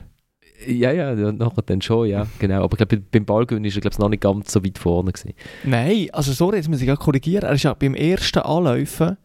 Ja, 0.65 0.91
ja, 0.91 1.13
nachher 1.13 1.61
dann 1.61 1.81
schon, 1.81 2.07
ja, 2.07 2.25
genau. 2.39 2.63
Aber 2.63 2.73
ich 2.73 2.87
glaube, 2.87 3.03
beim 3.11 3.25
Ballgewinn 3.25 3.63
ist 3.65 3.75
er 3.75 3.81
glaube 3.81 3.97
noch 3.99 4.09
nicht 4.09 4.23
ganz 4.23 4.51
so 4.51 4.63
weit 4.63 4.79
vorne 4.79 5.11
gewesen. 5.11 5.33
Nein, 5.63 6.07
also 6.11 6.33
sorry, 6.33 6.57
jetzt 6.57 6.69
muss 6.69 6.81
ich 6.81 6.95
korrigieren. 6.97 7.43
Er 7.43 7.53
ist 7.53 7.63
ja 7.63 7.75
beim 7.75 7.93
ersten 7.93 8.39
Anläufen, 8.39 9.17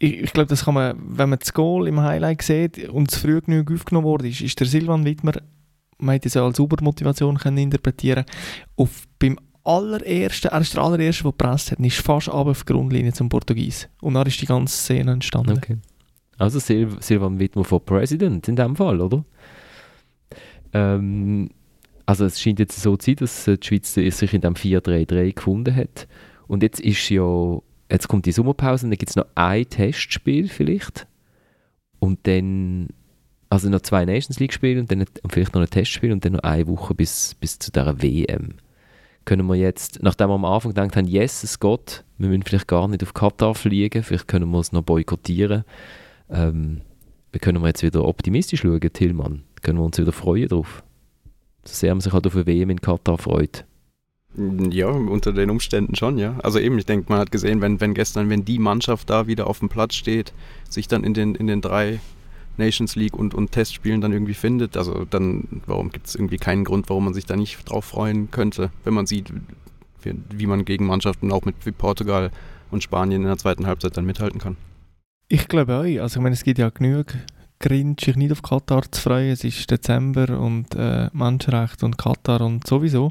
ich, 0.00 0.22
ich 0.22 0.32
glaube, 0.32 0.48
das 0.48 0.64
kann 0.64 0.74
man, 0.74 0.96
wenn 0.98 1.28
man 1.28 1.38
das 1.38 1.52
Goal 1.52 1.86
im 1.86 2.00
Highlight 2.00 2.42
sieht 2.42 2.88
und 2.88 3.12
es 3.12 3.18
früh 3.18 3.40
genug 3.40 3.70
aufgenommen 3.70 4.06
wurde, 4.06 4.28
ist, 4.28 4.40
ist 4.40 4.58
der 4.58 4.66
Silvan 4.66 5.04
Wittmer, 5.04 5.34
man 5.98 6.14
hätte 6.14 6.28
es 6.28 6.34
ja 6.34 6.44
als 6.44 6.56
Supermotivation 6.56 7.36
können 7.36 7.58
interpretieren 7.58 8.24
auf 8.76 9.06
beim 9.18 9.38
allerersten, 9.62 10.48
er 10.48 10.60
ist 10.62 10.74
der 10.74 10.82
allererste, 10.82 11.22
der 11.22 11.32
gepresst 11.32 11.70
hat, 11.70 11.80
ist 11.80 11.98
fast 11.98 12.30
auf 12.30 12.64
die 12.64 12.72
Grundlinie 12.72 13.12
zum 13.12 13.28
Portugies. 13.28 13.88
Und 14.00 14.14
dann 14.14 14.26
ist 14.26 14.40
die 14.40 14.46
ganze 14.46 14.74
Szene 14.74 15.12
entstanden. 15.12 15.58
Okay. 15.58 15.76
Also 16.38 16.58
Sil 16.64 16.88
Silvan 17.00 17.38
Wittmer 17.38 17.64
von 17.64 17.84
President 17.84 18.48
in 18.48 18.56
dem 18.56 18.74
Fall, 18.74 19.02
oder? 19.02 19.22
Ähm, 20.72 21.50
also 22.06 22.24
es 22.24 22.40
scheint 22.40 22.58
jetzt 22.58 22.80
so 22.80 22.96
zu 22.96 23.10
sein, 23.10 23.16
dass 23.16 23.44
die 23.44 23.58
Schweiz 23.62 23.92
sich 23.92 24.32
in 24.32 24.40
dem 24.40 24.54
4-3-3 24.54 25.34
gefunden 25.34 25.76
hat. 25.76 26.08
Und 26.46 26.62
jetzt 26.62 26.80
ist 26.80 27.10
ja, 27.10 27.58
jetzt 27.90 28.08
kommt 28.08 28.26
die 28.26 28.32
Sommerpause 28.32 28.86
und 28.86 28.90
dann 28.90 28.98
gibt 28.98 29.10
es 29.10 29.16
noch 29.16 29.26
ein 29.34 29.68
Testspiel 29.68 30.48
vielleicht. 30.48 31.06
Und 31.98 32.26
dann, 32.26 32.88
also 33.48 33.68
noch 33.68 33.80
zwei 33.80 34.04
Nations 34.04 34.40
League 34.40 34.52
Spiele 34.52 34.80
und 34.80 34.90
dann 34.90 35.04
vielleicht 35.28 35.54
noch 35.54 35.60
ein 35.60 35.70
Testspiel 35.70 36.12
und 36.12 36.24
dann 36.24 36.34
noch 36.34 36.42
eine 36.42 36.66
Woche 36.66 36.94
bis, 36.94 37.34
bis 37.34 37.58
zu 37.58 37.70
dieser 37.70 38.02
WM. 38.02 38.54
Können 39.24 39.46
wir 39.46 39.56
jetzt, 39.56 40.02
nachdem 40.02 40.28
wir 40.28 40.34
am 40.34 40.44
Anfang 40.46 40.72
gedacht 40.72 40.96
haben, 40.96 41.06
yes, 41.06 41.44
es 41.44 41.60
geht, 41.60 42.04
wir 42.18 42.28
müssen 42.28 42.42
vielleicht 42.42 42.68
gar 42.68 42.88
nicht 42.88 43.02
auf 43.02 43.12
Katar 43.12 43.54
fliegen, 43.54 44.02
vielleicht 44.02 44.28
können 44.28 44.50
wir 44.50 44.58
es 44.60 44.72
noch 44.72 44.82
boykottieren. 44.82 45.64
Ähm, 46.30 46.80
wir 47.32 47.40
können 47.40 47.60
wir 47.60 47.68
jetzt 47.68 47.82
wieder 47.82 48.04
optimistisch 48.04 48.60
schauen, 48.62 48.80
Tillmann 48.80 49.44
können 49.62 49.78
wir 49.78 49.84
uns 49.84 49.98
wieder 49.98 50.12
freuen 50.12 50.48
drauf. 50.48 50.82
So 51.64 51.74
sehr 51.74 51.94
man 51.94 52.00
sich 52.00 52.12
halt 52.12 52.26
auf 52.26 52.34
eine 52.34 52.46
WM 52.46 52.70
in 52.70 52.80
Katar 52.80 53.18
freut. 53.18 53.64
Ja, 54.36 54.86
unter 54.86 55.32
den 55.32 55.50
Umständen 55.50 55.96
schon, 55.96 56.16
ja. 56.16 56.38
Also 56.42 56.60
eben, 56.60 56.78
ich 56.78 56.86
denke, 56.86 57.06
man 57.08 57.18
hat 57.18 57.32
gesehen, 57.32 57.60
wenn, 57.60 57.80
wenn 57.80 57.94
gestern, 57.94 58.30
wenn 58.30 58.44
die 58.44 58.60
Mannschaft 58.60 59.10
da 59.10 59.26
wieder 59.26 59.48
auf 59.48 59.58
dem 59.58 59.68
Platz 59.68 59.94
steht, 59.96 60.32
sich 60.68 60.86
dann 60.86 61.02
in 61.02 61.14
den, 61.14 61.34
in 61.34 61.48
den 61.48 61.60
drei 61.60 61.98
Nations 62.56 62.94
League 62.94 63.16
und, 63.16 63.34
und 63.34 63.50
Testspielen 63.50 64.00
dann 64.00 64.12
irgendwie 64.12 64.34
findet, 64.34 64.76
also 64.76 65.04
dann, 65.04 65.62
warum 65.66 65.90
gibt 65.90 66.06
es 66.06 66.14
irgendwie 66.14 66.36
keinen 66.36 66.64
Grund, 66.64 66.88
warum 66.88 67.06
man 67.06 67.14
sich 67.14 67.26
da 67.26 67.34
nicht 67.34 67.68
drauf 67.68 67.86
freuen 67.86 68.30
könnte, 68.30 68.70
wenn 68.84 68.94
man 68.94 69.06
sieht, 69.06 69.32
wie, 70.02 70.14
wie 70.32 70.46
man 70.46 70.64
gegen 70.64 70.86
Mannschaften 70.86 71.32
auch 71.32 71.44
mit 71.44 71.56
wie 71.64 71.72
Portugal 71.72 72.30
und 72.70 72.84
Spanien 72.84 73.22
in 73.22 73.28
der 73.28 73.38
zweiten 73.38 73.66
Halbzeit 73.66 73.96
dann 73.96 74.06
mithalten 74.06 74.40
kann. 74.40 74.56
Ich 75.28 75.48
glaube 75.48 75.76
auch. 75.76 76.02
Also 76.02 76.18
ich 76.18 76.22
meine, 76.22 76.34
es 76.34 76.44
gibt 76.44 76.58
ja 76.58 76.68
genug 76.70 77.06
Grund, 77.60 78.00
sich 78.00 78.16
nicht 78.16 78.32
auf 78.32 78.42
Katar 78.42 78.90
zu 78.90 79.00
freuen. 79.00 79.32
Es 79.32 79.44
ist 79.44 79.70
Dezember 79.70 80.38
und 80.40 80.74
äh, 80.74 81.08
Menschenrechte 81.12 81.84
und 81.84 81.98
Katar 81.98 82.40
und 82.40 82.66
sowieso. 82.66 83.10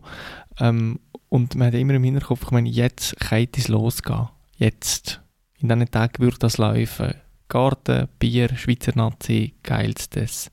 Ähm, 0.60 1.00
und 1.30 1.56
man 1.56 1.68
hat 1.68 1.76
immer 1.76 1.94
im 1.94 2.04
Hinterkopf, 2.04 2.44
ich 2.44 2.52
meine, 2.52 2.70
jetzt 2.70 3.18
kann 3.20 3.48
es 3.56 3.68
losgehen. 3.68 4.30
Jetzt. 4.58 5.22
In 5.60 5.70
diesen 5.70 5.92
Tagen 5.92 6.24
wird 6.24 6.42
das 6.42 6.58
laufen. 6.58 7.14
Garten, 7.48 8.08
Bier, 8.18 8.50
Schweizer 8.56 8.94
Nazi, 8.96 9.54
geilstes. 9.64 10.52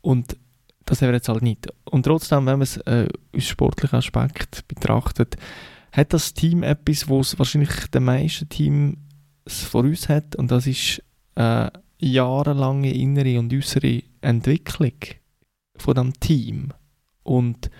Und 0.00 0.36
das 0.84 1.02
haben 1.02 1.08
wir 1.08 1.14
jetzt 1.14 1.28
halt 1.28 1.42
nicht. 1.42 1.68
Und 1.84 2.04
trotzdem, 2.04 2.46
wenn 2.46 2.58
man 2.58 2.62
es 2.62 2.76
äh, 2.78 3.08
aus 3.34 3.44
sportlichen 3.44 3.98
Aspekt 3.98 4.66
betrachtet, 4.68 5.36
hat 5.92 6.12
das 6.12 6.34
Team 6.34 6.62
etwas, 6.62 7.08
was 7.08 7.38
wahrscheinlich 7.38 7.86
den 7.88 8.04
meisten 8.04 8.48
Teams 8.48 8.96
vor 9.46 9.82
uns 9.82 10.08
hat. 10.08 10.36
Und 10.36 10.50
das 10.50 10.66
ist 10.66 11.02
äh, 11.34 11.70
jahrelange 11.98 12.92
innere 12.92 13.38
und 13.38 13.52
äußere 13.52 14.02
Entwicklung 14.20 14.94
von 15.76 15.94
dem 15.94 16.12
Team. 16.20 16.72
Und 17.22 17.70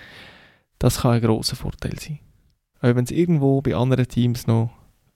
das 0.80 1.02
kann 1.02 1.12
ein 1.12 1.20
großer 1.20 1.54
Vorteil 1.54 1.96
sein. 2.00 2.18
Auch 2.80 2.96
wenn 2.96 3.04
es 3.04 3.12
irgendwo 3.12 3.60
bei 3.60 3.76
anderen 3.76 4.08
Teams 4.08 4.48
noch 4.48 4.70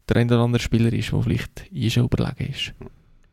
der 0.09 0.19
ein 0.19 0.29
oder 0.29 0.41
andere 0.41 0.63
Spieler 0.63 0.93
ist, 0.93 1.11
der 1.11 1.23
vielleicht 1.23 1.73
eh 1.73 1.91
schon 1.91 2.05
überlegen 2.05 2.53
ist. 2.53 2.73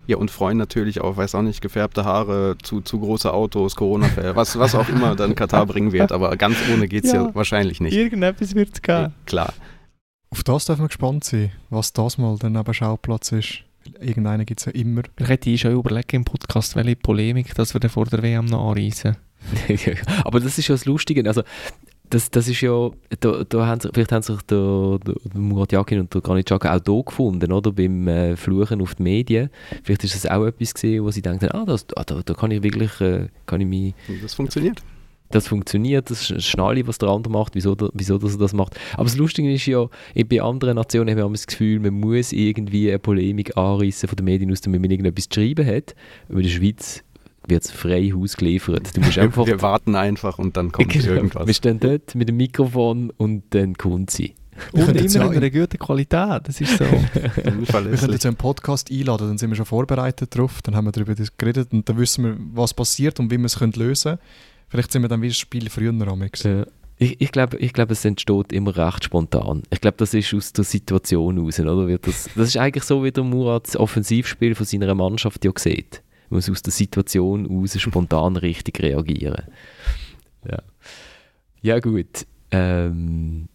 Ja, 0.07 0.17
und 0.17 0.31
freuen 0.31 0.57
natürlich 0.57 0.99
auch, 1.01 1.17
weiß 1.17 1.35
auch 1.35 1.41
nicht, 1.41 1.61
gefärbte 1.61 2.05
Haare, 2.05 2.57
zu, 2.63 2.81
zu 2.81 2.99
große 2.99 3.31
Autos, 3.31 3.75
Corona-Fälle, 3.75 4.35
was, 4.35 4.57
was 4.57 4.73
auch 4.73 4.89
immer 4.89 5.15
dann 5.15 5.35
Katar 5.35 5.65
bringen 5.65 5.91
wird. 5.91 6.11
Aber 6.11 6.35
ganz 6.37 6.57
ohne 6.73 6.87
geht 6.87 7.05
es 7.05 7.11
ja, 7.11 7.27
ja, 7.27 7.35
wahrscheinlich 7.35 7.81
nicht. 7.81 7.93
Irgendetwas 7.93 8.55
wird 8.55 8.73
es 8.73 8.81
geben. 8.81 9.13
klar. 9.25 9.53
Auf 10.31 10.43
das 10.43 10.65
darf 10.65 10.79
man 10.79 10.87
gespannt 10.87 11.25
sein, 11.25 11.51
was 11.69 11.93
das 11.93 12.17
mal 12.17 12.37
dann 12.39 12.55
eben 12.55 12.73
Schauplatz 12.73 13.31
ist. 13.33 13.63
Irgendeinen 13.99 14.45
gibt 14.45 14.61
es 14.61 14.65
ja 14.65 14.71
immer. 14.71 15.01
Ich 15.19 15.27
hätte 15.27 15.57
schon 15.57 15.73
überlegen 15.73 16.17
im 16.17 16.25
Podcast, 16.25 16.75
welche 16.75 16.95
Polemik 16.95 17.53
dass 17.55 17.73
wir 17.73 17.79
dann 17.79 17.91
vor 17.91 18.05
der 18.05 18.23
WM 18.23 18.45
noch 18.45 18.69
anreisen. 18.69 19.17
Aber 20.23 20.39
das 20.39 20.57
ist 20.57 20.67
ja 20.67 20.75
das 20.75 20.85
Lustige. 20.85 21.27
Also, 21.27 21.43
das, 22.11 22.29
das 22.29 22.47
ist 22.47 22.61
ja, 22.61 22.91
da, 23.19 23.43
da 23.47 23.65
haben 23.65 23.81
sich, 23.81 23.91
vielleicht 23.93 24.11
haben 24.11 24.21
sich 24.21 24.41
der, 24.43 24.99
der, 25.05 25.15
Murat 25.33 25.71
Yakin 25.71 26.01
und 26.01 26.13
der 26.13 26.21
Granit 26.21 26.45
Xhaka 26.45 26.75
auch 26.75 26.81
hier 26.85 27.03
gefunden, 27.03 27.51
oder? 27.51 27.71
Beim 27.71 28.07
äh, 28.07 28.35
Fluchen 28.35 28.81
auf 28.81 28.95
die 28.95 29.03
Medien. 29.03 29.49
Vielleicht 29.83 30.03
ist 30.03 30.15
das 30.15 30.29
auch 30.29 30.45
etwas 30.45 30.73
gesehen, 30.73 31.03
wo 31.03 31.11
sie 31.11 31.21
denken, 31.21 31.49
ah, 31.51 31.65
das, 31.65 31.85
ah, 31.95 32.03
da, 32.03 32.21
da 32.23 32.33
kann 32.33 32.51
ich 32.51 32.61
wirklich, 32.61 32.99
äh, 33.01 33.27
kann 33.45 33.61
ich 33.61 33.67
mich... 33.67 33.93
Das 34.21 34.33
funktioniert 34.33 34.81
das 35.31 35.47
funktioniert, 35.47 36.09
das 36.09 36.29
ist 36.29 36.43
schnell, 36.43 36.85
was 36.87 36.97
der 36.97 37.09
andere 37.09 37.31
macht, 37.31 37.55
wieso, 37.55 37.73
der, 37.73 37.89
wieso 37.93 38.17
dass 38.17 38.33
er 38.33 38.39
das 38.39 38.53
macht. 38.53 38.77
Aber 38.93 39.05
das 39.05 39.15
Lustige 39.15 39.51
ist 39.51 39.65
ja, 39.65 39.87
bei 40.27 40.41
anderen 40.41 40.75
Nationen 40.75 41.09
haben 41.09 41.17
wir 41.17 41.29
das 41.29 41.47
Gefühl, 41.47 41.79
man 41.79 41.93
muss 41.93 42.33
irgendwie 42.33 42.89
eine 42.89 42.99
Polemik 42.99 43.57
anreißen 43.57 44.09
von 44.09 44.15
den 44.17 44.25
Medien 44.25 44.51
aus, 44.51 44.61
damit 44.61 44.81
man 44.81 44.91
irgendetwas 44.91 45.29
geschrieben 45.29 45.65
hat. 45.65 45.95
Aber 46.27 46.39
in 46.39 46.43
der 46.43 46.49
Schweiz 46.49 47.03
wird 47.51 47.65
es 47.65 47.71
frei 47.71 48.11
Haus 48.15 48.35
geliefert. 48.37 48.95
Du 48.95 49.01
musst 49.01 49.19
einfach, 49.19 49.45
wir 49.45 49.61
warten 49.61 49.95
einfach 49.95 50.39
und 50.39 50.57
dann 50.57 50.71
kommt 50.71 50.89
genau, 50.89 51.13
irgendwas. 51.13 51.45
Wir 51.45 51.53
stehen 51.53 51.79
dort 51.79 52.15
mit 52.15 52.27
dem 52.29 52.37
Mikrofon 52.37 53.11
und 53.17 53.43
dann 53.51 53.75
kommt 53.75 54.09
sie. 54.09 54.33
Und 54.71 54.89
immer 54.89 55.31
in 55.31 55.37
einer 55.37 55.49
guten 55.49 55.77
Qualität, 55.77 56.41
das 56.47 56.61
ist 56.61 56.77
so. 56.77 56.85
wir 57.15 57.65
können 57.67 57.91
jetzt 58.11 58.25
einen 58.25 58.35
Podcast 58.35 58.91
einladen, 58.91 59.27
dann 59.27 59.37
sind 59.37 59.49
wir 59.49 59.55
schon 59.55 59.65
vorbereitet 59.65 60.35
drauf, 60.35 60.61
dann 60.63 60.75
haben 60.75 60.85
wir 60.85 60.91
darüber 60.91 61.13
geredet 61.37 61.71
und 61.71 61.87
dann 61.87 61.97
wissen 61.97 62.23
wir, 62.23 62.37
was 62.53 62.73
passiert 62.73 63.19
und 63.19 63.31
wie 63.31 63.37
wir 63.37 63.45
es 63.45 63.59
lösen 63.59 64.11
können. 64.11 64.19
Vielleicht 64.69 64.91
sind 64.91 65.01
wir 65.01 65.09
dann 65.09 65.21
wieder 65.21 65.33
Spiel 65.33 65.69
früher 65.69 65.89
am 65.89 66.23
ja. 66.23 66.65
Ich, 66.97 67.19
ich 67.19 67.31
glaube, 67.31 67.57
ich 67.57 67.73
glaub, 67.73 67.89
es 67.89 68.05
entsteht 68.05 68.53
immer 68.53 68.77
recht 68.77 69.05
spontan. 69.05 69.63
Ich 69.71 69.81
glaube, 69.81 69.97
das 69.97 70.13
ist 70.13 70.33
aus 70.35 70.53
der 70.53 70.63
Situation 70.63 71.39
raus. 71.39 71.59
Oder? 71.59 71.87
Wird 71.87 72.05
das, 72.05 72.29
das 72.35 72.49
ist 72.49 72.57
eigentlich 72.57 72.83
so, 72.83 73.03
wie 73.03 73.11
der 73.11 73.23
Murat 73.23 73.67
das 73.67 73.75
Offensivspiel 73.75 74.53
von 74.53 74.67
seiner 74.67 74.93
Mannschaft 74.93 75.43
ja 75.43 75.51
sieht. 75.57 76.03
Man 76.31 76.37
muss 76.37 76.49
aus 76.49 76.61
der 76.61 76.71
Situation 76.71 77.45
raus 77.45 77.79
spontan 77.79 78.37
richtig 78.37 78.81
reagieren. 78.81 79.43
Ja, 80.49 80.59
ja 81.61 81.79
gut. 81.79 82.25
Ähm, 82.51 83.49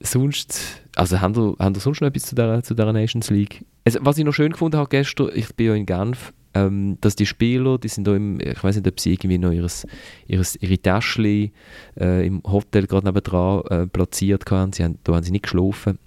sonst, 0.00 0.82
also 0.96 1.20
haben 1.20 1.36
wir, 1.36 1.80
sonst 1.80 2.00
noch 2.00 2.08
etwas 2.08 2.24
zu 2.24 2.34
dieser, 2.34 2.62
zu 2.64 2.74
dieser 2.74 2.92
Nations 2.92 3.30
League? 3.30 3.64
Also, 3.84 4.00
was 4.02 4.18
ich 4.18 4.24
noch 4.24 4.32
schön 4.32 4.50
gefunden 4.50 4.76
habe 4.76 4.88
gestern, 4.88 5.30
ich 5.34 5.54
bin 5.54 5.66
ja 5.68 5.74
in 5.74 5.86
Genf, 5.86 6.32
ähm, 6.54 6.98
dass 7.00 7.14
die 7.14 7.26
Spieler, 7.26 7.78
die 7.78 7.86
sind 7.86 8.08
da 8.08 8.16
im, 8.16 8.40
ich 8.40 8.62
weiß 8.62 8.74
nicht, 8.74 8.88
ob 8.88 8.98
sie 8.98 9.12
irgendwie 9.12 9.38
noch 9.38 9.52
ihres, 9.52 9.86
ihres, 10.26 10.56
ihre 10.56 10.78
Täschchen 10.78 11.52
äh, 11.96 12.26
im 12.26 12.42
Hotel 12.44 12.88
gerade 12.88 13.06
nebenan 13.06 13.62
äh, 13.66 13.86
platziert 13.86 14.50
haben. 14.50 14.72
Sie 14.72 14.82
haben, 14.82 14.98
da 15.04 15.14
haben 15.14 15.22
sie 15.22 15.30
nicht 15.30 15.44
geschlafen. 15.44 16.00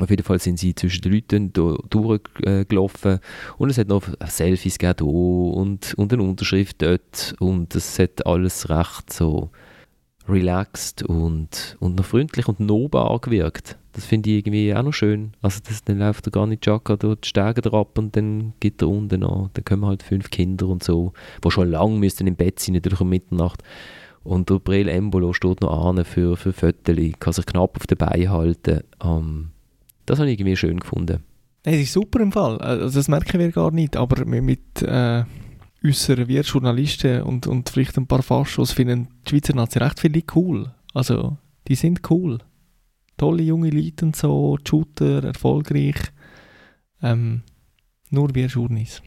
Auf 0.00 0.10
jeden 0.10 0.22
Fall 0.22 0.38
sind 0.38 0.58
sie 0.58 0.74
zwischen 0.74 1.02
den 1.02 1.12
Leuten 1.12 1.52
da 1.52 1.76
durchgelaufen 1.88 3.20
und 3.58 3.70
es 3.70 3.78
hat 3.78 3.88
noch 3.88 4.02
Selfies 4.26 4.78
gegeben 4.78 5.08
und, 5.52 5.94
und 5.94 6.12
eine 6.12 6.22
Unterschrift 6.22 6.82
dort 6.82 7.34
und 7.38 7.74
es 7.74 7.98
hat 7.98 8.26
alles 8.26 8.70
recht 8.70 9.12
so 9.12 9.50
relaxed 10.28 11.02
und, 11.02 11.76
und 11.80 11.96
noch 11.96 12.04
freundlich 12.04 12.48
und 12.48 12.60
nobel 12.60 13.18
gewirkt. 13.20 13.76
Das 13.92 14.04
finde 14.04 14.30
ich 14.30 14.36
irgendwie 14.38 14.74
auch 14.74 14.82
noch 14.82 14.92
schön. 14.92 15.32
Also 15.42 15.60
das, 15.66 15.82
dann 15.82 15.98
läuft 15.98 16.26
er 16.26 16.30
gar 16.30 16.46
nicht 16.46 16.62
Chaka 16.62 16.96
dort 16.96 17.24
die 17.24 17.28
Stege 17.28 17.60
drauf 17.60 17.88
und 17.96 18.16
dann 18.16 18.52
geht 18.60 18.80
er 18.82 18.88
unten 18.88 19.24
an. 19.24 19.50
Dann 19.52 19.64
kommen 19.64 19.86
halt 19.86 20.02
fünf 20.02 20.30
Kinder 20.30 20.68
und 20.68 20.84
so, 20.84 21.12
die 21.44 21.50
schon 21.50 21.70
lange 21.70 21.98
müssten 21.98 22.26
im 22.26 22.36
Bett 22.36 22.60
sein, 22.60 22.74
natürlich 22.74 23.00
um 23.00 23.08
Mitternacht. 23.08 23.62
Und 24.22 24.50
der 24.50 24.58
Brel 24.58 24.88
Embolo 24.88 25.32
steht 25.32 25.60
noch 25.60 25.86
an 25.86 26.04
für, 26.04 26.36
für 26.36 26.52
Fotos, 26.52 26.96
kann 27.18 27.32
sich 27.32 27.46
knapp 27.46 27.76
auf 27.76 27.86
den 27.86 27.98
Beinen 27.98 28.30
halten. 28.30 28.82
Um, 29.02 29.50
das 30.10 30.18
habe 30.18 30.30
ich 30.30 30.38
irgendwie 30.38 30.56
schön 30.56 30.80
gefunden. 30.80 31.24
Das 31.62 31.74
ist 31.74 31.92
super 31.92 32.20
im 32.20 32.32
Fall. 32.32 32.58
Also 32.58 32.98
das 32.98 33.08
merken 33.08 33.38
wir 33.38 33.50
gar 33.52 33.70
nicht, 33.70 33.96
aber 33.96 34.24
mit 34.24 34.82
äh, 34.82 35.24
unseren 35.82 36.28
wir 36.28 36.42
Journalisten 36.42 37.22
und, 37.22 37.46
und 37.46 37.68
vielleicht 37.68 37.96
ein 37.96 38.06
paar 38.06 38.22
Faschos 38.22 38.72
finden 38.72 39.08
die 39.26 39.30
Schweizer 39.30 39.54
Nazi 39.54 39.78
recht 39.78 40.00
viele 40.00 40.22
cool. 40.34 40.72
Also, 40.94 41.36
die 41.68 41.74
sind 41.74 42.10
cool 42.10 42.38
tolle 43.20 43.42
junge 43.42 43.68
Leute 43.68 44.06
und 44.06 44.16
so, 44.16 44.56
Shooter, 44.66 45.22
erfolgreich. 45.24 45.96
Ähm, 47.02 47.42
nur 48.08 48.34
wir 48.34 48.46
Journeys. 48.46 49.02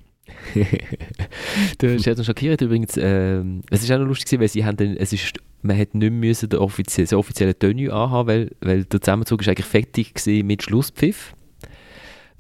du 1.80 1.96
hast 1.96 2.08
uns 2.08 2.26
schockiert 2.26 2.62
übrigens. 2.62 2.96
Ähm, 2.96 3.64
es 3.72 3.82
ist 3.82 3.92
auch 3.92 3.98
noch 3.98 4.06
lustig, 4.06 4.40
weil 4.40 4.48
sie 4.48 4.64
haben 4.64 4.78
dann, 4.78 4.96
es 4.98 5.14
ist, 5.14 5.40
man 5.64 5.76
hätte 5.76 5.98
nicht 5.98 6.12
müssen 6.12 6.50
den 6.50 6.60
offizie 6.60 7.06
so 7.06 7.18
offiziellen 7.18 7.58
Tenue 7.58 7.92
anhaben, 7.92 8.28
weil, 8.28 8.52
weil 8.62 8.84
der 8.86 9.02
Zusammenzug 9.02 9.42
ist 9.42 9.48
eigentlich 9.48 9.66
fertig 9.66 10.14
mit 10.46 10.64
Schlusspfiff. 10.64 11.34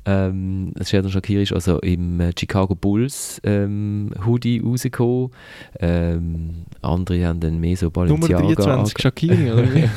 Ähm, 0.05 0.73
Shakiri 0.83 1.43
ist 1.43 1.53
also 1.53 1.79
im 1.79 2.21
Chicago 2.37 2.75
Bulls 2.75 3.39
ähm, 3.45 4.11
Hoodie 4.25 4.59
rausgekommen. 4.59 5.31
Ähm, 5.79 6.65
andere 6.81 7.25
haben 7.25 7.39
dann 7.39 7.59
mehr 7.59 7.77
so 7.77 7.89
Balenciaga. 7.89 8.41
Nummer 8.41 8.55
23, 8.55 8.97
Shakiri, 9.01 9.51
oder 9.51 9.73
wie? 9.73 9.89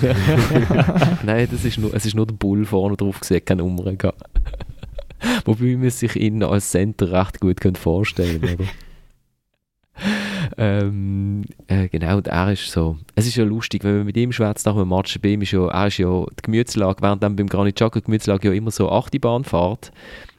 Nein, 1.26 1.48
das 1.50 1.64
ist 1.64 1.78
nur, 1.78 1.92
es 1.92 2.06
ist 2.06 2.14
nur 2.14 2.26
der 2.26 2.34
Bull 2.34 2.64
vorne 2.64 2.96
drauf 2.96 3.18
gesehen, 3.18 3.44
keine 3.44 3.62
Nummer 3.62 3.92
gehabt. 3.94 4.22
Wobei 5.44 5.76
man 5.76 5.90
sich 5.90 6.14
ihn 6.14 6.42
als 6.44 6.70
Center 6.70 7.10
recht 7.10 7.40
gut 7.40 7.76
vorstellen 7.76 8.40
könnte. 8.40 8.64
Ähm, 10.58 11.44
äh, 11.66 11.88
genau, 11.88 12.16
und 12.16 12.28
er 12.28 12.52
ist 12.52 12.70
so, 12.70 12.96
es 13.14 13.26
ist 13.26 13.36
ja 13.36 13.44
lustig, 13.44 13.84
wenn 13.84 13.98
man 13.98 14.06
mit 14.06 14.16
ihm 14.16 14.32
schwätzt 14.32 14.64
nach 14.64 14.74
einem 14.74 14.88
Match 14.88 15.18
bei 15.20 15.30
ihm, 15.30 15.42
ist 15.42 15.52
ja, 15.52 15.68
er 15.68 15.88
ist 15.88 15.98
ja 15.98 16.24
die 16.24 16.42
Gemütslage, 16.42 17.02
während 17.02 17.22
dann 17.22 17.36
beim 17.36 17.46
Granit 17.46 17.76
Xhaka 17.76 18.00
die 18.00 18.04
Gemütslage 18.04 18.48
ja 18.48 18.54
immer 18.54 18.70
so 18.70 18.90
Achtibahn 18.90 19.44
fährt, 19.44 19.92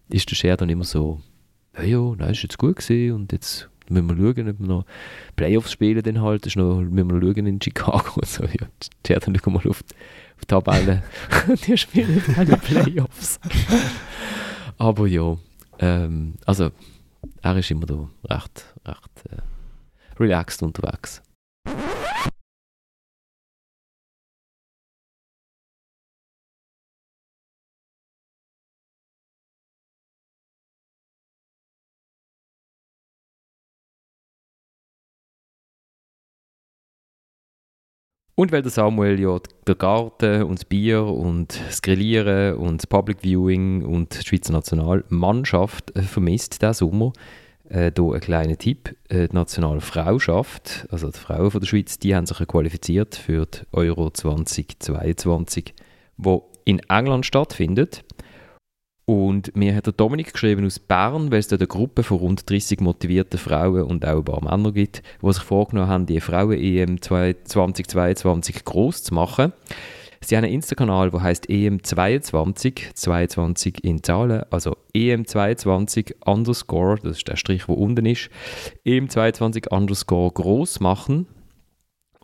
ist 0.10 0.30
der 0.30 0.36
Scher 0.36 0.58
dann 0.58 0.70
immer 0.70 0.86
so, 0.86 1.22
ja, 1.78 1.84
ja, 1.84 2.16
nein, 2.18 2.32
ist 2.32 2.42
jetzt 2.42 2.58
gut 2.58 2.78
gewesen 2.78 3.14
und 3.16 3.32
jetzt 3.32 3.70
müssen 3.90 4.10
wir 4.10 4.16
schauen, 4.16 4.50
ob 4.50 4.60
wir 4.60 4.68
noch 4.68 4.86
Playoffs 5.36 5.72
spielen 5.72 6.02
dann 6.02 6.22
halt, 6.22 6.48
ist 6.48 6.56
noch, 6.56 6.82
müssen 6.82 7.12
wir 7.12 7.22
schauen 7.22 7.46
in 7.46 7.62
Chicago 7.62 8.16
und 8.16 8.28
so, 8.28 8.44
ja, 8.44 8.68
Scher 9.06 9.20
dann 9.20 9.38
mal 9.46 9.58
auf, 9.60 9.68
auf 9.68 9.84
die 10.42 10.48
Tabelle, 10.48 11.04
die 11.68 11.78
spielen 11.78 12.24
keine 12.24 12.58
Playoffs. 12.58 13.40
Aber 14.80 15.06
ja, 15.06 15.38
ähm, 15.80 16.34
also 16.46 16.72
er 17.44 17.58
ist 17.58 17.70
immer 17.70 17.86
da 17.86 18.10
recht, 18.30 18.74
recht 18.86 19.32
äh, 19.32 19.42
relaxed 20.20 20.64
unterwegs. 20.64 21.22
Und 38.40 38.52
weil 38.52 38.62
der 38.62 38.70
Samuel 38.70 39.20
ja 39.20 39.40
der 39.66 39.74
Garten 39.74 40.44
und 40.44 40.60
das 40.60 40.66
Bier 40.66 41.04
und 41.04 41.60
das 41.68 41.82
Grillieren 41.82 42.56
und 42.56 42.84
das 42.84 42.86
Public 42.86 43.24
Viewing 43.24 43.84
und 43.84 44.16
die 44.16 44.28
Schweizer 44.28 44.54
Nationalmannschaft 44.54 45.96
äh, 45.98 46.04
vermisst 46.04 46.62
diesen 46.62 46.74
Sommer, 46.76 47.14
äh, 47.70 47.92
hier 47.96 48.14
ein 48.14 48.20
kleiner 48.20 48.58
Tipp. 48.58 48.96
Äh, 49.10 49.28
die 49.28 49.36
Nationalfrauschaft, 49.36 50.88
also 50.90 51.10
die 51.10 51.18
Frauen 51.18 51.52
von 51.52 51.62
der 51.62 51.68
Schweiz, 51.68 52.00
die 52.00 52.16
haben 52.16 52.26
sich 52.26 52.38
qualifiziert 52.48 53.16
für 53.16 53.46
die 53.46 53.60
Euro 53.72 54.10
2022, 54.10 55.74
wo 56.18 56.50
in 56.66 56.80
England 56.90 57.26
stattfindet. 57.26 58.04
Und 59.06 59.56
mir 59.56 59.74
hat 59.74 59.86
der 59.86 59.94
Dominik 59.94 60.34
geschrieben 60.34 60.66
aus 60.66 60.80
Bern, 60.80 61.32
weil 61.32 61.40
es 61.40 61.48
dort 61.48 61.62
eine 61.62 61.68
Gruppe 61.70 62.04
von 62.04 62.18
rund 62.18 62.50
30 62.50 62.82
motivierten 62.82 63.40
Frauen 63.40 63.84
und 63.84 64.06
auch 64.06 64.18
ein 64.18 64.26
paar 64.26 64.44
Männer 64.44 64.74
gibt, 64.74 65.02
die 65.22 65.32
sich 65.32 65.44
vorgenommen 65.44 65.88
haben, 65.88 66.06
die 66.06 66.20
Frauen-EM 66.20 67.02
2022 67.02 68.66
groß 68.66 69.04
zu 69.04 69.14
machen. 69.14 69.54
Sie 70.28 70.36
haben 70.36 70.44
einen 70.44 70.56
Insta-Kanal, 70.56 71.10
der 71.10 71.22
heißt 71.22 71.48
EM22, 71.48 72.94
22 72.94 73.82
in 73.86 74.04
Zahlen, 74.04 74.44
also 74.50 74.76
EM22 74.94 76.16
underscore, 76.26 76.98
das 77.02 77.20
ist 77.20 77.30
der 77.30 77.38
Strich, 77.38 77.64
der 77.68 77.78
unten 77.78 78.06
ist, 78.06 78.30
EM22 78.86 79.70
underscore 79.70 80.34
groß 80.34 80.82
machen. 80.82 81.28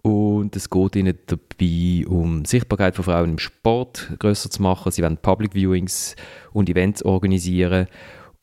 Und 0.01 0.53
es 0.57 0.69
geht 0.69 0.97
ihnen 0.97 1.17
dabei 1.27 2.05
um 2.05 2.43
Sichtbarkeit 2.43 2.93
von 2.97 3.05
Frauen 3.05 3.29
im 3.29 3.39
Sport 3.39 4.11
größer 4.19 4.49
zu 4.49 4.61
machen. 4.61 4.91
Sie 4.91 5.01
wollen 5.01 5.15
Public 5.15 5.53
Viewings 5.53 6.17
und 6.51 6.69
Events 6.69 7.05
organisieren 7.05 7.87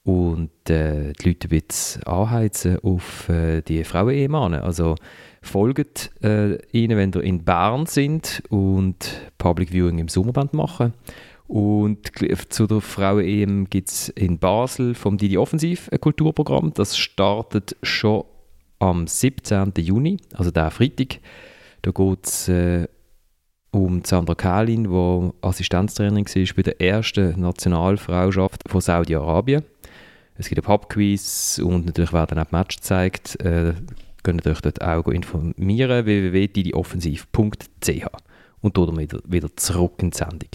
und 0.05 0.51
äh, 0.71 1.13
die 1.13 1.29
Leute 1.29 1.49
ein 1.49 1.51
bisschen 1.51 2.03
anheizen 2.05 2.79
auf 2.81 3.29
äh, 3.29 3.61
die 3.63 3.85
Frauen-Ehemannen. 3.85 4.61
Also 4.61 4.95
folgt 5.43 6.11
äh, 6.23 6.59
ihnen, 6.73 6.97
wenn 6.97 7.13
ihr 7.13 7.23
in 7.23 7.45
Bern 7.45 7.87
sind 7.87 8.43
und 8.49 9.21
Public 9.39 9.71
Viewing 9.71 9.99
im 9.99 10.09
Sommerband 10.09 10.55
machen. 10.55 10.95
Und 11.47 12.13
zu 12.51 12.67
der 12.67 12.81
Frauen-EM 12.81 13.69
gibt 13.69 13.89
es 13.89 14.09
in 14.11 14.39
Basel 14.39 14.95
vom 14.95 15.19
Didi 15.19 15.37
Offensiv 15.37 15.89
ein 15.91 16.01
Kulturprogramm. 16.01 16.73
Das 16.75 16.97
startet 16.97 17.77
schon 17.83 18.25
am 18.79 19.07
17. 19.07 19.73
Juni, 19.79 20.19
also 20.35 20.51
der 20.51 20.71
Freitag. 20.71 21.19
Da 21.83 21.91
geht 21.91 22.27
es 22.27 22.49
äh, 22.49 22.87
um 23.73 24.03
Sandra 24.05 24.35
Kalin, 24.35 24.85
die 24.85 25.31
Assistenztrainerin 25.43 26.27
war 26.27 26.55
bei 26.57 26.63
der 26.63 26.81
ersten 26.81 27.41
Nationalfrauschaft 27.41 28.63
von 28.69 28.81
Saudi-Arabien. 28.81 29.65
Es 30.41 30.49
gibt 30.49 30.59
ein 30.59 30.65
Pubquiz 30.65 31.61
und 31.63 31.85
natürlich 31.85 32.15
werden 32.15 32.39
auch 32.39 32.51
Match 32.51 32.77
gezeigt. 32.77 33.39
Äh, 33.45 33.75
könnt 34.23 34.47
ihr 34.47 34.53
euch 34.53 34.63
dort 34.63 34.81
auch 34.81 35.07
informieren, 35.09 36.07
www.didioffensiv.ch 36.07 38.07
und 38.63 38.79
dann 38.79 38.99
wieder, 38.99 39.21
wieder 39.27 39.55
zurück 39.57 39.97
in 39.99 40.13
die 40.13 40.17
Sendung. 40.17 40.49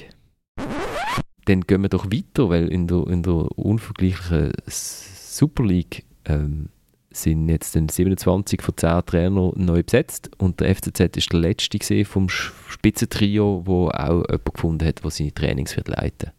Dann 1.46 1.62
gehen 1.62 1.84
wir 1.84 1.90
doch 1.90 2.08
weiter, 2.08 2.50
weil 2.50 2.68
in 2.70 2.88
der, 2.88 3.06
in 3.06 3.22
der 3.22 3.46
unvergleichlichen 3.60 4.54
Super 4.66 5.64
League 5.64 6.04
ähm, 6.26 6.70
sind 7.12 7.48
jetzt 7.48 7.74
27 7.74 8.64
von 8.64 8.76
10 8.76 9.06
Trainern 9.06 9.52
neu 9.56 9.84
besetzt 9.84 10.32
und 10.40 10.62
der 10.62 10.76
FCZ 10.76 11.16
ist 11.16 11.32
der 11.32 11.40
letzte 11.40 12.06
vom 12.06 12.28
Spitzentrio, 12.28 13.62
wo 13.66 13.90
auch 13.90 14.24
jemand 14.28 14.52
gefunden 14.52 14.88
hat, 14.88 15.04
der 15.04 15.12
seine 15.12 15.32
Trainings 15.32 15.78
wird 15.78 15.90
leiten 15.90 16.32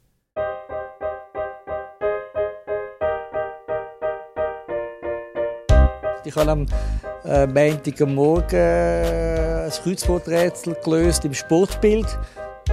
Ich 6.26 6.34
habe 6.34 6.50
am 6.50 6.66
äh, 7.24 7.46
Montagmorgen 7.46 8.58
äh, 8.58 9.66
ein 9.66 9.70
Kreuzworträtsel 9.70 10.76
gelöst 10.82 11.24
im 11.24 11.32
Sportbild. 11.32 12.06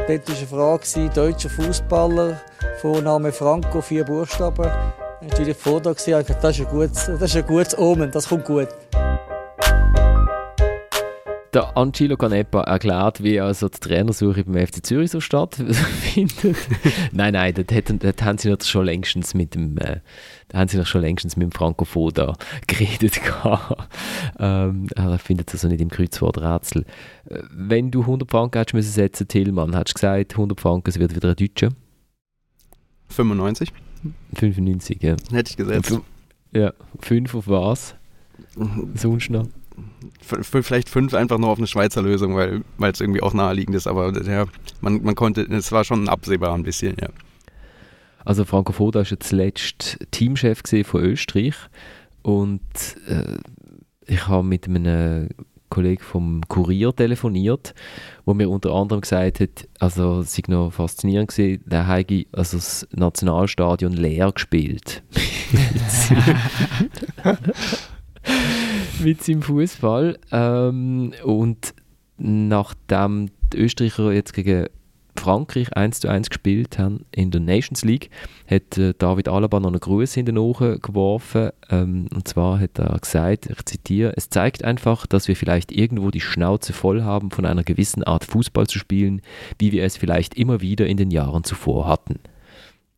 Dort 0.07 0.27
war 0.27 0.35
eine 0.35 0.47
Frage, 0.47 1.09
deutscher 1.13 1.51
Fußballer, 1.51 2.41
Vorname 2.81 3.31
Franco, 3.31 3.79
vier 3.79 4.05
Buchstaben. 4.05 4.71
Natürlich 5.21 5.55
vor 5.55 5.79
da 5.79 5.93
gesehen, 5.93 6.25
das 6.41 6.57
ist 6.57 6.65
ein 6.65 6.71
gutes, 6.71 7.05
das 7.05 7.21
ist 7.21 7.35
ein 7.35 7.45
gutes 7.45 7.77
Omen, 7.77 8.09
das 8.09 8.27
kommt 8.27 8.45
gut. 8.45 8.69
Der 11.53 11.77
Angelo 11.77 12.17
Canepa 12.17 12.61
erklärt, 12.61 13.21
wie 13.21 13.39
also 13.39 13.69
die 13.69 13.79
Trainersuche 13.79 14.43
beim 14.43 14.65
FC 14.65 14.83
Zürich 14.83 15.11
so 15.11 15.21
stattfindet. 15.21 15.77
nein, 17.11 17.33
nein, 17.33 17.53
dort, 17.53 18.03
dort, 18.03 18.23
haben 18.23 18.39
sie 18.39 18.49
noch 18.49 18.59
schon 18.63 18.85
längstens 18.85 19.35
mit 19.35 19.53
dem, 19.53 19.77
äh, 19.77 19.99
da 20.47 20.57
haben 20.57 20.67
sie 20.67 20.77
noch 20.77 20.87
schon 20.87 21.01
längstens 21.01 21.37
mit 21.37 21.45
dem 21.45 21.51
Franco 21.51 21.85
Foda 21.85 22.33
geredet. 22.65 23.21
ähm, 24.39 24.87
er 24.95 25.19
findet 25.19 25.49
es 25.49 25.53
also 25.53 25.67
nicht 25.67 25.81
im 25.81 25.89
Kreuzworträtsel. 25.89 26.85
Äh, 27.25 27.43
wenn 27.51 27.91
du 27.91 28.01
100 28.01 28.31
Franken 28.31 28.57
hättest 28.57 28.73
müssen 28.73 28.91
setzen, 28.91 29.27
Tillmann, 29.27 29.75
hättest 29.75 29.97
du 29.97 30.01
gesagt, 30.01 30.31
100 30.31 30.59
Franken, 30.59 30.89
es 30.89 30.97
wird 30.97 31.15
wieder 31.15 31.29
ein 31.29 31.35
Deutscher? 31.35 31.69
95. 33.09 33.71
95, 34.33 35.03
ja. 35.03 35.15
Hätte 35.31 35.51
ich 35.51 35.57
gesetzt. 35.57 35.99
Ja, 36.51 36.73
5 36.99 37.35
auf 37.35 37.47
was? 37.47 37.95
Mhm. 38.55 38.93
Sonst 38.95 39.29
noch? 39.29 39.47
Vielleicht 40.21 40.89
fünf 40.89 41.13
einfach 41.13 41.37
nur 41.37 41.49
auf 41.49 41.57
eine 41.57 41.67
Schweizer 41.67 42.01
Lösung, 42.01 42.35
weil 42.35 42.91
es 42.91 43.01
irgendwie 43.01 43.21
auch 43.21 43.33
naheliegend 43.33 43.75
ist. 43.75 43.87
Aber 43.87 44.11
ja, 44.23 44.45
man, 44.81 45.03
man 45.03 45.15
konnte, 45.15 45.41
es 45.41 45.71
war 45.71 45.83
schon 45.83 46.09
absehbar 46.09 46.53
ein 46.53 46.63
bisschen, 46.63 46.95
ja. 46.99 47.09
Also 48.25 48.45
Franco 48.45 48.71
Foda 48.71 48.99
war 48.99 49.05
ja 49.05 49.19
zuletzt 49.19 49.99
Teamchef 50.11 50.61
von 50.85 51.03
Österreich 51.03 51.55
und 52.21 52.61
äh, 53.07 53.37
ich 54.05 54.27
habe 54.27 54.47
mit 54.47 54.65
einem 54.65 55.29
Kollegen 55.69 56.03
vom 56.03 56.41
Kurier 56.47 56.95
telefoniert, 56.95 57.73
wo 58.25 58.33
mir 58.33 58.49
unter 58.49 58.73
anderem 58.73 59.01
gesagt 59.01 59.39
hat, 59.39 59.67
also 59.79 60.19
es 60.19 60.35
sei 60.35 60.43
noch 60.47 60.71
faszinierend 60.71 61.31
gewesen, 61.31 61.63
der 61.65 61.87
habe 61.87 62.25
also 62.31 62.57
das 62.57 62.87
Nationalstadion 62.91 63.93
leer 63.93 64.31
gespielt. 64.31 65.03
mit 69.01 69.23
seinem 69.23 69.41
Fußball. 69.41 70.19
Ähm, 70.31 71.13
und 71.23 71.73
nachdem 72.17 73.29
die 73.53 73.57
Österreicher 73.57 74.11
jetzt 74.11 74.33
gegen 74.33 74.67
Frankreich 75.15 75.75
1 75.75 76.01
zu 76.01 76.09
1 76.09 76.29
gespielt 76.29 76.79
haben 76.79 77.05
in 77.11 77.31
der 77.31 77.39
Nations 77.39 77.85
League, 77.85 78.09
hat 78.49 78.77
äh, 78.77 78.93
David 78.97 79.27
Alaba 79.27 79.59
noch 79.59 79.69
einen 79.69 79.79
Gruß 79.79 80.17
in 80.17 80.25
den 80.25 80.37
Ohren 80.37 80.79
geworfen. 80.81 81.51
Ähm, 81.69 82.07
und 82.13 82.27
zwar 82.27 82.59
hat 82.59 82.79
er 82.79 82.97
gesagt, 82.99 83.47
ich 83.49 83.65
zitiere, 83.65 84.13
es 84.17 84.29
zeigt 84.29 84.63
einfach, 84.63 85.05
dass 85.05 85.27
wir 85.27 85.35
vielleicht 85.35 85.71
irgendwo 85.71 86.11
die 86.11 86.19
Schnauze 86.19 86.73
voll 86.73 87.03
haben, 87.03 87.31
von 87.31 87.45
einer 87.45 87.63
gewissen 87.63 88.03
Art 88.03 88.25
Fußball 88.25 88.67
zu 88.67 88.79
spielen, 88.79 89.21
wie 89.59 89.71
wir 89.71 89.83
es 89.83 89.97
vielleicht 89.97 90.35
immer 90.35 90.61
wieder 90.61 90.87
in 90.87 90.97
den 90.97 91.11
Jahren 91.11 91.43
zuvor 91.43 91.87
hatten. 91.87 92.19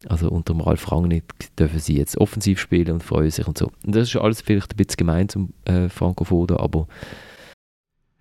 Also 0.08 0.30
unter 0.30 0.54
dem 0.54 0.62
Ralf 0.62 0.92
Rangnick 0.92 1.24
dürfen 1.58 1.80
sie 1.80 1.98
jetzt 1.98 2.18
offensiv 2.18 2.60
spielen 2.60 2.92
und 2.92 3.04
freuen 3.04 3.32
sich 3.32 3.48
und 3.48 3.58
so. 3.58 3.72
Und 3.86 3.96
das 3.96 4.10
ist 4.10 4.16
alles 4.16 4.42
vielleicht 4.42 4.74
ein 4.74 4.78
bisschen 4.78 4.98
gemein 4.98 5.30
zum 5.30 5.54
äh, 5.66 5.90
Franco 5.90 6.24
Foda, 6.24 6.58
aber 6.58 6.88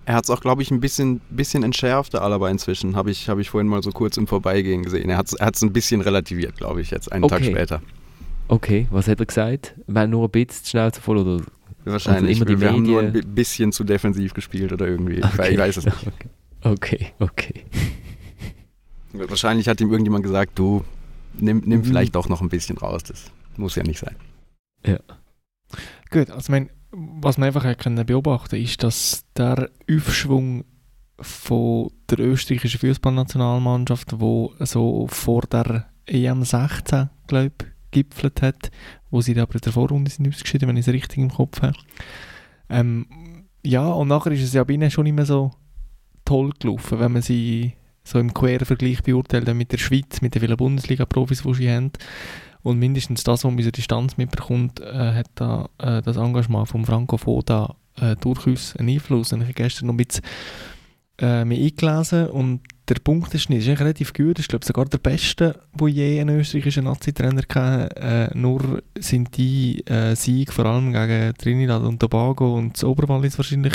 er 0.06 0.16
hat 0.16 0.24
es 0.24 0.30
auch, 0.30 0.40
glaube 0.40 0.62
ich, 0.62 0.70
ein 0.70 0.80
bisschen, 0.80 1.20
bisschen 1.30 1.62
entschärft, 1.62 2.12
der 2.12 2.22
Alaba 2.22 2.50
inzwischen. 2.50 2.94
Habe 2.94 3.10
ich, 3.10 3.28
hab 3.28 3.38
ich 3.38 3.48
vorhin 3.50 3.68
mal 3.68 3.82
so 3.82 3.90
kurz 3.90 4.16
im 4.18 4.26
Vorbeigehen 4.26 4.82
gesehen. 4.82 5.08
Er 5.08 5.16
hat 5.16 5.28
es 5.28 5.32
er 5.32 5.50
ein 5.62 5.72
bisschen 5.72 6.02
relativiert, 6.02 6.56
glaube 6.56 6.82
ich, 6.82 6.90
jetzt 6.90 7.10
einen 7.10 7.24
okay. 7.24 7.36
Tag 7.36 7.44
später. 7.44 7.82
Okay, 8.48 8.86
was 8.90 9.08
hat 9.08 9.20
er 9.20 9.26
gesagt? 9.26 9.74
Haben 9.92 10.10
nur 10.10 10.28
ein 10.28 10.30
bisschen 10.30 10.66
schnell 10.66 10.92
zu 10.92 11.00
voll 11.00 11.18
oder 11.18 11.42
Wahrscheinlich. 11.84 12.42
die 12.44 12.60
wir 12.60 12.72
haben 12.72 12.82
nur 12.82 13.00
ein 13.00 13.12
bisschen 13.34 13.72
zu 13.72 13.84
defensiv 13.84 14.34
gespielt 14.34 14.72
oder 14.72 14.86
irgendwie. 14.86 15.22
Okay. 15.22 15.52
Ich 15.52 15.58
weiß 15.58 15.76
es 15.78 15.84
nicht. 15.84 15.96
Okay, 16.66 17.08
okay. 17.18 17.62
Wahrscheinlich 19.12 19.68
hat 19.68 19.82
ihm 19.82 19.90
irgendjemand 19.90 20.24
gesagt, 20.24 20.58
du, 20.58 20.82
nimm, 21.38 21.62
nimm 21.64 21.80
Mhm. 21.80 21.84
vielleicht 21.84 22.14
doch 22.14 22.28
noch 22.28 22.40
ein 22.40 22.48
bisschen 22.48 22.78
raus. 22.78 23.02
Das 23.04 23.30
muss 23.56 23.74
ja 23.76 23.82
nicht 23.82 23.98
sein. 24.00 24.16
Gut, 26.10 26.30
also 26.30 26.40
ich 26.40 26.48
meine, 26.48 26.68
was 26.92 27.38
man 27.38 27.46
einfach 27.48 27.76
können 27.76 28.04
beobachten 28.06 28.56
ist, 28.56 28.82
dass 28.82 29.24
der 29.36 29.70
Aufschwung 29.90 30.64
von 31.20 31.90
der 32.10 32.20
österreichischen 32.20 32.80
Fußballnationalmannschaft, 32.80 34.20
wo 34.20 34.52
so 34.60 35.06
vor 35.08 35.42
der 35.42 35.86
EM 36.06 36.44
16, 36.44 37.08
glaube 37.26 37.52
ich, 37.60 37.66
gipfelt 37.90 38.42
hat, 38.42 38.70
wo 39.10 39.20
sie 39.20 39.34
dann 39.34 39.44
aber 39.44 39.54
in 39.54 39.60
der 39.60 39.72
Vorrunde 39.72 40.10
sind 40.10 40.28
ausgeschieden, 40.28 40.68
wenn 40.68 40.76
ich 40.76 40.86
es 40.86 40.92
richtig 40.92 41.18
im 41.18 41.30
Kopf 41.30 41.62
habe. 41.62 41.76
Ähm, 42.68 43.06
ja, 43.64 43.86
und 43.88 44.08
nachher 44.08 44.32
ist 44.32 44.42
es 44.42 44.52
ja 44.52 44.64
bei 44.64 44.74
ihnen 44.74 44.90
schon 44.90 45.12
mehr 45.14 45.26
so 45.26 45.52
toll 46.24 46.52
gelaufen, 46.58 46.98
wenn 46.98 47.12
man 47.12 47.22
sie 47.22 47.74
so 48.04 48.18
im 48.18 48.34
Quervergleich 48.34 49.02
beurteilt 49.02 49.48
dann 49.48 49.56
mit 49.56 49.72
der 49.72 49.78
Schweiz, 49.78 50.20
mit 50.20 50.34
den 50.34 50.40
vielen 50.40 50.56
Bundesliga-Profis, 50.56 51.42
die 51.42 51.54
sie 51.54 51.70
haben. 51.70 51.90
Und 52.62 52.78
mindestens 52.78 53.24
das, 53.24 53.44
was 53.44 53.50
man 53.50 53.58
aus 53.58 53.64
der 53.64 53.72
Distanz 53.72 54.16
mitbekommt, 54.16 54.80
äh, 54.80 55.14
hat 55.14 55.30
da 55.34 55.68
äh, 55.78 56.02
das 56.02 56.16
Engagement 56.16 56.68
von 56.68 56.84
Franco 56.84 57.16
Foda 57.16 57.74
äh, 58.00 58.16
durchaus 58.16 58.76
einen 58.76 58.90
Einfluss. 58.90 59.32
Und 59.32 59.40
ich 59.40 59.48
habe 59.48 59.54
gestern 59.54 59.86
noch 59.86 59.94
ein 59.94 59.98
bisschen 59.98 60.24
äh, 61.18 61.44
mich 61.44 61.60
eingelesen 61.60 62.28
und 62.28 62.60
der 62.88 62.96
Punkteschnitt 62.96 63.60
ist 63.60 63.68
eigentlich 63.68 63.80
relativ 63.80 64.12
gut. 64.12 64.38
Ich 64.38 64.48
glaube 64.48 64.64
sogar 64.64 64.84
der 64.86 64.98
beste, 64.98 65.60
wo 65.72 65.88
je 65.88 66.20
ein 66.20 66.28
österreichischer 66.28 66.82
Nazi-Trainer 66.82 67.42
hatte. 67.48 67.96
Äh, 67.96 68.36
nur 68.36 68.82
sind 68.98 69.36
die 69.36 69.86
äh, 69.86 70.14
Siege 70.14 70.52
vor 70.52 70.66
allem 70.66 70.92
gegen 70.92 71.34
Trinidad 71.38 71.82
und 71.82 72.00
Tobago 72.00 72.56
und 72.56 72.74
das 72.74 72.84
Oberwallis 72.84 73.38
wahrscheinlich 73.38 73.74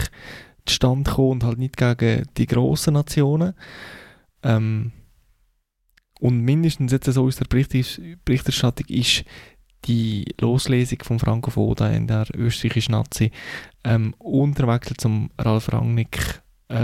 zustande 0.65 1.09
gekommen 1.09 1.31
und 1.31 1.43
halt 1.43 1.57
nicht 1.57 1.77
gegen 1.77 2.25
die 2.37 2.45
grossen 2.45 2.93
Nationen. 2.93 3.53
Ähm, 4.43 4.91
und 6.19 6.41
mindestens 6.41 6.91
jetzt 6.91 7.11
so 7.11 7.25
aus 7.25 7.37
der 7.37 7.45
Berichterstattung 7.45 8.85
ist 8.87 9.23
die 9.85 10.25
Loslesung 10.41 10.99
von 11.03 11.19
Franco 11.19 11.51
Foda 11.51 11.89
in 11.89 12.07
der 12.07 12.27
österreichischen 12.35 12.91
Nazi 12.91 13.31
ähm, 13.85 14.13
und 14.19 14.57
der 14.57 14.67
Wechsel 14.67 14.97
zum 14.97 15.29
Ralf 15.37 15.71
Rangnick 15.71 16.41
äh, 16.67 16.75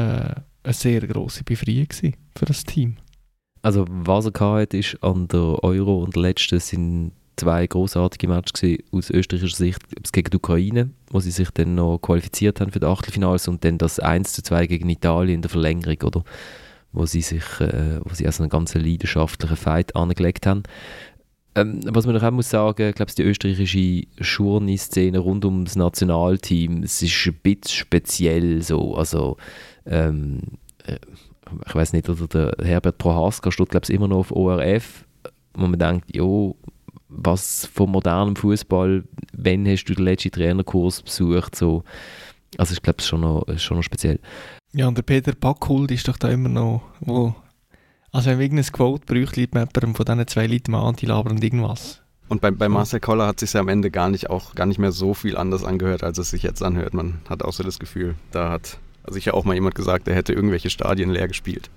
eine 0.63 0.73
sehr 0.73 1.01
grosse 1.01 1.43
Befreiung 1.43 1.87
für 2.35 2.45
das 2.45 2.63
Team. 2.63 2.97
Also 3.61 3.85
was 3.89 4.25
er 4.25 4.31
gehabt 4.31 4.61
hat, 4.61 4.73
ist 4.73 5.03
an 5.03 5.27
der 5.27 5.63
Euro 5.63 6.03
und 6.03 6.15
der 6.15 6.21
letzten 6.21 6.59
sind 6.59 7.11
zwei 7.35 7.67
großartige 7.67 8.27
Matches 8.27 8.79
aus 8.91 9.09
österreichischer 9.09 9.57
Sicht 9.57 9.79
gegen 10.13 10.29
die 10.29 10.37
Ukraine, 10.37 10.91
wo 11.09 11.19
sie 11.19 11.31
sich 11.31 11.49
dann 11.51 11.75
noch 11.75 11.97
qualifiziert 11.97 12.61
haben 12.61 12.71
für 12.71 12.79
die 12.79 12.85
Achtelfinals 12.85 13.47
und 13.47 13.65
dann 13.65 13.77
das 13.77 13.99
1 13.99 14.33
zu 14.33 14.41
2 14.41 14.67
gegen 14.67 14.89
Italien 14.89 15.35
in 15.35 15.41
der 15.41 15.51
Verlängerung, 15.51 16.01
oder? 16.03 16.23
Wo 16.95 17.05
sie 17.05 17.21
sich, 17.21 17.43
äh, 17.59 17.99
wo 18.03 18.13
sie 18.13 18.25
also 18.25 18.43
einen 18.43 18.49
ganz 18.49 18.73
leidenschaftlichen 18.73 19.57
Fight 19.57 19.95
angelegt 19.95 20.47
haben. 20.47 20.63
Ähm, 21.53 21.81
was 21.85 22.05
man 22.05 22.15
noch 22.15 22.23
auch 22.23 22.31
muss 22.31 22.49
sagen, 22.49 22.89
ich 22.89 22.95
glaube, 22.95 23.11
die 23.13 23.23
österreichische 23.23 24.07
Schurni-Szene 24.19 25.19
rund 25.19 25.45
um 25.45 25.65
das 25.65 25.75
Nationalteam, 25.75 26.83
es 26.83 27.01
ist 27.01 27.27
ein 27.27 27.39
bisschen 27.41 27.77
speziell 27.77 28.61
so, 28.61 28.95
also 28.95 29.37
ähm, 29.85 30.41
äh, 30.85 30.97
ich 31.65 31.75
weiß 31.75 31.93
nicht, 31.93 32.09
oder 32.09 32.27
der 32.27 32.65
Herbert 32.65 32.97
Prohaska 32.97 33.51
steht, 33.51 33.69
glaube 33.69 33.85
ich, 33.87 33.93
immer 33.93 34.07
noch 34.07 34.17
auf 34.17 34.31
ORF, 34.31 35.05
wo 35.53 35.67
man 35.67 35.79
denkt, 35.79 36.15
jo, 36.15 36.55
was 37.07 37.65
von 37.67 37.91
modernem 37.91 38.35
Fußball, 38.35 39.03
wenn 39.33 39.67
hast 39.67 39.85
du 39.85 39.93
den 39.93 40.05
letzten 40.05 40.31
Trainerkurs 40.31 41.01
besucht, 41.01 41.55
so, 41.55 41.83
also 42.57 42.73
ich 42.73 42.81
glaube, 42.81 42.97
es 42.97 43.05
ist 43.05 43.63
schon 43.63 43.77
noch 43.77 43.83
speziell. 43.83 44.19
Ja, 44.77 44.89
und 44.89 44.97
der 44.97 45.03
Peter 45.03 45.31
Backhult 45.33 45.89
ist 45.91 46.05
doch 46.09 46.17
da 46.17 46.27
immer 46.27 46.49
noch, 46.49 46.81
wo, 46.99 47.33
also 48.11 48.29
wenn 48.29 48.39
wir 48.39 48.43
irgendein 48.43 48.69
Quote 48.73 49.05
bräuchte, 49.05 49.39
liegt 49.39 49.53
man 49.53 49.69
jemandem 49.73 49.95
von 49.95 50.05
diesen 50.05 50.27
zwei 50.27 50.47
Leuten 50.47 50.71
mal 50.71 50.85
anti-labern 50.85 51.31
und 51.31 51.43
irgendwas. 51.43 52.01
Und 52.27 52.41
bei, 52.41 52.51
bei 52.51 52.67
Marcel 52.67 52.99
Koller 52.99 53.27
hat 53.27 53.39
sich 53.39 53.53
ja 53.53 53.61
am 53.61 53.69
Ende 53.69 53.89
gar 53.89 54.09
nicht 54.09 54.29
auch 54.29 54.53
gar 54.53 54.65
nicht 54.65 54.77
mehr 54.77 54.91
so 54.91 55.13
viel 55.13 55.37
anders 55.37 55.63
angehört, 55.63 56.03
als 56.03 56.17
es 56.17 56.29
sich 56.29 56.43
jetzt 56.43 56.61
anhört. 56.61 56.93
Man 56.93 57.21
hat 57.29 57.41
auch 57.41 57.53
so 57.53 57.63
das 57.63 57.79
Gefühl, 57.79 58.15
da 58.31 58.51
hat 58.51 58.77
sicher 59.07 59.33
auch 59.33 59.45
mal 59.45 59.53
jemand 59.53 59.75
gesagt, 59.75 60.09
er 60.09 60.15
hätte 60.15 60.33
irgendwelche 60.33 60.69
Stadien 60.69 61.09
leer 61.09 61.29
gespielt. 61.29 61.69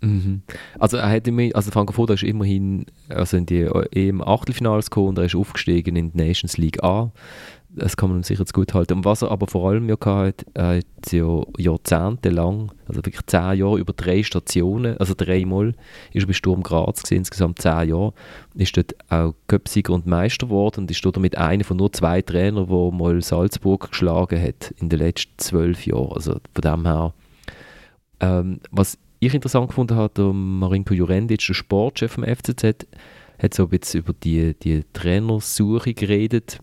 Mhm. 0.00 0.42
Also 0.78 0.96
er 0.96 1.10
hat 1.10 1.28
immer, 1.28 1.48
also 1.54 1.70
Franco 1.70 1.92
Foda 1.92 2.14
ist 2.14 2.24
immerhin 2.24 2.86
also 3.08 3.36
in 3.36 3.46
die 3.46 3.62
EM 3.92 4.22
Achtelfinals 4.22 4.90
gekommen 4.90 5.10
und 5.10 5.18
er 5.18 5.24
ist 5.24 5.36
aufgestiegen 5.36 5.96
in 5.96 6.12
die 6.12 6.18
Nations 6.18 6.58
League 6.58 6.82
A. 6.82 7.12
Das 7.76 7.96
kann 7.96 8.08
man 8.10 8.20
ihm 8.20 8.22
sicher 8.22 8.46
zu 8.46 8.52
gut 8.52 8.72
halten. 8.72 8.98
Und 8.98 9.04
was 9.04 9.22
er 9.22 9.30
aber 9.30 9.46
vor 9.48 9.68
allem 9.68 9.88
ja 9.88 9.96
gehabt 9.96 10.44
hat, 10.44 10.46
er 10.54 10.76
hat 10.78 11.12
ja 11.12 11.42
jahrzehntelang, 11.58 12.70
also 12.86 13.04
wirklich 13.04 13.26
zehn 13.26 13.58
Jahre 13.58 13.78
über 13.78 13.92
drei 13.92 14.22
Stationen, 14.22 14.96
also 14.98 15.14
dreimal 15.16 15.74
ist 16.12 16.22
er 16.22 16.26
bei 16.28 16.32
Sturm 16.32 16.62
Graz 16.62 17.02
gewesen, 17.02 17.18
insgesamt 17.18 17.60
zehn 17.60 17.88
Jahre, 17.88 18.12
ist 18.54 18.76
dort 18.76 18.94
auch 19.10 19.34
Köpsieger 19.48 19.92
und 19.92 20.06
Meister 20.06 20.46
geworden 20.46 20.82
und 20.82 20.90
ist 20.90 21.04
dort 21.04 21.18
mit 21.18 21.36
einer 21.36 21.64
von 21.64 21.76
nur 21.76 21.92
zwei 21.92 22.22
Trainern, 22.22 22.68
der 22.68 22.90
mal 22.92 23.20
Salzburg 23.22 23.90
geschlagen 23.90 24.40
hat 24.40 24.72
in 24.78 24.88
den 24.88 25.00
letzten 25.00 25.36
zwölf 25.38 25.84
Jahren. 25.84 26.12
Also 26.12 26.36
von 26.52 26.62
dem 26.62 26.86
her, 26.86 27.12
ähm, 28.20 28.60
was 28.70 28.98
ich 29.18 29.34
interessant 29.34 29.68
gefunden 29.68 29.96
habe, 29.96 30.14
der 30.14 30.32
Marinko 30.32 30.94
Jurendic, 30.94 31.44
der 31.46 31.54
Sportchef 31.54 32.12
vom 32.12 32.24
FCZ, 32.24 32.86
hat 33.38 33.54
so 33.54 33.64
ein 33.64 33.68
bisschen 33.70 34.00
über 34.00 34.12
die, 34.12 34.54
die 34.54 34.84
Trainersuche 34.92 35.94
geredet, 35.94 36.58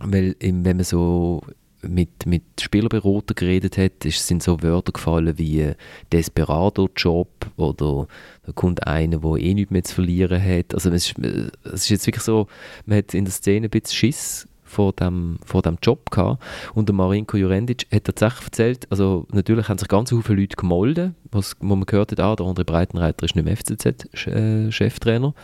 weil 0.00 0.36
wenn 0.40 0.62
man 0.62 0.84
so 0.84 1.42
mit, 1.82 2.26
mit 2.26 2.42
Spielerberater 2.60 3.34
geredet 3.34 3.78
hat, 3.78 4.04
ist, 4.04 4.26
sind 4.26 4.42
so 4.42 4.62
Wörter 4.62 4.92
gefallen 4.92 5.38
wie 5.38 5.72
Desperado-Job 6.12 7.28
oder 7.56 8.06
da 8.44 8.52
kommt 8.52 8.86
einer, 8.86 9.18
der 9.18 9.36
eh 9.36 9.54
nichts 9.54 9.70
mehr 9.70 9.84
zu 9.84 9.94
verlieren 9.94 10.42
hat. 10.42 10.74
Also 10.74 10.90
es 10.90 11.10
ist, 11.10 11.18
es 11.64 11.72
ist 11.82 11.88
jetzt 11.88 12.06
wirklich 12.06 12.24
so, 12.24 12.48
man 12.86 12.98
hat 12.98 13.14
in 13.14 13.24
der 13.24 13.32
Szene 13.32 13.66
ein 13.66 13.70
bisschen 13.70 13.96
Schiss 13.96 14.48
vor 14.70 14.92
dem, 14.92 15.38
vor 15.44 15.62
dem 15.62 15.78
Job 15.82 16.10
gehabt. 16.10 16.42
Und 16.74 16.88
der 16.88 16.94
Marinko 16.94 17.36
Jurendic 17.36 17.86
hat 17.92 18.04
tatsächlich 18.04 18.44
erzählt, 18.44 18.86
also 18.90 19.26
natürlich 19.32 19.68
haben 19.68 19.78
sich 19.78 19.88
ganz 19.88 20.10
viele 20.10 20.40
Leute 20.40 20.56
gemolden, 20.56 21.16
was, 21.30 21.56
wo 21.60 21.74
man 21.76 21.86
gehört 21.86 22.12
hat, 22.12 22.20
ah, 22.20 22.36
der 22.36 22.46
andere 22.46 22.64
Breitenreiter 22.64 23.24
ist 23.24 23.34
nicht 23.34 23.44
mehr 23.44 23.56
FCZ-Cheftrainer. 23.56 25.34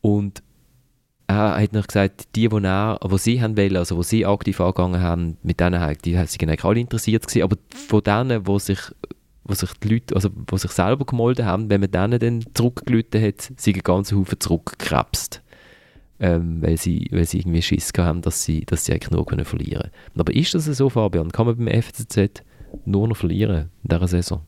Und 0.00 0.42
er 1.36 1.62
hat 1.62 1.72
noch 1.72 1.86
gesagt, 1.86 2.36
die, 2.36 2.48
die, 2.48 2.64
er, 2.64 2.98
die 3.02 3.18
sie 3.18 3.42
haben 3.42 3.56
wollen, 3.56 3.76
also 3.76 3.96
die 3.96 4.04
sie 4.04 4.26
aktiv 4.26 4.60
angegangen 4.60 5.00
haben, 5.00 5.36
mit 5.42 5.60
denen 5.60 5.96
die 6.04 6.14
sind 6.14 6.42
eigentlich 6.42 6.64
alle 6.64 6.80
interessiert 6.80 7.26
gewesen, 7.26 7.42
aber 7.42 7.56
von 7.70 8.02
denen, 8.02 8.46
wo 8.46 8.58
sich 8.58 8.80
wo 9.44 9.54
sich 9.54 9.72
die 9.82 9.88
Leute, 9.88 10.14
also 10.14 10.30
wo 10.46 10.56
sich 10.56 10.70
selber 10.70 11.04
gemolden 11.04 11.44
haben, 11.44 11.70
wenn 11.70 11.80
man 11.80 11.90
denen 11.90 12.18
dann 12.20 12.54
zurückgelüht 12.54 13.14
hat, 13.14 13.52
sind 13.56 13.76
ein 13.76 13.82
ganzer 13.82 14.16
Haufen 14.16 14.38
zurückgekrebst. 14.38 15.42
Ähm, 16.20 16.60
weil, 16.60 16.76
sie, 16.76 17.08
weil 17.10 17.24
sie 17.24 17.38
irgendwie 17.38 17.62
Schiss 17.62 17.90
haben, 17.96 18.20
dass 18.20 18.44
sie, 18.44 18.64
dass 18.66 18.84
sie 18.84 18.92
eigentlich 18.92 19.10
nur 19.10 19.24
können 19.24 19.46
verlieren 19.46 19.90
können. 19.90 20.20
Aber 20.20 20.34
ist 20.34 20.54
das 20.54 20.66
so, 20.66 20.90
Fabian? 20.90 21.32
Kann 21.32 21.46
man 21.46 21.56
beim 21.56 21.82
FCZ 21.82 22.44
nur 22.84 23.08
noch 23.08 23.16
verlieren 23.16 23.70
in 23.82 23.88
dieser 23.88 24.06
Saison? 24.06 24.42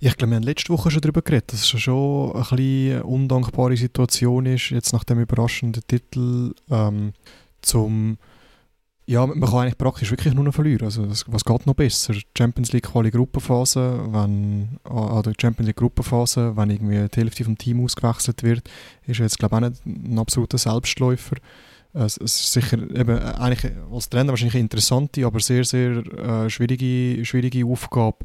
Ich 0.00 0.16
glaube, 0.16 0.30
wir 0.30 0.36
haben 0.36 0.44
letzte 0.44 0.72
Woche 0.72 0.90
schon 0.90 1.00
darüber 1.00 1.22
geredet, 1.22 1.52
dass 1.52 1.60
es 1.60 1.80
schon 1.80 2.32
ein 2.32 2.40
bisschen 2.40 2.92
eine 2.92 3.04
undankbare 3.04 3.76
Situation 3.76 4.46
ist, 4.46 4.70
jetzt 4.70 4.92
nach 4.92 5.02
dem 5.02 5.18
überraschenden 5.20 5.82
Titel, 5.86 6.54
ähm, 6.70 7.12
zum 7.62 8.18
ja, 9.08 9.26
man 9.26 9.40
kann 9.40 9.60
eigentlich 9.60 9.78
praktisch 9.78 10.10
wirklich 10.10 10.34
nur 10.34 10.44
noch 10.44 10.52
verlieren. 10.52 10.84
Also, 10.84 11.08
was 11.08 11.42
geht 11.42 11.66
noch 11.66 11.74
besser? 11.74 12.14
Champions 12.36 12.72
League 12.72 12.84
Quali 12.84 13.10
Gruppenphase, 13.10 14.02
wenn 14.12 14.78
an 14.84 15.22
der 15.22 15.32
Champions 15.40 15.66
League 15.66 15.76
Gruppenphase, 15.76 16.54
wenn 16.54 16.68
irgendwie 16.68 17.08
die 17.08 17.20
Hälfte 17.20 17.42
vom 17.42 17.56
Team 17.56 17.82
ausgewechselt 17.82 18.42
wird, 18.42 18.68
ist 19.06 19.18
jetzt 19.18 19.38
glaube 19.38 19.56
ich 19.56 19.64
auch 19.64 19.68
nicht 19.70 19.86
ein 19.86 20.18
absoluter 20.18 20.58
Selbstläufer. 20.58 21.36
Es, 21.94 22.18
ist 22.18 22.52
sicher 22.52 22.76
eben 22.94 23.18
eigentlich 23.18 23.72
als 23.90 24.10
Trainer 24.10 24.28
wahrscheinlich 24.28 24.56
eine 24.56 24.64
interessante, 24.64 25.24
aber 25.24 25.40
sehr 25.40 25.64
sehr 25.64 26.06
äh, 26.18 26.50
schwierige, 26.50 27.24
schwierige 27.24 27.64
Aufgabe. 27.64 28.18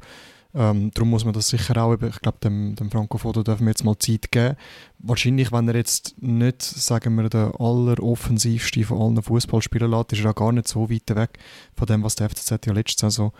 Ähm, 0.56 0.92
darum 0.94 1.10
muss 1.10 1.26
man 1.26 1.34
das 1.34 1.50
sicher 1.50 1.78
auch, 1.78 1.94
ich 1.94 2.22
glaube, 2.22 2.38
dem, 2.44 2.76
dem 2.76 2.92
Franco 2.92 3.18
Foto 3.18 3.42
dürfen 3.42 3.66
wir 3.66 3.72
jetzt 3.72 3.84
mal 3.84 3.98
Zeit 3.98 4.32
geben. 4.32 4.56
Wahrscheinlich, 5.00 5.52
wenn 5.52 5.68
er 5.68 5.76
jetzt 5.76 6.22
nicht, 6.22 6.62
sagen 6.62 7.16
wir, 7.16 7.28
der 7.30 7.54
alleroffensivste 7.60 8.84
von 8.84 9.02
allen 9.02 9.23
Fußballspielern 9.23 9.90
lässt, 9.90 10.13
ist 10.13 10.23
er 10.23 10.32
auch 10.32 10.36
gar 10.36 10.52
nicht 10.52 10.67
so 10.67 10.90
weit 10.92 11.10
weg 11.15 11.40
von 11.75 11.88
dem, 11.88 12.04
was 12.04 12.15
der 12.15 12.30
FCZ 12.30 12.65
ja 12.67 12.73
letzte 12.73 13.08
Saison 13.08 13.32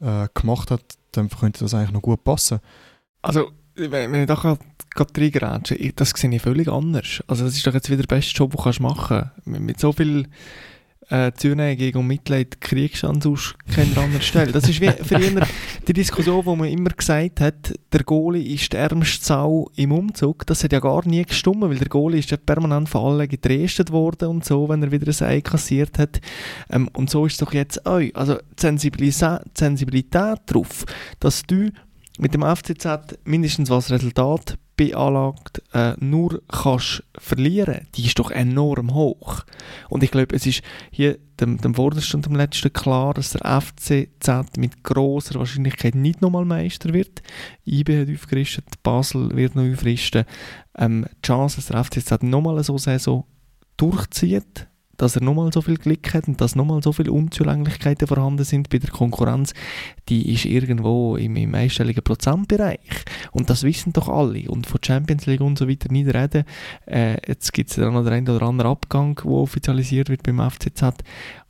äh, 0.00 0.28
gemacht 0.34 0.70
hat. 0.70 0.82
Dann 1.12 1.30
könnte 1.30 1.60
das 1.60 1.72
eigentlich 1.72 1.92
noch 1.92 2.02
gut 2.02 2.22
passen. 2.22 2.60
Also, 3.22 3.50
wenn 3.74 4.14
ich 4.14 4.26
da 4.26 4.34
gerade 4.34 4.58
reingrätsche, 5.20 5.92
das 5.96 6.10
sehe 6.10 6.34
ich 6.34 6.42
völlig 6.42 6.68
anders. 6.68 7.22
Also 7.28 7.44
das 7.44 7.56
ist 7.56 7.66
doch 7.66 7.74
jetzt 7.74 7.88
wieder 7.88 8.02
der 8.02 8.14
beste 8.14 8.36
Job, 8.36 8.62
den 8.62 8.72
du 8.72 8.82
machen 8.82 9.30
kannst. 9.44 9.46
Mit 9.46 9.80
so 9.80 9.92
viel 9.92 10.28
äh, 11.10 11.32
Zürich 11.32 11.78
gegen 11.78 12.06
Mitleid 12.06 12.60
kriegst 12.60 13.04
an 13.04 13.20
sonst 13.20 13.54
keiner 13.74 13.98
anderen 13.98 14.22
Stelle. 14.22 14.52
Das 14.52 14.68
ist 14.68 14.80
wie 14.80 14.90
früher 14.90 15.46
die 15.88 15.92
Diskussion, 15.92 16.44
wo 16.44 16.54
man 16.54 16.68
immer 16.68 16.90
gesagt 16.90 17.40
hat, 17.40 17.74
der 17.92 18.04
Goalie 18.04 18.54
ist 18.54 18.72
der 18.72 18.80
ärmste 18.80 19.24
Sau 19.24 19.70
im 19.76 19.92
Umzug. 19.92 20.46
Das 20.46 20.62
hat 20.64 20.72
ja 20.72 20.80
gar 20.80 21.06
nie 21.06 21.24
gestimmt, 21.24 21.62
weil 21.62 21.78
der 21.78 21.88
Goalie 21.88 22.18
ist 22.18 22.30
ja 22.30 22.36
permanent 22.36 22.88
von 22.88 23.04
allen 23.04 23.28
getrestet 23.28 23.90
worden 23.90 24.28
und 24.28 24.44
so, 24.44 24.68
wenn 24.68 24.82
er 24.82 24.92
wieder 24.92 25.10
ein 25.10 25.28
Ei 25.28 25.40
kassiert 25.40 25.98
hat. 25.98 26.20
Ähm, 26.70 26.88
und 26.92 27.08
so 27.08 27.24
ist 27.26 27.32
es 27.32 27.38
doch 27.38 27.52
jetzt 27.52 27.86
auch. 27.86 28.00
Also 28.14 28.34
die 28.36 28.60
Sensibilität, 28.60 29.40
die 29.46 29.58
Sensibilität 29.58 30.40
darauf, 30.46 30.84
dass 31.20 31.42
du 31.42 31.70
mit 32.18 32.34
dem 32.34 32.42
FCZ 32.42 33.18
mindestens 33.24 33.70
was 33.70 33.90
Resultat 33.90 34.58
beanlagt 34.76 35.60
äh, 35.74 35.94
nur 35.98 36.40
kannst 36.46 37.02
verlieren, 37.18 37.88
die 37.96 38.06
ist 38.06 38.18
doch 38.18 38.30
enorm 38.30 38.94
hoch. 38.94 39.44
Und 39.88 40.04
ich 40.04 40.10
glaube, 40.10 40.36
es 40.36 40.46
ist 40.46 40.62
hier 40.90 41.18
dem, 41.40 41.58
dem 41.58 41.74
Vordersten 41.74 42.18
und 42.18 42.26
dem 42.26 42.36
Letzten 42.36 42.72
klar, 42.72 43.12
dass 43.12 43.32
der 43.32 43.60
FCZ 43.60 44.56
mit 44.56 44.84
großer 44.84 45.34
Wahrscheinlichkeit 45.38 45.96
nicht 45.96 46.22
nochmal 46.22 46.44
Meister 46.44 46.94
wird. 46.94 47.22
IB 47.66 48.02
hat 48.02 48.14
aufgerüstet, 48.14 48.66
Basel 48.82 49.34
wird 49.36 49.56
noch 49.56 49.64
aufrüsten. 49.64 50.24
Ähm, 50.76 51.06
die 51.16 51.26
Chance, 51.26 51.56
dass 51.56 51.66
der 51.66 51.84
FCZ 51.84 52.22
nochmal 52.22 52.62
so 52.62 52.78
Saison 52.78 53.24
durchzieht, 53.76 54.67
dass 54.98 55.16
er 55.16 55.22
nochmal 55.22 55.50
so 55.52 55.62
viel 55.62 55.78
Glück 55.78 56.12
hat 56.12 56.28
und 56.28 56.40
dass 56.40 56.54
nochmal 56.54 56.82
so 56.82 56.92
viele 56.92 57.12
Unzulänglichkeiten 57.12 58.06
vorhanden 58.06 58.44
sind 58.44 58.68
bei 58.68 58.78
der 58.78 58.90
Konkurrenz, 58.90 59.54
die 60.08 60.34
ist 60.34 60.44
irgendwo 60.44 61.16
im, 61.16 61.36
im 61.36 61.54
einstelligen 61.54 62.02
Prozentbereich. 62.02 63.04
Und 63.32 63.48
das 63.48 63.62
wissen 63.62 63.92
doch 63.94 64.08
alle. 64.08 64.50
Und 64.50 64.66
von 64.66 64.80
Champions 64.84 65.26
League 65.26 65.40
und 65.40 65.56
so 65.56 65.68
weiter 65.68 65.90
nicht 65.90 66.12
reden. 66.12 66.44
Äh, 66.86 67.16
jetzt 67.26 67.52
gibt 67.52 67.70
es 67.70 67.76
dann 67.76 67.94
noch 67.94 68.04
den 68.04 68.12
einen 68.12 68.28
oder 68.28 68.46
anderen 68.46 68.72
Abgang, 68.72 69.14
der 69.14 69.30
offizialisiert 69.30 70.10
wird 70.10 70.24
beim 70.24 70.38
FCZ. 70.50 70.82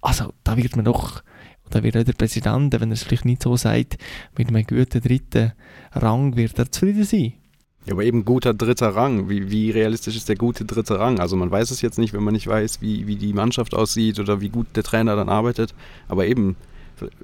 Also 0.01 0.33
da 0.45 0.57
wird 0.57 0.77
man 0.77 0.85
doch 0.85 1.23
da 1.71 1.83
wird 1.83 1.99
auch 1.99 2.05
der 2.05 2.15
Präsident, 2.15 2.81
wenn 2.81 2.91
er 2.91 2.95
es 2.95 3.03
vielleicht 3.03 3.27
nicht 3.27 3.43
so 3.43 3.55
sagt, 3.57 3.99
mit 4.39 4.49
einem 4.49 4.65
guten 4.65 5.03
dritten 5.03 5.53
Rang 5.93 6.35
wird 6.35 6.59
er 6.59 6.73
zufrieden 6.73 7.05
sein. 7.05 7.35
Ja, 7.89 7.95
aber 7.95 8.05
eben 8.05 8.27
guter 8.27 8.53
dritter 8.53 8.95
Rang. 8.95 9.31
Wie, 9.31 9.51
wie 9.51 9.71
realistisch 9.71 10.15
ist 10.15 10.29
der 10.29 10.37
gute 10.37 10.67
dritte 10.67 11.01
Rang? 11.01 11.21
Also 11.21 11.37
man 11.37 11.51
weiß 11.51 11.71
es 11.71 11.81
jetzt 11.81 11.99
nicht, 11.99 12.13
wenn 12.13 12.23
man 12.23 12.35
nicht 12.35 12.47
weiß, 12.47 12.83
wie, 12.83 13.07
wie 13.07 13.17
die 13.17 13.33
Mannschaft 13.33 13.75
aussieht 13.75 14.21
oder 14.21 14.43
wie 14.43 14.51
gut 14.51 14.67
der 14.77 14.83
Trainer 14.83 15.17
dann 15.17 15.31
arbeitet. 15.31 15.75
Aber 16.07 16.27
eben, 16.27 16.57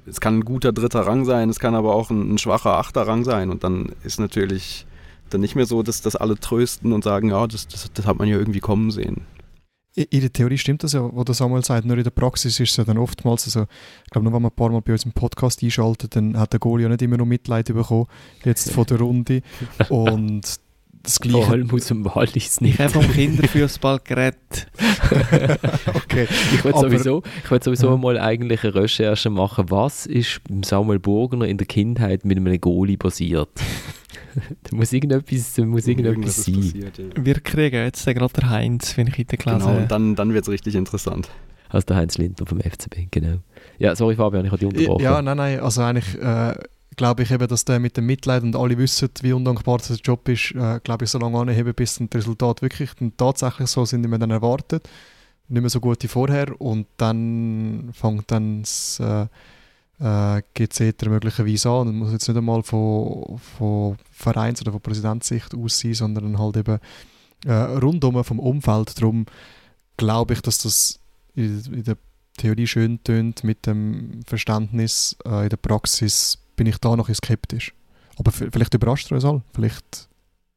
es 0.07 0.19
kann 0.19 0.39
ein 0.39 0.45
guter 0.45 0.73
dritter 0.73 1.01
Rang 1.01 1.23
sein, 1.23 1.49
es 1.49 1.59
kann 1.59 1.75
aber 1.75 1.93
auch 1.93 2.09
ein, 2.09 2.33
ein 2.33 2.37
schwacher 2.39 2.77
achter 2.77 3.05
Rang 3.05 3.23
sein. 3.23 3.51
Und 3.51 3.63
dann 3.63 3.91
ist 4.03 4.19
natürlich 4.19 4.87
dann 5.29 5.41
nicht 5.41 5.55
mehr 5.55 5.67
so, 5.67 5.83
dass 5.83 6.01
das 6.01 6.15
alle 6.15 6.39
trösten 6.39 6.93
und 6.93 7.03
sagen, 7.03 7.29
ja, 7.29 7.45
das, 7.45 7.67
das, 7.67 7.91
das 7.93 8.07
hat 8.07 8.17
man 8.17 8.27
ja 8.27 8.35
irgendwie 8.35 8.59
kommen 8.59 8.89
sehen. 8.89 9.21
In 9.95 10.19
der 10.19 10.33
Theorie 10.33 10.57
stimmt 10.57 10.83
das 10.83 10.91
ja, 10.91 11.09
was 11.13 11.23
der 11.23 11.35
Samuel 11.35 11.63
sagt, 11.63 11.85
nur 11.85 11.97
in 11.97 12.03
der 12.03 12.11
Praxis 12.11 12.59
ist 12.59 12.71
es 12.71 12.75
ja 12.75 12.83
dann 12.83 12.97
oftmals, 12.97 13.45
also 13.45 13.65
ich 14.03 14.09
glaube, 14.09 14.25
nur 14.25 14.33
wenn 14.33 14.41
man 14.41 14.51
ein 14.51 14.55
paar 14.55 14.69
Mal 14.69 14.81
bei 14.81 14.91
uns 14.91 15.05
im 15.05 15.13
Podcast 15.13 15.63
einschaltet, 15.63 16.17
dann 16.17 16.37
hat 16.37 16.51
der 16.51 16.59
Goalie 16.59 16.83
ja 16.83 16.89
nicht 16.89 17.01
immer 17.01 17.15
noch 17.15 17.25
Mitleid 17.25 17.67
bekommen, 17.67 18.07
jetzt 18.43 18.71
von 18.71 18.85
der 18.85 18.99
Runde. 18.99 19.41
Und 19.89 20.59
das 21.05 21.19
Gleiche... 21.19 21.43
Vor 21.45 21.53
allem 21.53 21.71
aus 21.71 21.85
dem 21.87 22.05
Wallis 22.05 22.61
nicht. 22.61 22.73
Ich 22.75 22.79
habe 22.79 22.89
vom 22.91 23.09
Kinderfußball 23.11 23.99
geredet. 24.03 24.67
okay. 25.93 26.27
Ich 26.53 26.63
wollte 26.63 26.77
Aber- 26.77 26.89
sowieso, 26.89 27.23
ich 27.43 27.51
wollte 27.51 27.65
sowieso 27.65 27.89
Ja. 27.91 27.97
mal 27.97 28.17
eigentlich 28.19 28.63
eine 28.63 28.75
Recherche 28.75 29.29
machen, 29.29 29.65
was 29.69 30.05
ist 30.05 30.41
Samuel 30.63 30.99
Burgener 30.99 31.47
in 31.47 31.57
der 31.57 31.67
Kindheit 31.67 32.25
mit 32.25 32.37
einem 32.37 32.59
Goalie 32.59 32.97
passiert. 32.97 33.49
da 34.63 34.75
muss 34.75 34.91
irgendetwas, 34.91 35.53
da 35.53 35.65
muss 35.65 35.87
irgendetwas 35.87 36.37
ist 36.39 36.45
sein. 36.45 36.55
passiert. 36.55 36.97
Ja. 36.97 37.05
Wir 37.25 37.35
kriegen 37.39 37.75
jetzt 37.83 38.05
gerade 38.05 38.27
der 38.33 38.49
Heinz, 38.49 38.97
wenn 38.97 39.07
ich 39.07 39.17
heute 39.17 39.37
gelesen 39.37 39.59
Genau, 39.67 39.77
und 39.77 39.91
dann, 39.91 40.15
dann 40.15 40.33
wird 40.33 40.43
es 40.43 40.49
richtig 40.51 40.75
interessant. 40.75 41.29
Also 41.69 41.85
der 41.87 41.97
Heinz 41.97 42.17
Lindner 42.17 42.45
vom 42.45 42.59
FCB, 42.59 43.07
genau. 43.11 43.37
Ja, 43.79 43.95
sorry 43.95 44.15
Fabian, 44.15 44.45
ich 44.45 44.51
habe 44.51 44.59
dich 44.59 44.67
unterbrochen. 44.67 45.03
Ja, 45.03 45.21
nein, 45.21 45.37
nein, 45.37 45.59
also 45.59 45.81
eigentlich 45.81 46.15
äh, 46.21 46.53
glaube 46.95 47.23
ich 47.23 47.31
eben, 47.31 47.47
dass 47.47 47.65
der 47.65 47.79
mit 47.79 47.97
dem 47.97 48.05
Mitleid 48.05 48.43
und 48.43 48.55
alle 48.55 48.77
wissen, 48.77 49.09
wie 49.21 49.33
undankbar 49.33 49.77
das 49.77 49.87
der 49.87 49.97
Job 49.97 50.27
ist, 50.29 50.51
äh, 50.55 50.79
glaube 50.83 51.05
ich, 51.05 51.11
so 51.11 51.19
lange 51.19 51.39
anheben, 51.39 51.73
bis 51.73 51.97
dann 51.97 52.09
die 52.09 52.17
Resultate 52.17 52.61
wirklich 52.61 52.93
dann 52.93 53.15
tatsächlich 53.17 53.67
so 53.67 53.85
sind, 53.85 54.03
wie 54.03 54.07
man 54.07 54.19
dann 54.19 54.31
erwartet. 54.31 54.87
Nicht 55.47 55.61
mehr 55.61 55.69
so 55.69 55.79
gut 55.79 56.01
wie 56.03 56.07
vorher 56.07 56.59
und 56.59 56.87
dann 56.97 57.91
fängt 57.93 58.31
dann 58.31 58.61
das 58.61 58.99
äh, 58.99 59.27
äh, 59.99 60.41
GC 60.53 61.07
möglicherweise 61.07 61.69
an. 61.69 61.87
Das 61.87 61.95
muss 61.95 62.11
jetzt 62.11 62.27
nicht 62.27 62.37
einmal 62.37 62.63
von, 62.63 63.37
von 63.37 63.97
Vereins- 64.11 64.61
oder 64.61 64.71
von 64.71 64.81
Präsidentssicht 64.81 65.53
aus 65.53 65.79
sein, 65.79 65.93
sondern 65.93 66.39
halt 66.39 66.57
eben 66.57 66.79
äh, 67.45 67.53
rundum 67.53 68.23
vom 68.23 68.39
Umfeld. 68.39 68.99
Darum 68.99 69.25
glaube 69.97 70.33
ich, 70.33 70.41
dass 70.41 70.59
das 70.59 70.99
in, 71.35 71.63
in 71.71 71.83
der 71.83 71.97
Theorie 72.37 72.67
schön 72.67 73.01
tönt 73.03 73.43
mit 73.43 73.65
dem 73.65 74.21
Verständnis. 74.25 75.15
Äh, 75.25 75.43
in 75.43 75.49
der 75.49 75.57
Praxis 75.57 76.39
bin 76.55 76.67
ich 76.67 76.77
da 76.77 76.95
noch 76.95 77.09
ein 77.09 77.15
skeptisch. 77.15 77.73
Aber 78.17 78.31
vielleicht 78.31 78.73
überrascht 78.73 79.11
er 79.11 79.15
uns 79.15 79.25
alle. 79.25 79.41
Vielleicht 79.53 80.07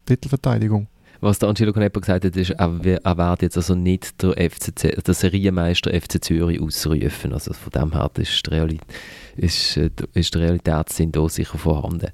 Titelverteidigung. 0.06 0.88
Was 1.20 1.40
der 1.40 1.48
Angelo 1.48 1.72
Canepa 1.72 1.98
gesagt 1.98 2.24
hat, 2.24 2.36
ist, 2.36 2.50
er, 2.50 2.84
wird 2.84 3.42
jetzt 3.42 3.56
also 3.56 3.74
nicht 3.74 4.22
der, 4.22 4.50
FCZ, 4.50 5.04
der 5.04 5.14
Serienmeister 5.14 5.90
FC 5.90 6.22
Zürich 6.22 6.60
ausrufen. 6.60 7.32
Also 7.32 7.52
von 7.52 7.72
dem 7.72 7.92
her 7.92 8.08
ist, 8.18 8.46
die 8.46 8.50
Realität, 8.50 8.86
ist, 9.36 9.76
äh, 9.76 9.90
ist 10.14 10.34
der 10.34 10.42
Realitätssinn 10.42 11.10
da 11.10 11.28
sicher 11.28 11.58
vorhanden. 11.58 12.12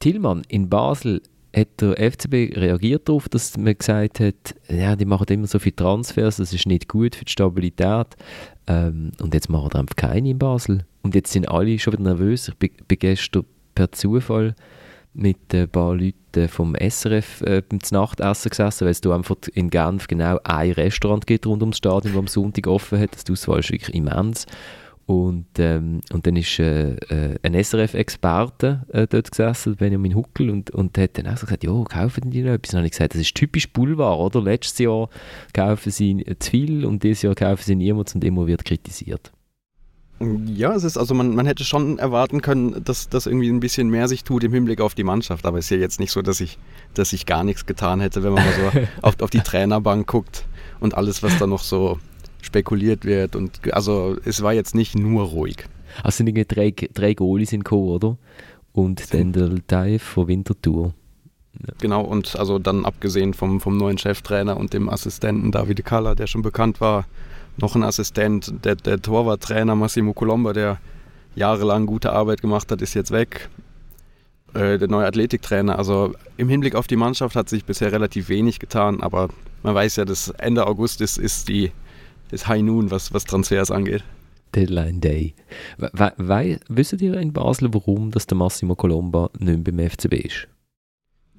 Tillmann, 0.00 0.42
in 0.48 0.68
Basel 0.68 1.22
hat 1.54 1.80
der 1.80 1.96
FCB 1.98 2.56
reagiert 2.56 3.08
darauf, 3.08 3.28
dass 3.28 3.56
man 3.56 3.76
gesagt 3.76 4.18
hat, 4.18 4.54
ja, 4.68 4.96
die 4.96 5.04
machen 5.04 5.26
immer 5.28 5.46
so 5.46 5.58
viele 5.58 5.76
Transfers, 5.76 6.38
das 6.38 6.52
ist 6.52 6.66
nicht 6.66 6.88
gut 6.88 7.14
für 7.14 7.24
die 7.24 7.32
Stabilität. 7.32 8.16
Ähm, 8.66 9.12
und 9.20 9.34
jetzt 9.34 9.50
machen 9.50 9.70
wir 9.72 9.78
einfach 9.78 9.96
keine 9.96 10.30
in 10.30 10.38
Basel. 10.38 10.84
Und 11.02 11.14
jetzt 11.14 11.32
sind 11.32 11.48
alle 11.48 11.78
schon 11.78 11.94
wieder 11.94 12.04
nervös. 12.04 12.48
Ich 12.48 12.56
bin, 12.56 12.70
bin 12.86 12.98
gestern 12.98 13.44
per 13.74 13.90
Zufall 13.92 14.54
mit 15.14 15.54
ein 15.54 15.68
paar 15.68 15.94
Leuten 15.94 16.48
vom 16.48 16.74
SRF 16.74 17.42
äh, 17.42 17.62
beim 17.68 17.80
Nachtessen 17.90 18.50
gesessen, 18.50 18.84
weil 18.86 18.92
es 18.92 19.06
einfach 19.06 19.36
in 19.52 19.68
Genf 19.70 20.06
genau 20.06 20.38
ein 20.44 20.72
Restaurant 20.72 21.26
gibt 21.26 21.46
rund 21.46 21.62
ums 21.62 21.78
Stadion, 21.78 22.14
das 22.14 22.18
am 22.18 22.26
Sonntag 22.28 22.66
offen 22.66 22.98
hat. 22.98 23.14
Das 23.14 23.30
Auswahl 23.30 23.60
ist 23.60 23.70
wirklich 23.70 23.94
immens. 23.94 24.46
Und, 25.04 25.46
ähm, 25.58 26.00
und 26.12 26.26
dann 26.26 26.36
ist 26.36 26.58
äh, 26.58 26.94
äh, 26.94 27.38
ein 27.42 27.54
SRF-Experte 27.54 28.86
äh, 28.92 29.06
dort 29.06 29.30
gesessen, 29.30 29.76
Benjamin 29.76 30.14
Huckel, 30.14 30.48
und, 30.48 30.70
und 30.70 30.96
hat 30.96 31.18
dann 31.18 31.26
auch 31.26 31.36
so 31.36 31.46
gesagt, 31.46 31.64
ja, 31.64 31.84
kaufen 31.84 32.30
die 32.30 32.42
noch 32.42 32.52
etwas? 32.52 32.70
Dann 32.70 32.78
habe 32.78 32.86
ich 32.86 32.92
gesagt, 32.92 33.14
das 33.14 33.20
ist 33.20 33.34
typisch 33.34 33.70
Boulevard, 33.70 34.18
oder? 34.20 34.42
Letztes 34.42 34.78
Jahr 34.78 35.10
kaufen 35.52 35.90
sie 35.90 36.24
zu 36.38 36.50
viel 36.50 36.86
und 36.86 37.02
dieses 37.02 37.22
Jahr 37.22 37.34
kaufen 37.34 37.62
sie 37.62 37.74
niemals 37.74 38.14
und 38.14 38.24
immer 38.24 38.46
wird 38.46 38.64
kritisiert. 38.64 39.32
Ja, 40.46 40.74
es 40.74 40.84
ist, 40.84 40.96
also 40.96 41.14
man, 41.14 41.34
man 41.34 41.46
hätte 41.46 41.64
schon 41.64 41.98
erwarten 41.98 42.42
können, 42.42 42.84
dass 42.84 43.08
das 43.08 43.26
irgendwie 43.26 43.48
ein 43.48 43.60
bisschen 43.60 43.88
mehr 43.88 44.08
sich 44.08 44.24
tut 44.24 44.44
im 44.44 44.52
Hinblick 44.52 44.80
auf 44.80 44.94
die 44.94 45.04
Mannschaft. 45.04 45.46
Aber 45.46 45.58
es 45.58 45.66
ist 45.66 45.70
ja 45.70 45.76
jetzt 45.78 46.00
nicht 46.00 46.12
so, 46.12 46.22
dass 46.22 46.40
ich, 46.40 46.58
dass 46.94 47.12
ich 47.12 47.26
gar 47.26 47.44
nichts 47.44 47.66
getan 47.66 48.00
hätte, 48.00 48.22
wenn 48.22 48.32
man 48.32 48.44
mal 48.44 48.52
so 48.52 48.80
auf, 49.02 49.20
auf 49.20 49.30
die 49.30 49.40
Trainerbank 49.40 50.06
guckt 50.06 50.44
und 50.80 50.94
alles, 50.94 51.22
was 51.22 51.38
da 51.38 51.46
noch 51.46 51.62
so 51.62 51.98
spekuliert 52.40 53.04
wird. 53.04 53.36
Und 53.36 53.72
also 53.72 54.16
es 54.24 54.42
war 54.42 54.52
jetzt 54.52 54.74
nicht 54.74 54.96
nur 54.96 55.24
ruhig. 55.24 55.64
Also 56.02 56.18
sind 56.18 56.28
irgendwie 56.28 56.46
drei, 56.46 56.74
drei 56.92 57.14
Goalies 57.14 57.50
sind 57.50 57.64
gekommen, 57.64 57.88
oder? 57.88 58.16
Und 58.72 59.12
dann 59.12 59.32
der 59.32 59.50
Dave 59.66 59.98
von 59.98 60.28
Winterthur. 60.28 60.94
Genau, 61.80 62.02
und 62.02 62.36
also 62.36 62.58
dann 62.58 62.84
abgesehen 62.84 63.34
vom, 63.34 63.60
vom 63.60 63.76
neuen 63.76 63.98
Cheftrainer 63.98 64.56
und 64.56 64.72
dem 64.72 64.88
Assistenten 64.88 65.52
Davide 65.52 65.82
Kalla, 65.82 66.14
der 66.14 66.26
schon 66.26 66.42
bekannt 66.42 66.80
war, 66.80 67.04
noch 67.56 67.74
ein 67.74 67.82
Assistent, 67.82 68.52
der, 68.64 68.76
der 68.76 69.00
Torwarttrainer 69.00 69.74
Massimo 69.74 70.12
Colomba, 70.12 70.52
der 70.52 70.78
jahrelang 71.34 71.86
gute 71.86 72.12
Arbeit 72.12 72.40
gemacht 72.40 72.70
hat, 72.70 72.82
ist 72.82 72.94
jetzt 72.94 73.10
weg. 73.10 73.48
Äh, 74.54 74.78
der 74.78 74.88
neue 74.88 75.06
Athletiktrainer, 75.06 75.78
also 75.78 76.14
im 76.36 76.48
Hinblick 76.48 76.74
auf 76.74 76.86
die 76.86 76.96
Mannschaft 76.96 77.36
hat 77.36 77.48
sich 77.48 77.64
bisher 77.64 77.92
relativ 77.92 78.28
wenig 78.28 78.58
getan, 78.58 79.00
aber 79.00 79.28
man 79.62 79.74
weiß 79.74 79.96
ja, 79.96 80.04
dass 80.04 80.28
Ende 80.28 80.66
August 80.66 81.00
ist, 81.00 81.18
ist 81.18 81.48
die 81.48 81.72
ist 82.30 82.48
High 82.48 82.62
Noon, 82.62 82.90
was, 82.90 83.12
was 83.12 83.24
Transfers 83.24 83.70
angeht. 83.70 84.02
Deadline 84.54 85.00
Day. 85.00 85.34
Wisst 86.68 87.00
ihr 87.00 87.14
in 87.14 87.32
Basel, 87.32 87.72
warum 87.72 88.10
dass 88.10 88.26
der 88.26 88.36
Massimo 88.36 88.74
Colomba 88.74 89.30
nicht 89.38 89.66
mehr 89.66 89.72
beim 89.72 89.90
FCB 89.90 90.14
ist? 90.14 90.48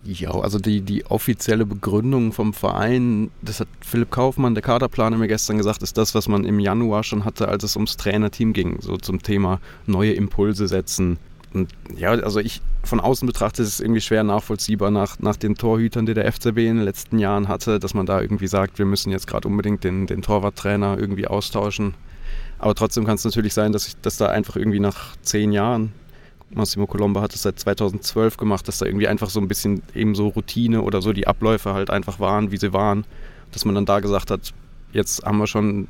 Ja, 0.06 0.32
also 0.32 0.60
die, 0.60 0.82
die 0.82 1.06
offizielle 1.06 1.66
Begründung 1.66 2.34
vom 2.34 2.54
Verein, 2.54 3.32
das 3.42 3.62
hat 3.62 3.70
Philipp 3.80 4.12
Kaufmann, 4.12 4.54
der 4.54 4.62
Kaderplaner, 4.62 5.18
mir 5.18 5.30
gestern 5.30 5.58
gesagt, 5.58 5.82
ist 5.82 5.98
das, 5.98 6.14
was 6.14 6.28
man 6.28 6.44
im 6.44 6.60
Januar 6.60 7.04
schon 7.04 7.24
hatte, 7.24 7.48
als 7.48 7.64
es 7.64 7.78
ums 7.78 7.96
Trainerteam 7.96 8.52
ging, 8.52 8.82
so 8.82 8.98
zum 8.98 9.24
Thema 9.24 9.62
neue 9.86 10.12
Impulse 10.12 10.68
setzen. 10.68 11.20
Und 11.54 11.72
ja, 11.96 12.10
also 12.10 12.40
ich 12.40 12.62
von 12.84 13.00
außen 13.00 13.26
betrachtet 13.26 13.66
ist 13.66 13.76
es 13.76 13.80
irgendwie 13.80 14.02
schwer 14.02 14.24
nachvollziehbar 14.24 14.92
nach, 14.92 15.20
nach 15.20 15.38
den 15.38 15.56
Torhütern, 15.56 16.06
die 16.06 16.14
der 16.14 16.30
FCB 16.30 16.58
in 16.58 16.78
den 16.78 16.82
letzten 16.82 17.18
Jahren 17.18 17.48
hatte, 17.48 17.80
dass 17.80 17.94
man 17.94 18.06
da 18.06 18.20
irgendwie 18.20 18.48
sagt, 18.48 18.80
wir 18.80 18.86
müssen 18.86 19.10
jetzt 19.10 19.28
gerade 19.28 19.48
unbedingt 19.48 19.86
den, 19.86 20.06
den 20.06 20.22
Torwarttrainer 20.22 20.98
irgendwie 21.00 21.28
austauschen. 21.28 21.94
Aber 22.60 22.76
trotzdem 22.76 23.06
kann 23.06 23.16
es 23.16 23.24
natürlich 23.24 23.54
sein, 23.54 23.72
dass, 23.72 23.88
ich, 23.88 23.96
dass 24.02 24.18
da 24.18 24.28
einfach 24.28 24.58
irgendwie 24.58 24.80
nach 24.80 25.16
zehn 25.22 25.54
Jahren 25.54 25.94
Massimo 26.56 26.88
Colomba 26.88 27.22
hat 27.22 27.34
es 27.34 27.42
seit 27.42 27.60
2012 27.60 28.38
gemacht, 28.38 28.68
dass 28.68 28.78
da 28.78 28.86
irgendwie 28.86 29.08
einfach 29.08 29.30
so 29.30 29.40
ein 29.40 29.48
bisschen 29.48 29.82
eben 29.94 30.16
so 30.16 30.28
Routine 30.30 30.82
oder 30.82 31.02
so 31.02 31.14
die 31.14 31.28
Abläufe 31.28 31.74
halt 31.74 31.90
einfach 31.90 32.20
waren, 32.20 32.52
wie 32.52 32.58
sie 32.58 32.74
waren. 32.74 33.06
Dass 33.52 33.66
man 33.66 33.76
dann 33.76 33.86
da 33.86 34.00
gesagt 34.00 34.32
hat, 34.32 34.54
jetzt 34.92 35.24
haben 35.26 35.38
wir 35.38 35.48
schon 35.48 35.88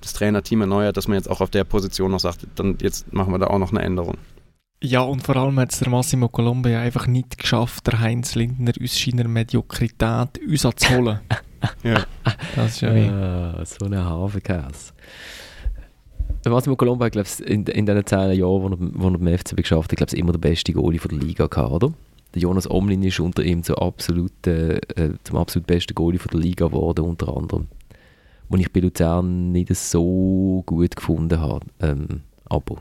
das 0.00 0.12
Trainerteam 0.12 0.60
erneuert, 0.62 0.96
dass 0.96 1.08
man 1.08 1.16
jetzt 1.16 1.30
auch 1.30 1.40
auf 1.40 1.50
der 1.50 1.64
Position 1.64 2.10
noch 2.10 2.20
sagt, 2.20 2.46
dann 2.54 2.76
jetzt 2.80 3.12
machen 3.12 3.32
wir 3.32 3.38
da 3.38 3.46
auch 3.46 3.58
noch 3.58 3.70
eine 3.70 3.82
Änderung. 3.82 4.16
Ja, 4.82 5.00
und 5.00 5.22
vor 5.22 5.36
allem 5.36 5.58
hat 5.58 5.72
es 5.72 5.78
der 5.78 5.88
Massimo 5.88 6.28
Colombo 6.28 6.68
ja 6.68 6.80
einfach 6.80 7.06
nicht 7.06 7.38
geschafft, 7.38 7.86
der 7.86 7.98
Heinz 8.00 8.34
Lindner 8.34 8.72
aus 8.82 8.98
seiner 8.98 9.26
Mediokrität 9.26 10.38
uns 10.46 10.64
holen. 10.90 11.20
ja. 11.82 12.04
Das 12.54 12.72
ist 12.72 12.80
ja 12.82 12.94
wie... 12.94 13.08
Ah, 13.08 13.64
so 13.64 13.86
eine 13.86 14.04
Hafenkäse. 14.04 14.92
Der 16.46 16.52
Massimo 16.52 16.76
Colombo 16.76 17.04
hat, 17.04 17.10
glaube 17.10 17.26
ich, 17.26 17.44
in, 17.44 17.64
in 17.66 17.86
den 17.86 18.06
zehn 18.06 18.30
Jahren, 18.38 18.62
wo 18.62 18.68
er, 18.68 18.76
wo 18.78 19.08
er 19.08 19.18
beim 19.18 19.36
FCB 19.36 19.56
geschafft 19.62 19.90
hat, 19.90 19.96
glaube 19.96 20.12
ich, 20.14 20.20
immer 20.20 20.30
der 20.30 20.38
beste 20.38 20.72
Goalie 20.72 21.00
von 21.00 21.08
der 21.08 21.18
Liga 21.18 21.48
gehabt, 21.48 21.72
oder? 21.72 21.92
Der 22.34 22.40
Jonas 22.42 22.70
Omlin 22.70 23.02
ist 23.02 23.18
unter 23.18 23.42
ihm 23.42 23.64
zum 23.64 23.74
absolut, 23.74 24.46
äh, 24.46 24.78
zum 25.24 25.38
absolut 25.38 25.66
besten 25.66 25.96
Goalie 25.96 26.20
von 26.20 26.30
der 26.30 26.38
Liga 26.38 26.66
geworden, 26.68 27.04
unter 27.04 27.36
anderem. 27.36 27.66
Und 28.48 28.60
ich 28.60 28.72
bei 28.72 28.78
Luzern 28.78 29.50
nicht 29.50 29.74
so 29.74 30.62
gut 30.66 30.94
gefunden 30.94 31.40
habe. 31.40 31.66
Ähm, 31.80 32.20
aber 32.44 32.76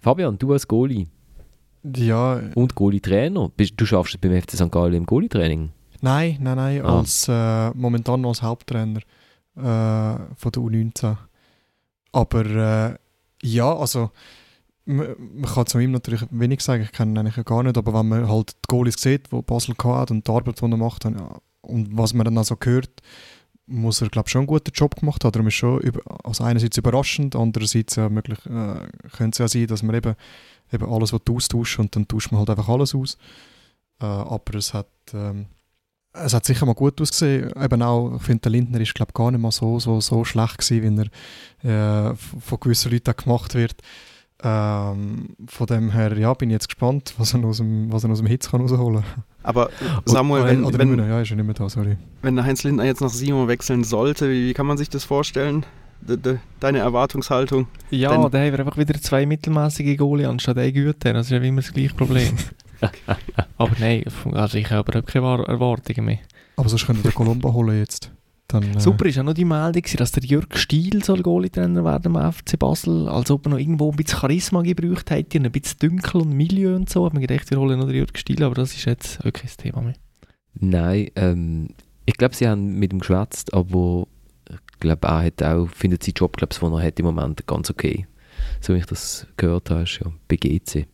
Fabian, 0.00 0.36
du 0.36 0.52
als 0.52 0.66
Goalie 0.66 1.06
Ja, 1.94 2.40
und 2.56 2.74
Goalie-Trainer, 2.74 3.52
du 3.76 3.86
schaffst 3.86 4.20
beim 4.20 4.32
FC 4.42 4.56
St. 4.56 4.72
Gallen 4.72 4.94
im 4.94 5.06
Goalie-Training? 5.06 5.70
nein, 6.00 6.38
nein, 6.40 6.56
nein, 6.56 6.82
Ah. 6.84 6.98
als, 6.98 7.28
äh, 7.28 7.70
momentan 7.78 8.22
noch 8.22 8.30
als 8.30 8.42
Haupttrainer 8.42 8.98
äh, 9.54 9.60
von 10.34 10.52
der 10.52 10.62
U19. 10.62 11.16
Aber 12.18 12.44
äh, 12.46 12.96
ja, 13.42 13.76
also 13.76 14.10
man, 14.84 15.42
kann 15.42 15.66
zu 15.66 15.78
ihm 15.78 15.92
natürlich 15.92 16.24
wenig 16.30 16.62
sagen, 16.62 16.82
ich 16.82 16.92
kenne 16.92 17.12
ihn 17.12 17.18
eigentlich 17.18 17.44
gar 17.44 17.62
nicht, 17.62 17.78
aber 17.78 17.94
wenn 17.94 18.08
man 18.08 18.28
halt 18.28 18.52
die 18.52 18.68
Goalies 18.68 18.96
sieht, 18.98 19.30
die 19.30 19.42
Basel 19.42 19.76
hat 19.84 20.10
und 20.10 20.26
die 20.26 20.32
Arbeit, 20.32 20.60
die 20.60 20.64
er 20.64 20.76
macht 20.76 21.04
dann, 21.04 21.16
ja, 21.16 21.38
und 21.60 21.96
was 21.96 22.14
man 22.14 22.24
dann 22.24 22.38
also 22.38 22.56
hört, 22.60 22.90
muss 23.66 24.00
er 24.00 24.08
glaube 24.08 24.30
schon 24.30 24.40
einen 24.40 24.46
guten 24.46 24.72
Job 24.72 24.96
gemacht 24.96 25.24
haben. 25.24 25.32
Darum 25.32 25.48
ist 25.48 25.54
schon 25.54 25.80
über, 25.80 26.00
also 26.24 26.42
einerseits 26.42 26.78
überraschend, 26.78 27.36
andererseits 27.36 27.96
ja 27.96 28.08
möglich, 28.08 28.38
äh, 28.46 28.88
könnte 29.12 29.30
es 29.30 29.38
ja 29.38 29.48
sein, 29.48 29.66
dass 29.66 29.82
man 29.82 29.94
eben, 29.94 30.16
eben 30.72 30.90
alles 30.90 31.12
was 31.12 31.20
austauscht 31.30 31.78
und 31.78 31.94
dann 31.94 32.08
tauscht 32.08 32.32
man 32.32 32.40
halt 32.40 32.50
einfach 32.50 32.68
alles 32.68 32.94
aus. 32.94 33.16
Äh, 34.00 34.06
aber 34.06 34.54
es 34.54 34.74
hat 34.74 34.88
ähm, 35.12 35.46
es 36.24 36.34
hat 36.34 36.44
sicher 36.44 36.66
mal 36.66 36.74
gut 36.74 37.00
ausgesehen. 37.00 37.50
Eben 37.62 37.82
auch, 37.82 38.16
ich 38.16 38.22
finde, 38.22 38.40
der 38.42 38.52
Lindner 38.52 38.80
ist 38.80 38.94
glaube 38.94 39.12
gar 39.12 39.30
nicht 39.30 39.40
mal 39.40 39.50
so, 39.52 39.78
so, 39.78 40.00
so 40.00 40.24
schlecht 40.24 40.58
gewesen, 40.58 41.06
wie 41.62 41.68
er 41.68 42.10
äh, 42.10 42.14
von 42.16 42.60
gewissen 42.60 42.92
Leuten 42.92 43.14
gemacht 43.16 43.54
wird. 43.54 43.74
Ähm, 44.40 45.30
von 45.48 45.66
dem 45.66 45.90
her, 45.90 46.16
ja, 46.16 46.32
bin 46.32 46.50
ich 46.50 46.54
jetzt 46.54 46.68
gespannt, 46.68 47.12
was 47.18 47.34
er 47.34 47.44
aus 47.44 47.56
dem, 47.56 47.92
was 47.92 48.04
er 48.04 48.10
aus 48.10 48.18
dem 48.18 48.26
Hitz 48.28 48.48
kann 48.50 48.60
rausholen 48.60 49.02
kann. 49.02 49.24
Aber 49.42 49.68
Samuel, 50.04 50.44
wenn, 50.44 50.64
Oder 50.64 50.78
wenn, 50.78 50.96
ja, 50.96 51.20
ist 51.20 51.30
er 51.30 51.36
nicht 51.36 51.44
mehr 51.46 51.54
da, 51.54 51.68
sorry. 51.68 51.96
wenn 52.22 52.42
Heinz 52.44 52.62
Lindner 52.62 52.84
jetzt 52.84 53.00
nach 53.00 53.10
Simon 53.10 53.48
wechseln 53.48 53.82
sollte, 53.82 54.30
wie, 54.30 54.48
wie 54.48 54.54
kann 54.54 54.66
man 54.66 54.78
sich 54.78 54.88
das 54.90 55.02
vorstellen? 55.02 55.66
De, 56.00 56.16
de, 56.16 56.36
deine 56.60 56.78
Erwartungshaltung? 56.78 57.66
Ja, 57.90 58.10
Dann- 58.10 58.30
dann 58.30 58.42
haben 58.46 58.52
wir 58.52 58.60
einfach 58.60 58.76
wieder 58.78 58.94
zwei 59.00 59.26
mittelmäßige 59.26 59.96
Goalie 59.96 60.28
anstatt 60.28 60.56
ein 60.58 60.72
Güter. 60.72 61.12
Das 61.14 61.26
ist 61.26 61.32
ja 61.32 61.38
immer 61.38 61.60
das 61.60 61.72
gleiche 61.72 61.94
Problem. 61.94 62.36
aber 63.56 63.72
nein, 63.78 64.04
also 64.32 64.58
ich 64.58 64.70
habe 64.70 64.92
aber 64.92 65.02
keine 65.02 65.24
War- 65.24 65.48
Erwartungen 65.48 66.04
mehr. 66.04 66.18
Aber 66.56 66.68
sonst 66.68 66.86
können 66.86 66.98
wir 67.02 67.10
den 67.10 67.14
Colombo 67.14 67.52
holen 67.52 67.78
jetzt. 67.78 68.12
Dann, 68.48 68.62
äh, 68.76 68.80
Super 68.80 69.04
ist 69.06 69.18
auch 69.18 69.24
noch 69.24 69.34
die 69.34 69.44
Meldung, 69.44 69.82
dass 69.98 70.12
der 70.12 70.24
Jörg 70.24 70.46
Stiel 70.54 71.04
soll 71.04 71.22
Goalie-Trainer 71.22 71.84
werden 71.84 72.16
am 72.16 72.32
FC 72.32 72.58
Basel, 72.58 73.06
als 73.08 73.30
ob 73.30 73.46
er 73.46 73.50
noch 73.50 73.58
irgendwo 73.58 73.90
ein 73.90 73.96
bisschen 73.96 74.18
Charisma 74.20 74.62
gebraucht 74.62 75.10
hätte, 75.10 75.38
und 75.38 75.44
ein 75.46 75.52
bisschen 75.52 75.78
Dunkel 75.80 76.22
und 76.22 76.30
Milieu 76.32 76.74
und 76.74 76.88
so. 76.88 77.04
Hat 77.04 77.12
man 77.12 77.20
gedacht, 77.20 77.50
wir 77.50 77.58
holen 77.60 77.78
noch 77.78 77.86
den 77.86 77.96
Jörg 77.96 78.16
Stiel, 78.16 78.42
aber 78.42 78.54
das 78.54 78.74
ist 78.74 78.86
jetzt 78.86 79.18
auch 79.20 79.32
kein 79.32 79.50
Thema 79.56 79.82
mehr. 79.82 79.94
Nein, 80.54 81.10
ähm, 81.16 81.68
ich 82.06 82.14
glaube, 82.14 82.34
sie 82.34 82.48
haben 82.48 82.78
mit 82.78 82.92
ihm 82.92 83.00
geschwätzt, 83.00 83.52
aber 83.52 84.06
ich 84.50 84.80
glaube, 84.80 85.06
er 85.06 85.24
hat 85.24 85.42
auch, 85.42 85.68
findet 85.68 86.02
seinen 86.02 86.14
Job, 86.14 86.36
glaube 86.38 86.52
ich, 86.54 86.58
den 86.58 86.72
er 86.72 86.82
hat 86.82 86.98
im 86.98 87.04
Moment 87.04 87.46
ganz 87.46 87.68
okay. 87.68 88.06
So 88.62 88.72
wie 88.74 88.78
ich 88.78 88.86
das 88.86 89.26
gehört 89.36 89.68
habe, 89.68 89.82
ist 89.82 90.00
ja 90.02 90.10
bei 90.26 90.36
GC. 90.36 90.86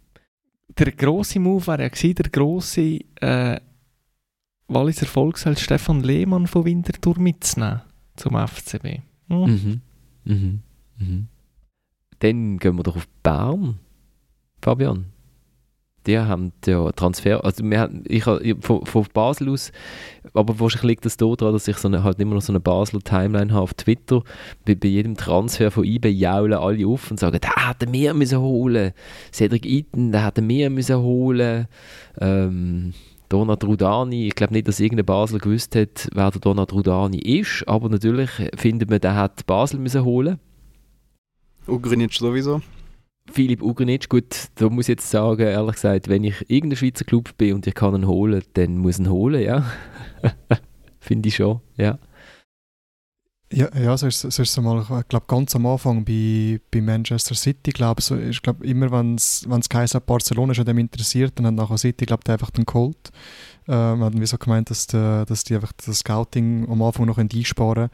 Der 0.69 0.93
grosse 0.93 1.39
Move 1.39 1.67
wäre 1.67 1.91
ja 1.91 2.13
der 2.13 2.31
grosse 2.31 3.01
äh, 3.21 3.61
Walliser 4.69 5.07
Volksheld 5.07 5.61
Stefan 5.61 6.03
Lehmann 6.03 6.47
von 6.47 6.65
Winterthur 6.65 7.19
mitzunehmen 7.19 7.83
zum 8.17 8.37
FCB. 8.37 9.01
Hm? 9.29 9.41
Mhm. 9.41 9.81
Mhm. 10.25 10.63
Mhm. 10.99 11.29
Dann 12.19 12.59
gehen 12.59 12.77
wir 12.77 12.83
doch 12.83 12.97
auf 12.97 13.09
Bern, 13.23 13.79
Fabian. 14.63 15.07
Die 16.07 16.19
haben 16.19 16.53
ja 16.67 16.91
Transfer, 16.93 17.45
also 17.45 17.65
wir 17.65 17.81
haben, 17.81 18.05
ich, 18.07 18.25
von, 18.61 18.85
von 18.85 19.07
Basel 19.13 19.49
aus, 19.49 19.73
aber 20.35 20.59
wahrscheinlich 20.61 20.89
liegt 20.91 21.07
das 21.07 21.17
daran, 21.17 21.53
dass 21.53 21.67
ich 21.69 21.77
so 21.79 21.89
eine, 21.89 22.03
halt 22.03 22.21
immer 22.21 22.35
noch 22.35 22.43
so 22.43 22.53
eine 22.53 22.61
Basler 22.61 23.01
Timeline 23.01 23.53
habe 23.53 23.63
auf 23.63 23.75
Twitter. 23.75 24.23
Bei, 24.67 24.75
bei 24.75 24.89
jedem 24.89 25.17
Transfer 25.17 25.71
von 25.71 25.85
eBay 25.85 26.13
jaulen 26.13 26.59
alle 26.59 26.87
auf 26.87 27.11
und 27.11 27.19
sagen, 27.19 27.39
da 27.41 27.69
hätten 27.69 27.93
wir 27.93 28.13
müssen 28.13 28.41
holen. 28.41 28.93
Cedric 29.33 29.65
Eaton, 29.65 30.13
da 30.13 30.27
hätten 30.27 30.49
wir 30.49 30.69
müssen 30.71 30.99
holen. 30.99 31.69
Ähm, 32.21 32.93
Donat 33.29 33.65
Rudani, 33.65 34.29
ich 34.29 34.35
glaube 34.35 34.53
nicht, 34.53 34.69
dass 34.69 34.81
irgendein 34.81 35.07
Basel 35.07 35.39
gewusst 35.39 35.75
hat, 35.75 36.09
wer 36.13 36.31
der 36.31 36.41
Donat 36.41 36.73
Rudani 36.73 37.19
ist, 37.19 37.65
aber 37.67 37.89
natürlich 37.89 38.31
findet 38.57 38.91
man, 38.91 39.01
der 39.01 39.17
hat 39.17 39.47
Basel 39.47 39.81
müssen 39.81 40.05
holen. 40.05 40.39
Ugrinic 41.67 42.13
sowieso. 42.13 42.61
Philipp 43.31 43.63
Ugrinic, 43.63 44.09
gut, 44.09 44.49
da 44.57 44.69
muss 44.69 44.85
ich 44.85 44.97
jetzt 44.97 45.11
sagen, 45.11 45.41
ehrlich 45.41 45.75
gesagt, 45.75 46.09
wenn 46.09 46.25
ich 46.25 46.49
irgendein 46.49 46.77
Schweizer 46.77 47.05
Club 47.05 47.37
bin 47.39 47.55
und 47.55 47.67
ich 47.67 47.75
kann 47.75 47.95
ihn 47.95 48.07
holen, 48.07 48.43
dann 48.53 48.79
muss 48.79 48.99
ich 48.99 49.07
ihn 49.07 49.11
holen, 49.11 49.43
ja. 49.43 49.65
Finde 51.01 51.29
ich 51.29 51.37
schon, 51.37 51.61
ja. 51.77 51.99
Ja, 53.53 53.69
ja 53.77 53.97
so 53.97 54.07
ist 54.07 54.21
so 54.21 54.43
es 54.43 54.57
mal, 54.61 54.81
ich 54.81 55.09
glaube, 55.09 55.27
ganz 55.27 55.55
am 55.55 55.67
Anfang 55.67 56.05
bei, 56.05 56.61
bei 56.71 56.81
Manchester 56.81 57.35
City, 57.35 57.71
glaube 57.71 58.03
so, 58.03 58.17
ich 58.17 58.43
glaube, 58.43 58.67
immer 58.67 58.91
wenn 58.91 59.15
es 59.15 59.47
geheißen 59.69 59.99
hat, 59.99 60.07
Barcelona 60.07 60.53
ist 60.53 60.59
an 60.59 60.67
dem 60.67 60.79
interessiert, 60.79 61.33
dann 61.37 61.47
hat 61.47 61.55
nachher 61.55 61.79
City, 61.79 62.05
glaube 62.05 62.23
ich, 62.27 62.33
einfach 62.33 62.51
den 62.51 62.67
geholt. 62.67 63.11
Ähm, 63.67 64.05
hat 64.05 64.21
wie 64.21 64.27
so 64.27 64.37
gemeint, 64.37 64.71
dass, 64.71 64.87
die, 64.87 65.25
dass 65.27 65.45
die 65.45 65.55
einfach 65.55 65.73
das 65.73 66.01
Scouting 66.01 66.69
am 66.69 66.83
Anfang 66.83 67.07
noch 67.07 67.17
einsparen 67.17 67.89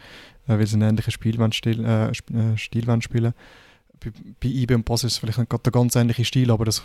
können, 0.46 0.58
äh, 0.58 0.58
weil 0.58 0.66
sie 0.66 0.74
einen 0.74 0.98
ähnlichen 0.98 1.38
wollen 1.38 1.52
stil, 1.52 1.84
äh, 1.84 2.08
äh, 2.08 2.56
Stil 2.56 2.86
wollen 2.86 3.02
spielen 3.02 3.34
Bei, 4.02 4.10
bei 4.40 4.48
IB 4.48 4.74
und 4.74 4.84
Basel 4.84 5.06
ist 5.08 5.14
es 5.14 5.18
vielleicht 5.18 5.38
nicht 5.38 5.52
der 5.52 5.72
ganz 5.72 5.94
ähnliche 5.96 6.24
Stil, 6.24 6.50
aber 6.50 6.64
das 6.64 6.82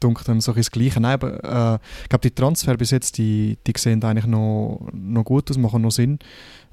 dunkelt 0.00 0.28
dann 0.28 0.40
so 0.40 0.52
ein 0.52 0.58
das 0.58 0.70
Gleiche. 0.70 1.00
Nein, 1.00 1.14
aber 1.14 1.44
äh, 1.44 1.78
ich 2.02 2.08
glaube, 2.08 2.22
die 2.22 2.34
Transfer 2.34 2.76
bis 2.76 2.90
jetzt, 2.90 3.18
die, 3.18 3.58
die 3.66 3.72
sehen 3.76 4.02
eigentlich 4.04 4.26
noch, 4.26 4.88
noch 4.92 5.24
gut 5.24 5.50
aus, 5.50 5.58
machen 5.58 5.82
noch 5.82 5.90
Sinn. 5.90 6.18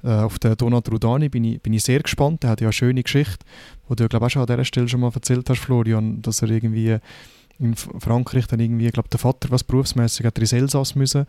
Äh, 0.02 0.08
auf 0.08 0.38
den 0.38 0.56
Donat 0.56 0.90
Rudani 0.90 1.28
bin 1.28 1.44
ich, 1.44 1.60
bin 1.60 1.72
ich 1.72 1.84
sehr 1.84 2.00
gespannt. 2.00 2.42
Der 2.42 2.50
hat 2.50 2.60
ja 2.60 2.66
eine 2.66 2.72
schöne 2.72 3.02
Geschichte, 3.02 3.44
wo 3.88 3.94
du, 3.94 4.08
glaube 4.08 4.26
auch 4.26 4.30
schon 4.30 4.42
an 4.42 4.46
dieser 4.46 4.64
Stelle 4.64 4.88
schon 4.88 5.00
mal 5.00 5.12
erzählt 5.14 5.48
hast, 5.48 5.60
Florian, 5.60 6.22
dass 6.22 6.42
er 6.42 6.50
irgendwie 6.50 6.98
in 7.58 7.74
Frankreich 7.76 8.46
dann 8.46 8.60
irgendwie, 8.60 8.88
glaube, 8.88 9.08
der 9.08 9.20
Vater, 9.20 9.50
was 9.50 9.64
berufsmäßig 9.64 10.26
hat 10.26 10.38
er 10.38 10.42
ins 10.42 10.52
Elsass 10.52 10.94
müssen. 10.94 11.26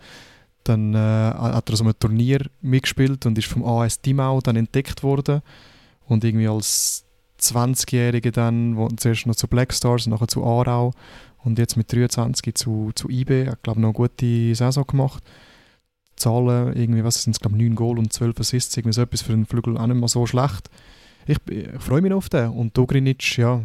Dann 0.63 0.95
äh, 0.95 0.97
hat 0.97 1.69
er 1.69 1.75
so 1.75 1.83
einem 1.83 1.97
Turnier 1.99 2.39
mitgespielt 2.61 3.25
und 3.25 3.37
ist 3.37 3.47
vom 3.47 3.63
AS 3.63 4.01
Timau 4.01 4.41
dann 4.41 4.55
entdeckt 4.55 5.03
worden. 5.03 5.41
Und 6.07 6.23
irgendwie 6.23 6.47
als 6.47 7.04
20-Jähriger 7.53 8.31
dann, 8.31 8.75
wo, 8.77 8.87
zuerst 8.89 9.27
noch 9.27 9.35
zu 9.35 9.47
Black 9.47 9.73
Stars, 9.73 10.07
nachher 10.07 10.27
zu 10.27 10.43
Aarau 10.43 10.91
und 11.43 11.59
jetzt 11.59 11.77
mit 11.77 11.91
23 11.91 12.55
zu, 12.55 12.91
zu 12.95 13.09
IB, 13.09 13.47
hat 13.47 13.63
glaube 13.63 13.79
noch 13.79 13.89
eine 13.89 13.93
gute 13.93 14.55
Saison 14.55 14.85
gemacht. 14.85 15.23
Zahlen, 16.15 16.75
irgendwie, 16.75 17.03
was 17.03 17.23
sind 17.23 17.35
es, 17.35 17.39
glaube 17.39 17.57
9 17.57 17.75
Goal 17.75 17.99
und 17.99 18.11
12 18.11 18.39
Assists, 18.39 18.77
irgendwie 18.77 18.93
so 18.93 19.01
etwas 19.01 19.21
für 19.21 19.33
einen 19.33 19.45
Flügel 19.45 19.77
auch 19.77 19.87
nicht 19.87 19.99
mal 19.99 20.07
so 20.07 20.25
schlecht. 20.25 20.69
Ich, 21.27 21.37
ich 21.49 21.67
freue 21.79 22.01
mich 22.01 22.13
auf 22.13 22.29
den. 22.29 22.49
Und 22.49 22.77
Ugrinic, 22.77 23.37
ja, 23.37 23.61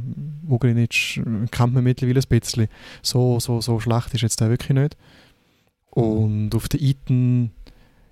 Ugrinic 0.48 1.18
äh, 1.18 1.46
kennt 1.50 1.74
man 1.74 1.84
mittlerweile 1.84 2.20
ein 2.20 2.40
bisschen. 2.40 2.68
So, 3.02 3.38
so, 3.38 3.60
so 3.60 3.78
schlecht 3.80 4.14
ist 4.14 4.22
jetzt 4.22 4.40
der 4.40 4.50
wirklich 4.50 4.76
nicht. 4.76 4.96
Und 5.90 6.54
auf 6.54 6.68
den 6.68 6.80
Eaton, 6.80 7.50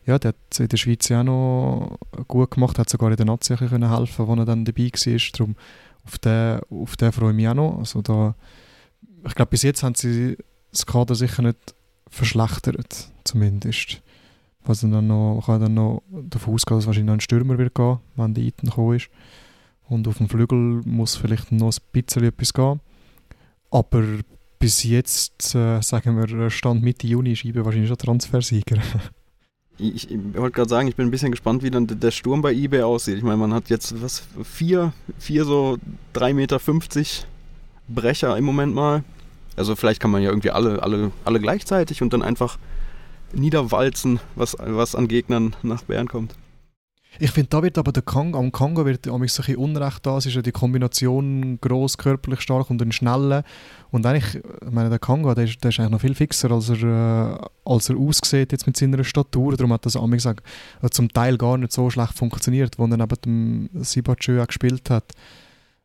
ja, 0.09 0.19
der 0.19 0.31
hat 0.31 0.37
es 0.51 0.61
in 0.61 0.69
der 0.69 0.77
Schweiz 0.79 1.09
ja 1.11 1.21
auch 1.21 1.25
noch 1.25 1.99
gut 2.27 2.53
gemacht, 2.53 2.79
hat 2.79 2.89
sogar 2.89 3.11
in 3.11 3.17
der 3.17 3.27
Nazi 3.27 3.55
bisschen 3.55 3.89
helfen 3.89 4.27
wo 4.27 4.35
er 4.35 4.47
dann 4.47 4.65
dabei 4.65 4.85
war. 4.85 5.31
Darum 5.33 5.57
auf 6.05 6.19
den, 6.19 6.61
auf 6.71 6.97
den 6.97 7.13
freue 7.13 7.31
ich 7.31 7.37
mich 7.37 7.49
auch 7.49 7.55
noch. 7.55 7.79
Also 7.79 8.01
da, 8.01 8.35
ich 9.27 9.35
glaube, 9.35 9.51
bis 9.51 9.63
jetzt 9.63 9.83
haben 9.83 9.95
sie 9.95 10.39
das 10.71 10.87
Kader 10.87 11.15
sicher 11.15 11.43
nicht 11.43 11.75
verschlechtert, 12.09 13.13
zumindest. 13.25 14.01
Was 14.65 14.81
dann 14.81 15.07
noch, 15.07 15.43
kann 15.45 15.61
dann 15.61 15.75
noch 15.75 16.03
davon 16.11 16.55
ausgehen, 16.55 16.79
dass 16.79 16.87
wahrscheinlich 16.87 17.07
noch 17.09 17.15
ein 17.15 17.21
Stürmer 17.21 17.59
wird 17.59 17.75
gehen, 17.75 17.99
wenn 18.17 18.33
der 18.33 18.45
Eaton 18.45 18.71
gekommen 18.71 18.97
ist. 18.97 19.11
Und 19.91 20.09
auf 20.09 20.17
dem 20.17 20.29
Flügel 20.31 20.81
muss 20.87 21.17
vielleicht 21.17 21.53
noch 21.53 21.71
ein 21.71 21.83
bisschen 21.93 22.25
etwas 22.25 22.55
gehen. 22.55 22.81
Aber 23.71 24.05
bis 24.59 24.85
jetzt, 24.85 25.55
äh, 25.55 25.83
sagen 25.83 26.17
wir, 26.17 26.49
Stand 26.49 26.83
Mitte 26.83 27.07
Juni, 27.07 27.33
ist 27.33 27.45
IBE 27.45 27.63
wahrscheinlich 27.65 27.89
schon 27.89 27.99
Transfersieger. 27.99 28.79
Ich, 29.79 30.11
ich 30.11 30.19
wollte 30.35 30.57
gerade 30.57 30.69
sagen, 30.69 30.89
ich 30.89 30.97
bin 30.97 31.07
ein 31.07 31.11
bisschen 31.11 31.31
gespannt, 31.31 31.63
wie 31.63 31.71
dann 31.71 31.87
der- 31.87 32.11
Sturm 32.11 32.43
bei 32.43 32.53
eBay 32.53 32.83
aussieht. 32.83 33.17
Ich 33.17 33.23
meine, 33.23 33.37
man 33.37 33.55
hat 33.55 33.71
jetzt 33.71 34.03
was, 34.03 34.25
vier, 34.43 34.93
vier 35.19 35.45
so 35.45 35.79
3,50 36.15 36.33
Meter 36.35 36.61
Brecher 37.89 38.37
im 38.37 38.45
Moment 38.45 38.75
mal. 38.75 39.05
Also 39.57 39.77
vielleicht 39.77 40.01
kann 40.01 40.11
man 40.11 40.23
ja 40.23 40.31
irgendwie 40.31 40.51
alle, 40.51 40.83
alle, 40.83 41.13
alle 41.25 41.41
gleichzeitig 41.41 42.03
und 42.03 42.13
dann 42.13 42.23
einfach 42.23 42.59
niederwalzen, 43.33 44.21
was, 44.35 44.57
was 44.59 44.95
an 44.95 45.09
Gegnern 45.09 45.55
nach 45.63 45.83
Bern 45.83 46.09
kommt. 46.09 46.35
Ich 47.21 47.33
finde, 47.33 47.49
da 47.49 47.63
wird 47.63 47.79
aber 47.79 47.91
der 47.91 48.03
Kang, 48.03 48.37
am 48.37 48.53
Kanga 48.53 48.85
wird 48.85 49.09
am 49.09 49.17
ein 49.17 49.21
bisschen 49.23 49.57
Unrecht 49.57 50.07
da. 50.07 50.19
Es 50.19 50.27
ist 50.27 50.35
ja 50.35 50.43
die 50.43 50.53
Kombination 50.53 51.59
gross, 51.61 51.99
körperlich 51.99 52.41
stark 52.41 52.71
und 52.71 52.81
ein 52.81 52.93
schneller. 52.93 53.43
Und 53.91 54.07
eigentlich, 54.07 54.37
ich 54.37 54.71
meine, 54.71 54.89
der 54.89 55.01
Kanga, 55.01 55.35
der 55.35 55.45
ist, 55.45 55.63
der 55.65 55.71
ist 55.71 55.81
eigentlich 55.81 55.91
noch 55.91 56.01
viel 56.01 56.15
fixer, 56.15 56.51
als 56.53 56.69
er, 56.69 56.83
äh, 56.83 57.49
als 57.65 57.89
er 57.89 57.97
aussieht 57.97 58.53
jetzt 58.53 58.67
mit 58.67 58.77
seiner 58.77 59.03
Statur. 59.03 59.57
Darum 59.57 59.73
hat 59.73 59.85
das 59.85 59.97
am 59.97 60.11
gesagt, 60.11 60.47
äh, 60.83 60.91
zum 60.91 61.13
Teil 61.13 61.37
gar 61.39 61.59
nicht 61.59 61.73
so 61.73 61.91
schlecht 61.91 62.15
funktioniert, 62.15 62.79
wo 62.79 62.85
er 62.85 62.97
neben 62.97 63.21
dem 63.25 63.71
auch 63.75 64.47
gespielt 64.47 64.89
hat. 64.91 65.13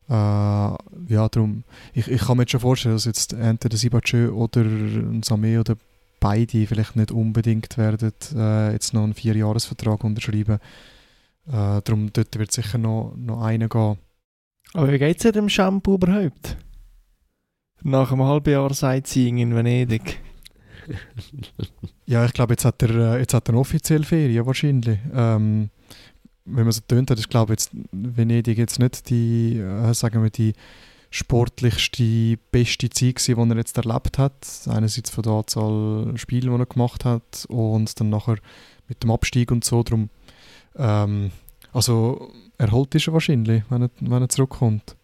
Äh, 0.08 0.12
ja, 0.12 1.28
darum, 1.30 1.64
ich, 1.94 2.08
ich 2.08 2.20
kann 2.20 2.36
mir 2.36 2.42
jetzt 2.42 2.52
schon 2.52 2.60
vorstellen, 2.60 2.94
dass 2.94 3.06
jetzt 3.06 3.32
entweder 3.32 3.76
Sibachö 3.76 4.28
oder 4.28 4.60
ein 4.60 5.22
Samé 5.22 5.58
oder 5.58 5.76
beide 6.20 6.66
vielleicht 6.66 6.96
nicht 6.96 7.10
unbedingt 7.10 7.76
werden 7.76 8.12
äh, 8.36 8.72
jetzt 8.72 8.94
noch 8.94 9.02
einen 9.02 9.14
Vierjahresvertrag 9.14 10.04
unterschreiben. 10.04 10.58
Äh, 11.46 11.82
darum 11.82 12.12
dort 12.12 12.38
wird 12.38 12.52
sicher 12.52 12.78
noch, 12.78 13.14
noch 13.16 13.42
einer 13.42 13.68
gehen. 13.68 13.98
Aber 14.72 14.92
wie 14.92 14.98
geht 14.98 15.24
es 15.24 15.32
dem 15.32 15.48
Shampoo 15.48 15.94
überhaupt? 15.94 16.56
Nach 17.82 18.10
einem 18.10 18.24
halben 18.24 18.50
Jahr 18.50 18.72
Sightseeing 18.72 19.38
in 19.38 19.54
Venedig. 19.54 20.20
ja, 22.06 22.24
ich 22.24 22.32
glaube, 22.32 22.54
jetzt 22.54 22.64
hat 22.64 22.82
er, 22.82 23.14
äh, 23.14 23.18
jetzt 23.20 23.34
hat 23.34 23.48
er 23.48 23.54
offiziell 23.54 24.04
Ferien 24.04 24.46
wahrscheinlich. 24.46 24.98
Ähm, 25.12 25.70
wenn 26.46 26.64
man 26.64 26.72
so 26.72 26.80
tönt 26.86 27.10
hat, 27.10 27.18
ich 27.18 27.28
glaube 27.28 27.52
jetzt 27.52 27.70
Venedig 27.92 28.58
jetzt 28.58 28.78
nicht 28.78 29.08
die, 29.10 29.58
äh, 29.58 29.92
sagen 29.94 30.22
wir, 30.22 30.30
die 30.30 30.54
sportlichste, 31.10 32.36
beste 32.50 32.90
Zeit 32.90 33.16
gewesen, 33.16 33.48
die 33.48 33.54
er 33.54 33.58
jetzt 33.58 33.76
erlebt 33.76 34.18
hat. 34.18 34.46
Einerseits 34.66 35.10
von 35.10 35.22
der 35.22 35.32
Anzahl 35.32 36.12
Spiele, 36.16 36.50
die 36.50 36.60
er 36.60 36.66
gemacht 36.66 37.04
hat 37.04 37.46
und 37.48 37.98
dann 38.00 38.10
nachher 38.10 38.36
mit 38.88 39.02
dem 39.02 39.12
Abstieg 39.12 39.52
und 39.52 39.64
so. 39.64 39.82
Darum, 39.82 40.10
ähm, 40.76 41.30
also 41.72 42.30
erholt 42.58 42.94
ist 42.94 43.06
er 43.06 43.12
wahrscheinlich, 43.12 43.62
wenn 43.68 43.82
er, 43.82 43.90
wenn 44.00 44.22
er 44.22 44.28
zurückkommt. 44.28 44.96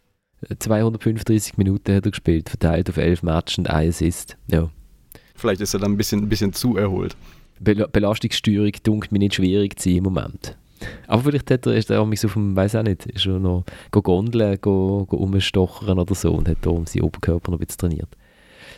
235 0.58 1.58
Minuten 1.58 1.94
hat 1.94 2.06
er 2.06 2.10
gespielt, 2.10 2.48
verteilt 2.48 2.88
auf 2.88 2.96
11 2.96 3.22
Matches 3.22 3.58
und 3.58 3.68
1 3.68 3.96
Assist. 3.96 4.36
Ja. 4.46 4.70
Vielleicht 5.34 5.60
ist 5.60 5.74
er 5.74 5.80
dann 5.80 5.92
ein 5.92 5.96
bisschen, 5.96 6.20
ein 6.20 6.28
bisschen 6.28 6.52
zu 6.52 6.76
erholt. 6.76 7.16
Bel 7.58 7.86
Belastungssteuerung 7.88 8.72
dunkelt 8.82 9.12
mir 9.12 9.18
nicht 9.18 9.34
schwierig 9.34 9.78
zu 9.78 9.88
sein 9.88 9.98
im 9.98 10.04
Moment. 10.04 10.56
Aber 11.06 11.22
vielleicht 11.22 11.50
hat 11.50 11.66
er, 11.66 11.74
ist 11.74 11.90
er 11.90 12.04
mich 12.06 12.24
auf 12.24 12.32
dem, 12.32 12.56
weiß 12.56 12.76
auch 12.76 12.82
nicht, 12.82 13.04
ist 13.06 13.26
er 13.26 13.38
noch 13.38 13.64
go 13.90 14.00
Gondeln, 14.00 14.58
go, 14.62 15.04
go 15.06 15.16
umstochern 15.16 15.98
oder 15.98 16.14
so 16.14 16.32
und 16.32 16.48
hat 16.48 16.58
da 16.62 16.70
um 16.70 16.86
seinen 16.86 17.02
Oberkörper 17.02 17.50
noch 17.50 17.58
ein 17.58 17.66
bisschen 17.66 17.80
trainiert. 17.80 18.08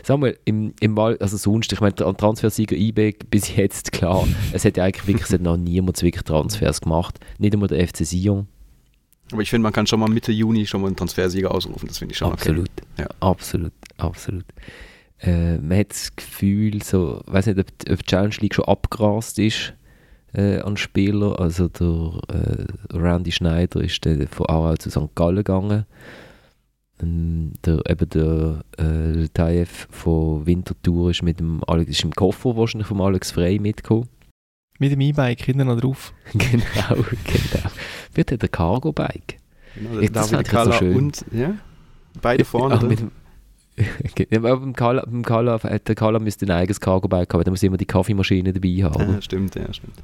Samuel, 0.03 0.39
im, 0.45 0.75
im 0.81 0.97
Wahl, 0.97 1.17
also 1.19 1.37
sonst, 1.37 1.73
ich 1.73 1.81
meine, 1.81 1.95
Transfersieger 1.95 2.77
IB 2.77 3.15
bis 3.31 3.55
jetzt, 3.57 3.93
klar, 3.93 4.27
es 4.53 4.65
hat 4.65 4.77
ja 4.77 4.85
eigentlich 4.85 5.07
wirklich, 5.07 5.31
hat 5.31 5.41
noch 5.41 5.57
niemand 5.57 6.03
wirklich 6.03 6.25
Transfers 6.25 6.81
gemacht, 6.81 7.21
nicht 7.39 7.55
einmal 7.55 7.69
der 7.69 7.87
FC 7.87 7.99
Sion. 8.05 8.49
Aber 9.33 9.43
ich 9.43 9.51
finde, 9.51 9.63
man 9.63 9.73
kann 9.73 9.87
schon 9.87 10.01
mal 10.01 10.11
Mitte 10.11 10.33
Juni 10.33 10.67
schon 10.67 10.83
mal 10.83 10.89
einen 10.89 10.97
Transfersieger 10.97 11.55
ausrufen, 11.55 11.89
das 11.89 11.99
finde 11.99 12.13
ich 12.13 12.19
schon 12.19 12.33
absolut, 12.33 12.69
okay. 12.69 13.03
Ja. 13.03 13.09
Absolut, 13.21 13.73
absolut. 13.97 14.45
Äh, 15.21 15.59
man 15.59 15.79
hat 15.79 15.91
das 15.91 16.15
Gefühl, 16.15 16.83
so, 16.83 17.23
ich 17.27 17.33
weiß 17.33 17.47
nicht, 17.47 17.59
ob, 17.59 17.67
ob 17.91 17.99
die 17.99 18.05
Challenge 18.05 18.35
League 18.41 18.55
schon 18.55 18.65
abgerast 18.65 19.39
ist, 19.39 19.73
äh, 20.35 20.59
an 20.61 20.77
Spieler. 20.77 21.39
Also 21.41 21.69
der 21.69 22.21
äh, 22.29 22.97
Randy 22.97 23.33
Schneider 23.33 23.81
ist 23.81 24.05
dann 24.05 24.27
von 24.29 24.47
Aarau 24.47 24.77
zu 24.77 24.91
St. 24.91 25.15
Gallen 25.15 25.37
gegangen. 25.37 25.87
Ähm, 27.01 27.53
der, 27.65 27.83
eben 27.89 28.09
der 28.11 28.65
äh, 28.79 29.29
Taif 29.33 29.89
von 29.91 30.47
Winterthur 30.47 31.11
ist 31.11 31.23
mit 31.23 31.41
dem 31.41 31.63
Alex, 31.67 31.91
ist 31.91 32.05
im 32.05 32.13
Koffer 32.13 32.57
wahrscheinlich 32.57 32.89
vom 32.89 33.01
Alex 33.01 33.31
Frey 33.31 33.59
mitgekommen. 33.59 34.09
Mit 34.79 34.93
dem 34.93 35.01
E-Bike 35.01 35.43
hinten 35.43 35.69
noch 35.69 35.81
drauf. 35.81 36.13
genau, 36.33 37.03
genau. 37.25 37.71
Wird 38.15 38.31
der 38.31 38.49
Cargo-Bike. 38.49 39.39
Genau, 39.75 40.01
das 40.01 40.31
David 40.31 40.49
Kala 40.49 40.79
so 40.79 40.85
und, 40.85 41.25
ja, 41.33 41.55
beide 42.21 42.45
vorne. 42.45 42.75
Ach, 42.75 42.83
mit 42.83 43.01
dem, 43.01 43.11
ja, 43.77 44.39
aber 44.39 44.59
beim 44.59 44.75
Carla, 44.75 45.03
beim 45.05 45.23
Carla, 45.23 45.59
der 45.59 45.95
Carla 45.95 46.19
müsste 46.19 46.47
ein 46.47 46.51
eigenes 46.51 46.81
Cargo-Bike 46.81 47.33
haben, 47.33 47.45
da 47.45 47.51
muss 47.51 47.63
immer 47.63 47.79
die 47.79 47.87
Kaffeemaschine 47.87 48.53
dabei 48.53 48.83
haben. 48.83 49.15
Ja, 49.15 49.23
stimmt, 49.23 49.55
ja, 49.55 49.73
stimmt. 49.73 49.95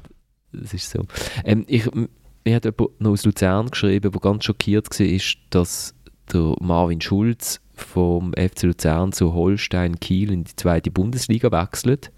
Das 0.51 0.73
ist 0.73 0.89
so. 0.89 1.05
Ähm, 1.43 1.65
ich, 1.67 1.87
mir 1.93 2.55
hat 2.55 2.65
jemand 2.65 2.99
noch 2.99 3.11
aus 3.11 3.25
Luzern 3.25 3.69
geschrieben, 3.69 4.11
der 4.11 4.21
ganz 4.21 4.45
schockiert 4.45 4.87
war, 4.99 5.05
ist, 5.05 5.37
dass 5.51 5.93
der 6.33 6.55
Marvin 6.59 7.01
Schulz 7.01 7.61
vom 7.73 8.33
FC 8.33 8.63
Luzern 8.63 9.11
zu 9.11 9.33
Holstein 9.33 9.99
Kiel 9.99 10.31
in 10.31 10.43
die 10.43 10.55
zweite 10.55 10.91
Bundesliga 10.91 11.51
wechselt. 11.51 12.11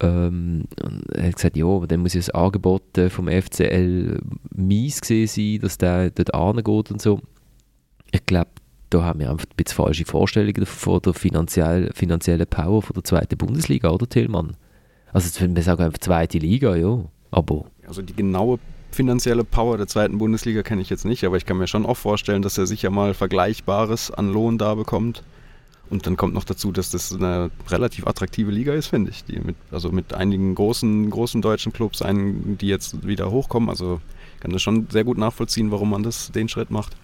Ähm, 0.00 0.64
er 1.12 1.28
hat 1.28 1.36
gesagt, 1.36 1.56
ja, 1.56 1.86
dann 1.86 2.00
muss 2.00 2.14
ja 2.14 2.20
das 2.20 2.30
Angebot 2.30 2.98
äh, 2.98 3.10
vom 3.10 3.28
FCL 3.28 4.20
mies 4.54 5.00
gesehen 5.00 5.28
sein, 5.28 5.60
dass 5.60 5.78
der 5.78 6.10
dort 6.10 6.34
angeht 6.34 6.90
und 6.90 7.00
so. 7.00 7.20
Ich 8.10 8.26
glaube, 8.26 8.50
da 8.90 9.02
haben 9.02 9.20
wir 9.20 9.30
einfach 9.30 9.46
ein 9.46 9.56
bisschen 9.56 9.76
falsche 9.76 10.04
Vorstellungen 10.04 10.66
von 10.66 11.00
der 11.00 11.14
finanziell, 11.14 11.90
finanziellen 11.94 12.46
Power 12.46 12.82
von 12.82 12.94
der 12.94 13.04
zweiten 13.04 13.36
Bundesliga, 13.36 13.90
oder 13.90 14.08
Tillmann? 14.08 14.56
Also 15.12 15.40
wir 15.40 15.62
sagen 15.62 15.82
einfach 15.82 15.98
zweite 15.98 16.38
Liga, 16.38 16.74
ja. 16.76 17.04
Abo. 17.30 17.66
Also 17.86 18.02
die 18.02 18.14
genaue 18.14 18.58
finanzielle 18.94 19.44
Power 19.44 19.76
der 19.76 19.86
zweiten 19.86 20.18
Bundesliga 20.18 20.62
kenne 20.62 20.82
ich 20.82 20.90
jetzt 20.90 21.04
nicht, 21.04 21.24
aber 21.24 21.36
ich 21.36 21.44
kann 21.44 21.58
mir 21.58 21.66
schon 21.66 21.86
auch 21.86 21.96
vorstellen, 21.96 22.42
dass 22.42 22.58
er 22.58 22.66
sicher 22.66 22.90
mal 22.90 23.14
Vergleichbares 23.14 24.10
an 24.10 24.32
Lohn 24.32 24.58
da 24.58 24.74
bekommt. 24.74 25.22
Und 25.90 26.06
dann 26.06 26.16
kommt 26.16 26.32
noch 26.32 26.44
dazu, 26.44 26.72
dass 26.72 26.90
das 26.90 27.12
eine 27.12 27.50
relativ 27.68 28.06
attraktive 28.06 28.50
Liga 28.50 28.72
ist, 28.72 28.86
finde 28.86 29.10
ich. 29.10 29.24
Die 29.24 29.38
mit, 29.38 29.56
also 29.70 29.90
mit 29.92 30.14
einigen 30.14 30.54
großen, 30.54 31.10
großen 31.10 31.42
deutschen 31.42 31.72
Clubs, 31.72 32.00
einen, 32.00 32.56
die 32.56 32.68
jetzt 32.68 33.06
wieder 33.06 33.30
hochkommen. 33.30 33.68
Also 33.68 34.00
kann 34.40 34.50
das 34.50 34.62
schon 34.62 34.88
sehr 34.90 35.04
gut 35.04 35.18
nachvollziehen, 35.18 35.70
warum 35.70 35.90
man 35.90 36.02
das, 36.02 36.32
den 36.32 36.48
Schritt 36.48 36.70
macht. 36.70 36.96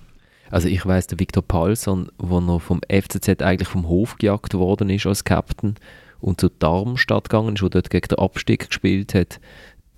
Also 0.51 0.69
ich 0.69 0.85
weiß, 0.85 1.09
der 1.09 1.21
Viktor 1.21 1.43
Paulson, 1.43 2.11
wo 2.19 2.41
noch 2.41 2.61
vom 2.61 2.81
FCZ 2.89 3.43
eigentlich 3.43 3.69
vom 3.69 3.87
Hof 3.89 4.17
gejagt 4.17 4.55
worden 4.55 4.91
ist 4.91 5.07
als 5.07 5.25
Captain 5.25 5.77
und 6.21 6.41
zu 6.41 6.49
Darmstadt 6.49 7.29
gegangen 7.29 7.55
ist, 7.55 7.63
wo 7.63 7.69
dort 7.69 7.91
gegen 7.91 8.09
den 8.09 8.19
Abstieg 8.19 8.67
gespielt 8.69 9.15
hat, 9.15 9.41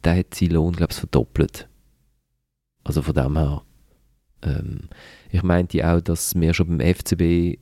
der 0.05 0.19
hat 0.19 0.35
seinen 0.35 0.53
Lohn, 0.53 0.73
glaube 0.73 0.93
ich, 0.93 0.99
verdoppelt. 0.99 1.69
Also 2.85 3.03
von 3.03 3.15
dem 3.15 3.37
her. 3.37 3.63
Ähm, 4.43 4.89
ich 5.31 5.43
meinte 5.43 5.89
auch, 5.89 6.01
dass 6.01 6.35
mir 6.35 6.53
schon 6.53 6.79
beim 6.79 6.95
FCB 6.95 7.21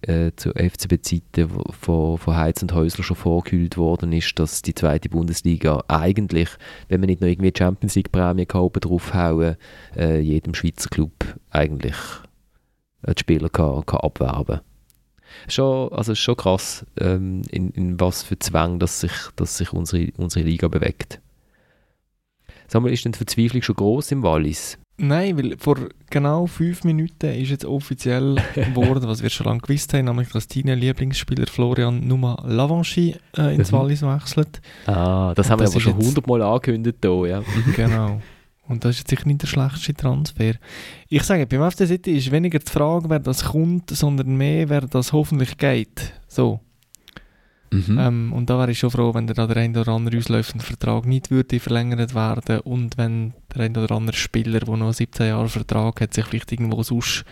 äh, 0.09 0.33
zu 0.35 0.51
FCB-Zeiten 0.51 1.51
von, 1.79 2.19
von 2.19 2.37
Heiz 2.37 2.63
und 2.63 2.73
Häusler 2.73 3.05
schon 3.05 3.17
vorgehüllt 3.17 3.77
worden 3.77 4.13
ist, 4.13 4.39
dass 4.39 4.63
die 4.63 4.75
zweite 4.75 5.09
Bundesliga 5.09 5.85
eigentlich, 5.89 6.49
wenn 6.89 7.01
man 7.01 7.09
nicht 7.09 7.21
noch 7.21 7.29
irgendwie 7.29 7.53
Champions 7.57 7.95
League-Prämie 7.97 8.47
draufhauen, 8.47 9.57
äh, 9.97 10.21
jedem 10.21 10.55
Schweizer 10.55 10.89
Club 10.89 11.13
eigentlich 11.51 11.97
die 13.07 13.21
Spieler 13.21 13.49
kann, 13.49 13.85
kann 13.87 14.01
abwerben 14.01 14.61
schon, 15.49 15.93
also 15.93 16.15
schon 16.15 16.37
krass, 16.37 16.85
ähm, 16.99 17.43
in, 17.51 17.71
in 17.71 18.01
was 18.01 18.23
für 18.23 18.39
Zwang 18.39 18.79
dass 18.79 19.01
sich, 19.01 19.13
dass 19.37 19.57
sich 19.57 19.73
unsere, 19.73 20.09
unsere 20.17 20.45
Liga 20.45 20.69
bewegt. 20.69 21.21
Sag 22.69 22.83
mal, 22.83 22.93
ist 22.93 23.05
denn 23.05 23.13
die 23.13 23.19
Verzweiflung 23.19 23.63
schon 23.63 23.77
groß 23.77 24.13
im 24.13 24.23
Wallis? 24.23 24.79
Nein, 25.03 25.39
weil 25.39 25.57
vor 25.57 25.79
genau 26.11 26.47
fünf 26.47 26.85
Minuten 26.85 27.33
ist 27.33 27.49
jetzt 27.49 27.65
offiziell 27.65 28.37
geworden, 28.55 29.09
was 29.09 29.23
wir 29.23 29.31
schon 29.31 29.47
lange 29.47 29.61
gewusst 29.61 29.95
haben, 29.95 30.05
nämlich 30.05 30.29
dass 30.29 30.47
dein 30.47 30.79
Lieblingsspieler 30.79 31.47
Florian 31.47 32.07
Numa 32.07 32.43
Lavanchy 32.47 33.17
äh, 33.37 33.55
ins 33.55 33.73
mhm. 33.73 33.77
Wallis 33.77 34.03
wechselt. 34.03 34.61
Ah, 34.87 35.33
das 35.35 35.47
Und 35.47 35.53
haben 35.53 35.61
das 35.61 35.71
wir 35.71 35.77
aber 35.77 35.81
schon 35.81 35.97
hundertmal 35.97 36.43
angekündigt 36.43 36.99
hier, 37.01 37.27
ja. 37.27 37.43
genau. 37.77 38.21
Und 38.69 38.85
das 38.85 38.91
ist 38.91 38.99
jetzt 38.99 39.11
sicher 39.11 39.27
nicht 39.27 39.41
der 39.41 39.47
schlechteste 39.47 39.95
Transfer. 39.95 40.53
Ich 41.09 41.23
sage, 41.23 41.47
beim 41.47 41.69
FC 41.71 41.87
City 41.87 42.19
ist 42.19 42.31
weniger 42.31 42.59
die 42.59 42.71
Frage, 42.71 43.09
wer 43.09 43.21
das 43.21 43.45
kommt, 43.47 43.91
sondern 43.91 44.37
mehr, 44.37 44.69
wer 44.69 44.83
das 44.83 45.15
hoffentlich 45.15 45.57
geht. 45.57 46.13
So. 46.29 46.61
Mhm. 47.73 47.99
Ähm, 47.99 48.33
und 48.33 48.51
da 48.51 48.59
wäre 48.59 48.73
ich 48.73 48.79
schon 48.81 48.91
froh, 48.91 49.15
wenn 49.15 49.29
der, 49.29 49.39
ein 49.39 49.77
oder 49.77 49.93
andere 49.93 50.19
auslaufende 50.19 50.65
Vertrag 50.65 51.07
nicht 51.07 51.31
würde 51.31 51.61
verlängert 51.61 52.15
werden 52.15 52.61
und 52.61 52.99
wenn 52.99 53.33
der 53.55 53.63
ein 53.63 53.77
oder 53.77 53.95
andere 53.95 54.17
Spieler, 54.17 54.61
der 54.61 54.77
noch 54.77 54.93
17 54.93 55.29
Jahre 55.29 55.49
Vertrag 55.49 56.01
hat, 56.01 56.15
sich 56.15 56.27
vielleicht 56.27 56.51
irgendwo 56.51 56.83
sonst 56.83 57.25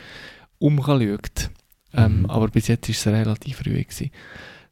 umschaut. 0.59 1.51
Ähm, 1.93 2.21
mhm. 2.21 2.27
Aber 2.27 2.49
bis 2.49 2.69
jetzt 2.69 2.89
war 2.89 2.95
es 2.95 3.07
relativ 3.07 3.57
früh. 3.57 3.83
Gewesen. 3.83 4.11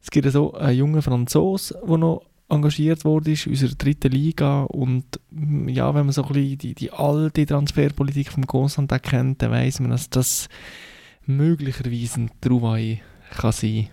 Es 0.01 0.09
gibt 0.09 0.31
so 0.31 0.53
einen 0.53 0.77
jungen 0.77 1.01
Franzos, 1.01 1.73
der 1.85 1.97
noch 1.97 2.23
engagiert 2.49 3.03
wurde 3.03 3.31
in 3.31 3.39
unserer 3.47 3.75
dritten 3.75 4.11
Liga 4.11 4.63
und 4.63 5.03
mm, 5.31 5.67
ja, 5.67 5.93
wenn 5.93 6.05
man 6.05 6.13
so 6.13 6.23
ein 6.23 6.31
bisschen 6.31 6.57
die, 6.57 6.75
die 6.75 6.91
alte 6.91 7.45
Transferpolitik 7.45 8.31
vom 8.31 8.47
Constant 8.47 8.91
kennt, 9.03 9.41
dann 9.41 9.51
weiss 9.51 9.81
man, 9.81 9.91
dass 9.91 10.09
das 10.09 10.47
möglicherweise 11.25 12.21
ein 12.21 12.31
Trouvaille 12.39 12.99
kann 13.31 13.51
sein. 13.51 13.89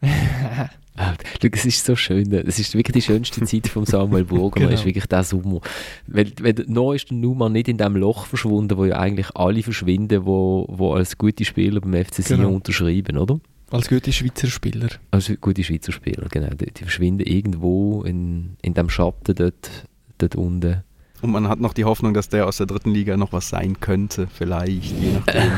Schau, 0.98 1.48
es 1.52 1.64
ist 1.64 1.84
so 1.84 1.96
schön. 1.96 2.32
Es 2.32 2.58
ist 2.58 2.74
wirklich 2.74 2.94
die 2.94 3.02
schönste 3.02 3.44
Zeit 3.44 3.68
von 3.68 3.84
Samuel 3.84 4.24
Burger. 4.24 4.60
genau. 4.60 4.72
ist 4.72 4.84
wirklich 4.84 5.06
der 5.06 5.22
Sommer. 5.22 5.60
Weil, 6.06 6.32
weil 6.40 6.54
noch 6.66 6.92
ist 6.92 7.10
der 7.10 7.16
Numa 7.16 7.48
nicht 7.48 7.68
in 7.68 7.78
dem 7.78 7.96
Loch 7.96 8.26
verschwunden, 8.26 8.76
wo 8.76 8.84
ja 8.84 8.98
eigentlich 8.98 9.34
alle 9.34 9.62
verschwinden, 9.62 10.26
wo, 10.26 10.66
wo 10.68 10.94
als 10.94 11.16
gute 11.16 11.44
Spieler 11.44 11.80
beim 11.80 12.04
FC 12.04 12.22
Sion 12.22 12.40
genau. 12.40 12.54
unterschreiben, 12.54 13.16
oder? 13.16 13.38
Als 13.70 13.88
gute 13.88 14.12
Schweizer 14.12 14.48
Spieler. 14.48 14.88
Als 15.10 15.30
gute 15.40 15.62
Schweizer 15.62 15.92
Spieler, 15.92 16.26
genau. 16.30 16.50
Die, 16.54 16.72
die 16.72 16.82
verschwinden 16.82 17.26
irgendwo 17.26 18.02
in, 18.02 18.56
in 18.62 18.74
dem 18.74 18.88
Schatten 18.88 19.34
dort, 19.34 19.86
dort 20.16 20.36
unten. 20.36 20.82
Und 21.20 21.30
man 21.30 21.48
hat 21.48 21.60
noch 21.60 21.74
die 21.74 21.84
Hoffnung, 21.84 22.14
dass 22.14 22.28
der 22.28 22.46
aus 22.46 22.58
der 22.58 22.66
dritten 22.66 22.90
Liga 22.90 23.16
noch 23.16 23.32
was 23.32 23.48
sein 23.50 23.80
könnte, 23.80 24.26
vielleicht, 24.32 24.94
je 24.98 25.12
nachdem. 25.12 25.52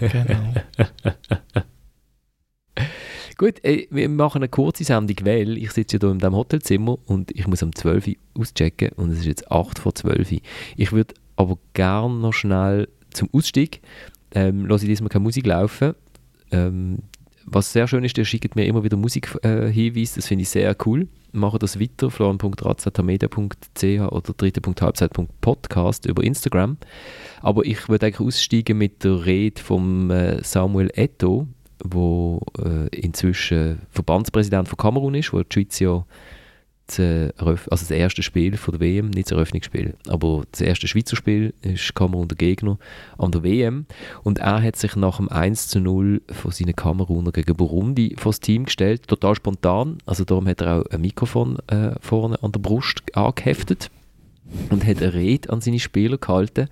genau. 0.00 1.64
Gut, 3.38 3.56
ey, 3.64 3.86
wir 3.90 4.08
machen 4.08 4.38
eine 4.38 4.48
kurze 4.48 4.82
Sendung, 4.82 5.16
weil 5.24 5.58
ich 5.58 5.70
sitze 5.72 5.96
ja 5.96 6.00
hier 6.00 6.10
in 6.10 6.18
diesem 6.18 6.34
Hotelzimmer 6.34 6.96
und 7.04 7.30
ich 7.32 7.46
muss 7.46 7.62
um 7.62 7.74
12 7.74 8.06
Uhr 8.06 8.14
auschecken 8.40 8.92
und 8.96 9.10
es 9.10 9.18
ist 9.18 9.26
jetzt 9.26 9.52
8 9.52 9.78
vor 9.78 9.94
12 9.94 10.32
Uhr. 10.32 10.38
Ich 10.76 10.92
würde 10.92 11.14
aber 11.36 11.58
gerne 11.74 12.14
noch 12.14 12.32
schnell 12.32 12.88
zum 13.10 13.28
Ausstieg, 13.32 13.82
ähm, 14.34 14.64
lasse 14.64 14.84
ich 14.84 14.88
diesmal 14.88 15.10
keine 15.10 15.24
Musik 15.24 15.46
laufen. 15.46 15.94
Ähm, 16.50 17.00
was 17.44 17.72
sehr 17.74 17.86
schön 17.86 18.04
ist, 18.04 18.16
der 18.16 18.24
schickt 18.24 18.56
mir 18.56 18.64
immer 18.64 18.84
wieder 18.84 18.96
Musikhinweise, 18.96 20.00
äh, 20.00 20.14
das 20.14 20.26
finde 20.26 20.42
ich 20.42 20.48
sehr 20.48 20.74
cool. 20.86 21.06
Mache 21.32 21.58
das 21.58 21.78
weiter, 21.78 22.10
florian.razatamedia.ch 22.10 23.84
oder 23.84 24.32
dritte.halbzeit.podcast 24.34 26.06
über 26.06 26.24
Instagram. 26.24 26.78
Aber 27.42 27.66
ich 27.66 27.90
würde 27.90 28.06
eigentlich 28.06 28.26
aussteigen 28.26 28.78
mit 28.78 29.04
der 29.04 29.26
Rede 29.26 29.60
von 29.60 30.10
äh, 30.10 30.42
Samuel 30.42 30.90
Eto, 30.94 31.46
wo 31.84 32.40
äh, 32.58 32.88
inzwischen 32.88 33.80
Verbandspräsident 33.90 34.68
von 34.68 34.76
Kamerun 34.76 35.14
ist, 35.14 35.32
wo 35.32 35.42
die 35.42 35.52
Schweiz 35.52 35.78
ja 35.78 36.04
das, 36.86 37.00
also 37.38 37.66
das 37.68 37.90
erste 37.90 38.22
Spiel 38.22 38.56
von 38.56 38.72
der 38.72 38.80
WM, 38.80 39.10
nicht 39.10 39.26
das 39.26 39.32
Eröffnungsspiel, 39.32 39.94
aber 40.08 40.44
das 40.52 40.60
erste 40.60 40.86
Schweizer 40.86 41.16
Spiel 41.16 41.52
ist 41.62 41.94
Kamerun 41.94 42.28
der 42.28 42.36
Gegner 42.36 42.78
an 43.18 43.32
der 43.32 43.42
WM 43.42 43.86
und 44.22 44.38
er 44.38 44.62
hat 44.62 44.76
sich 44.76 44.94
nach 44.94 45.16
dem 45.16 45.28
1 45.28 45.68
zu 45.68 45.80
0 45.80 46.22
von 46.30 46.50
seinen 46.52 46.76
Kameruner 46.76 47.32
gegen 47.32 47.56
Burundi 47.56 48.14
vor 48.18 48.30
das 48.30 48.40
Team 48.40 48.66
gestellt, 48.66 49.08
total 49.08 49.34
spontan, 49.34 49.98
also 50.06 50.24
darum 50.24 50.46
hat 50.46 50.60
er 50.60 50.80
auch 50.80 50.86
ein 50.86 51.00
Mikrofon 51.00 51.58
äh, 51.66 51.92
vorne 52.00 52.40
an 52.42 52.52
der 52.52 52.60
Brust 52.60 53.02
angeheftet 53.16 53.90
und 54.70 54.86
hat 54.86 55.02
eine 55.02 55.14
Rede 55.14 55.50
an 55.50 55.60
seine 55.60 55.80
Spieler 55.80 56.18
gehalten, 56.18 56.68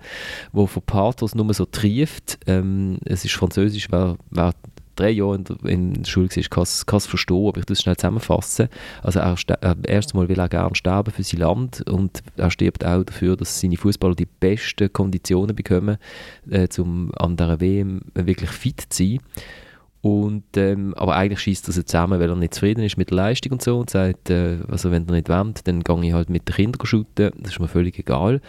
wo 0.51 0.65
von 0.65 0.83
Pathos 0.83 1.35
nur 1.35 1.53
so 1.53 1.65
trieft. 1.65 2.39
Ähm, 2.47 2.99
es 3.05 3.25
ist 3.25 3.33
französisch, 3.33 3.87
wer, 3.91 4.17
wer 4.29 4.53
drei 4.95 5.11
Jahre 5.11 5.35
in 5.35 5.43
der, 5.43 5.65
in 5.65 5.93
der 5.93 6.05
Schule 6.05 6.29
war, 6.29 6.65
kann 6.85 6.97
es 6.97 7.05
verstehen, 7.05 7.47
aber 7.47 7.59
ich 7.59 7.65
das 7.65 7.81
schnell 7.81 7.97
zusammenfassen. 7.97 8.69
Also 9.03 9.19
er, 9.19 9.35
er 9.61 9.75
erstens 9.87 10.13
mal 10.13 10.29
will 10.29 10.39
er 10.39 10.49
gerne 10.49 10.75
sterben 10.75 11.11
für 11.11 11.23
sein 11.23 11.39
Land 11.39 11.83
und 11.89 12.23
er 12.37 12.51
stirbt 12.51 12.85
auch 12.85 13.03
dafür, 13.03 13.35
dass 13.35 13.59
seine 13.59 13.77
Fußballer 13.77 14.15
die 14.15 14.27
besten 14.27 14.91
Konditionen 14.91 15.55
bekommen, 15.55 15.97
äh, 16.49 16.67
um 16.77 17.11
an 17.15 17.37
der 17.37 17.59
WM 17.59 18.01
wirklich 18.13 18.49
fit 18.49 18.81
zu 18.89 19.03
sein. 19.03 19.19
Und, 20.01 20.55
ähm, 20.55 20.93
aber 20.95 21.15
eigentlich 21.15 21.39
schießt 21.39 21.67
er 21.67 21.73
sie 21.73 21.83
zusammen, 21.83 22.19
weil 22.19 22.29
er 22.29 22.35
nicht 22.35 22.53
zufrieden 22.53 22.83
ist 22.83 22.95
mit 22.95 23.09
der 23.09 23.17
Leistung 23.17 23.53
und 23.53 23.63
so 23.63 23.79
und 23.79 23.89
sagt, 23.89 24.29
äh, 24.29 24.59
also 24.67 24.91
wenn 24.91 25.07
er 25.07 25.13
nicht 25.13 25.29
wollt, 25.29 25.67
dann 25.67 25.81
gehe 25.81 26.03
ich 26.03 26.13
halt 26.13 26.29
mit 26.29 26.47
den 26.47 26.55
Kindern 26.55 26.85
shooten, 26.85 27.31
das 27.39 27.53
ist 27.53 27.59
mir 27.59 27.67
völlig 27.67 27.97
egal 27.97 28.39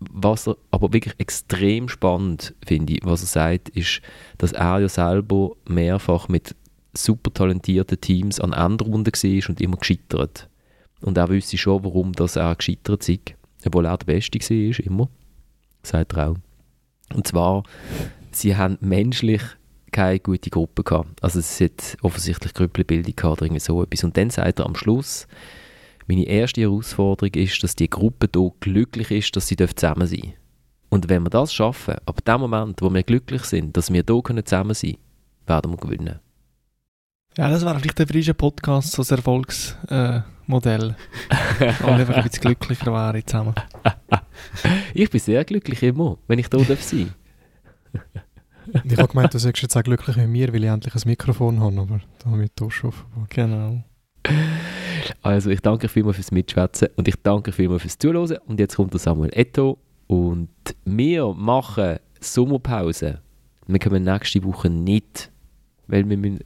was 0.00 0.48
er 0.48 0.56
aber 0.70 0.92
wirklich 0.92 1.14
extrem 1.18 1.88
spannend 1.88 2.54
finde, 2.64 2.98
was 3.02 3.22
er 3.22 3.26
sagt, 3.26 3.68
ist, 3.70 4.00
dass 4.38 4.52
er 4.52 4.80
ja 4.80 4.88
selber 4.88 5.52
mehrfach 5.68 6.28
mit 6.28 6.56
super 6.94 7.32
talentierten 7.32 8.00
Teams 8.00 8.40
an 8.40 8.52
Endrunden 8.52 9.12
war 9.12 9.48
und 9.50 9.60
immer 9.60 9.76
gescheitert. 9.76 10.48
Und 11.02 11.16
er 11.16 11.28
wüsste 11.28 11.58
schon, 11.58 11.84
warum 11.84 12.12
dass 12.12 12.36
er 12.36 12.54
gescheitert 12.54 13.08
ist. 13.08 13.34
Obwohl 13.64 13.86
er 13.86 13.98
der 13.98 14.06
Beste 14.06 14.38
war, 14.38 14.86
immer. 14.86 15.08
Sagt 15.82 16.14
er 16.14 16.30
auch. 16.30 16.36
Und 17.14 17.26
zwar, 17.26 17.62
sie 18.32 18.56
haben 18.56 18.78
menschlich 18.80 19.42
keine 19.92 20.20
gute 20.20 20.50
Gruppe 20.50 20.82
gehabt. 20.82 21.22
Also 21.22 21.40
es 21.40 21.60
hat 21.60 21.96
offensichtlich 22.02 22.54
Grüppelbildung 22.54 23.16
gehabt 23.16 23.38
oder 23.38 23.46
irgendwie 23.46 23.60
so 23.60 23.82
etwas. 23.82 24.04
Und 24.04 24.16
dann 24.16 24.30
sagt 24.30 24.60
er 24.60 24.66
am 24.66 24.76
Schluss, 24.76 25.26
meine 26.10 26.24
erste 26.26 26.62
Herausforderung 26.62 27.32
ist, 27.34 27.62
dass 27.62 27.76
die 27.76 27.88
Gruppe 27.88 28.28
hier 28.34 28.50
glücklich 28.58 29.12
ist, 29.12 29.36
dass 29.36 29.46
sie 29.46 29.56
zusammen 29.56 30.08
sein 30.08 30.20
dürfen. 30.20 30.34
Und 30.88 31.08
wenn 31.08 31.22
wir 31.22 31.30
das 31.30 31.54
schaffen, 31.54 31.94
ab 32.04 32.24
dem 32.24 32.40
Moment, 32.40 32.82
wo 32.82 32.92
wir 32.92 33.04
glücklich 33.04 33.44
sind, 33.44 33.76
dass 33.76 33.92
wir 33.92 34.02
hier 34.06 34.44
zusammen 34.44 34.74
sein 34.74 34.94
können, 34.94 35.46
werden 35.46 35.70
wir 35.70 35.76
gewinnen. 35.76 36.18
Ja, 37.36 37.48
das 37.48 37.64
wäre 37.64 37.78
vielleicht 37.78 38.00
der 38.00 38.08
frische 38.08 38.34
Podcast, 38.34 38.90
so 38.90 39.02
ein 39.02 39.18
Erfolgsmodell. 39.18 40.96
Äh, 41.60 41.72
Und 41.84 41.90
einfach 41.90 42.16
ein 42.16 42.24
bisschen 42.24 42.40
glücklicher 42.40 42.92
wäre 42.92 43.24
zusammen. 43.24 43.54
ich 44.94 45.10
bin 45.10 45.20
sehr 45.20 45.44
glücklich 45.44 45.80
immer, 45.84 46.18
wenn 46.26 46.40
ich 46.40 46.48
hier 46.50 46.64
sein 46.64 47.14
darf. 47.92 48.84
ich 48.84 48.98
habe 48.98 49.08
gemeint, 49.08 49.32
du 49.32 49.38
sagst 49.38 49.62
jetzt 49.62 49.76
auch 49.76 49.84
glücklich 49.84 50.16
mit 50.16 50.28
mir, 50.28 50.52
weil 50.52 50.64
ich 50.64 50.70
endlich 50.70 50.94
ein 50.96 51.02
Mikrofon 51.04 51.60
habe, 51.60 51.80
aber 51.80 52.00
da 52.18 52.30
habe 52.32 52.44
ich 52.44 52.74
schon 52.74 52.92
Genau. 53.28 53.84
Also 55.22 55.50
ich 55.50 55.60
danke 55.60 55.88
vielmals 55.88 56.16
fürs 56.16 56.32
Mitschwätzen 56.32 56.88
und 56.96 57.08
ich 57.08 57.16
danke 57.22 57.52
vielmals 57.52 57.82
fürs 57.82 57.98
Zuhören. 57.98 58.38
Und 58.46 58.60
jetzt 58.60 58.76
kommt 58.76 58.92
der 58.92 59.00
Samuel 59.00 59.30
Eto 59.32 59.78
und 60.06 60.48
wir 60.84 61.32
machen 61.34 61.98
Sommerpause. 62.20 63.20
Wir 63.66 63.78
kommen 63.78 64.02
nächste 64.02 64.42
Woche 64.44 64.68
nicht, 64.68 65.30
weil 65.86 66.08
wir 66.08 66.16
müssen 66.16 66.40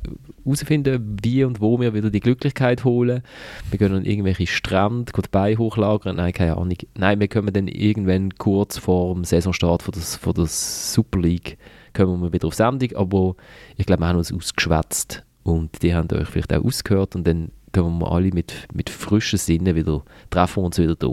herausfinden, 0.45 1.19
wie 1.23 1.45
und 1.45 1.61
wo 1.61 1.81
wir 1.81 1.95
wieder 1.95 2.11
die 2.11 2.21
Glücklichkeit 2.21 2.85
holen. 2.85 3.23
Wir 3.71 3.79
gehen 3.79 3.95
an 3.95 4.05
irgendwelche 4.05 4.47
Strände, 4.47 5.13
die 5.17 5.29
Beine 5.31 5.59
hochlagern. 5.59 6.17
Nein, 6.17 6.33
keine 6.33 6.57
Ahnung. 6.57 6.77
Nein, 6.97 7.21
wir 7.21 7.29
kommen 7.29 7.53
dann 7.53 7.69
irgendwann 7.69 8.35
kurz 8.35 8.79
vor 8.79 9.15
dem 9.15 9.25
Saisonstart 9.25 9.83
von 9.83 9.93
der, 9.93 10.03
von 10.03 10.35
der 10.35 10.47
Super 10.47 11.21
League 11.21 11.59
kommen 11.95 12.21
wir 12.21 12.33
wieder 12.33 12.49
auf 12.49 12.55
Sendung, 12.55 12.93
aber 12.97 13.37
ich 13.77 13.87
glaube, 13.87 14.03
wir 14.03 14.09
haben 14.09 14.19
uns 14.19 14.33
ausgeschwätzt 14.33 15.23
und 15.45 15.83
die 15.83 15.95
haben 15.95 16.11
euch 16.11 16.29
vielleicht 16.29 16.53
auch 16.53 16.65
ausgehört 16.65 17.15
und 17.15 17.27
dann 17.27 17.51
können 17.75 17.99
wir 17.99 18.13
alle 18.13 18.31
mit, 18.33 18.69
mit 18.73 18.89
frischen 18.89 19.39
Sinnen 19.39 19.75
wieder, 19.75 20.03
treffen 20.31 20.65
uns 20.65 20.79
wieder 20.79 20.95
da. 20.95 21.09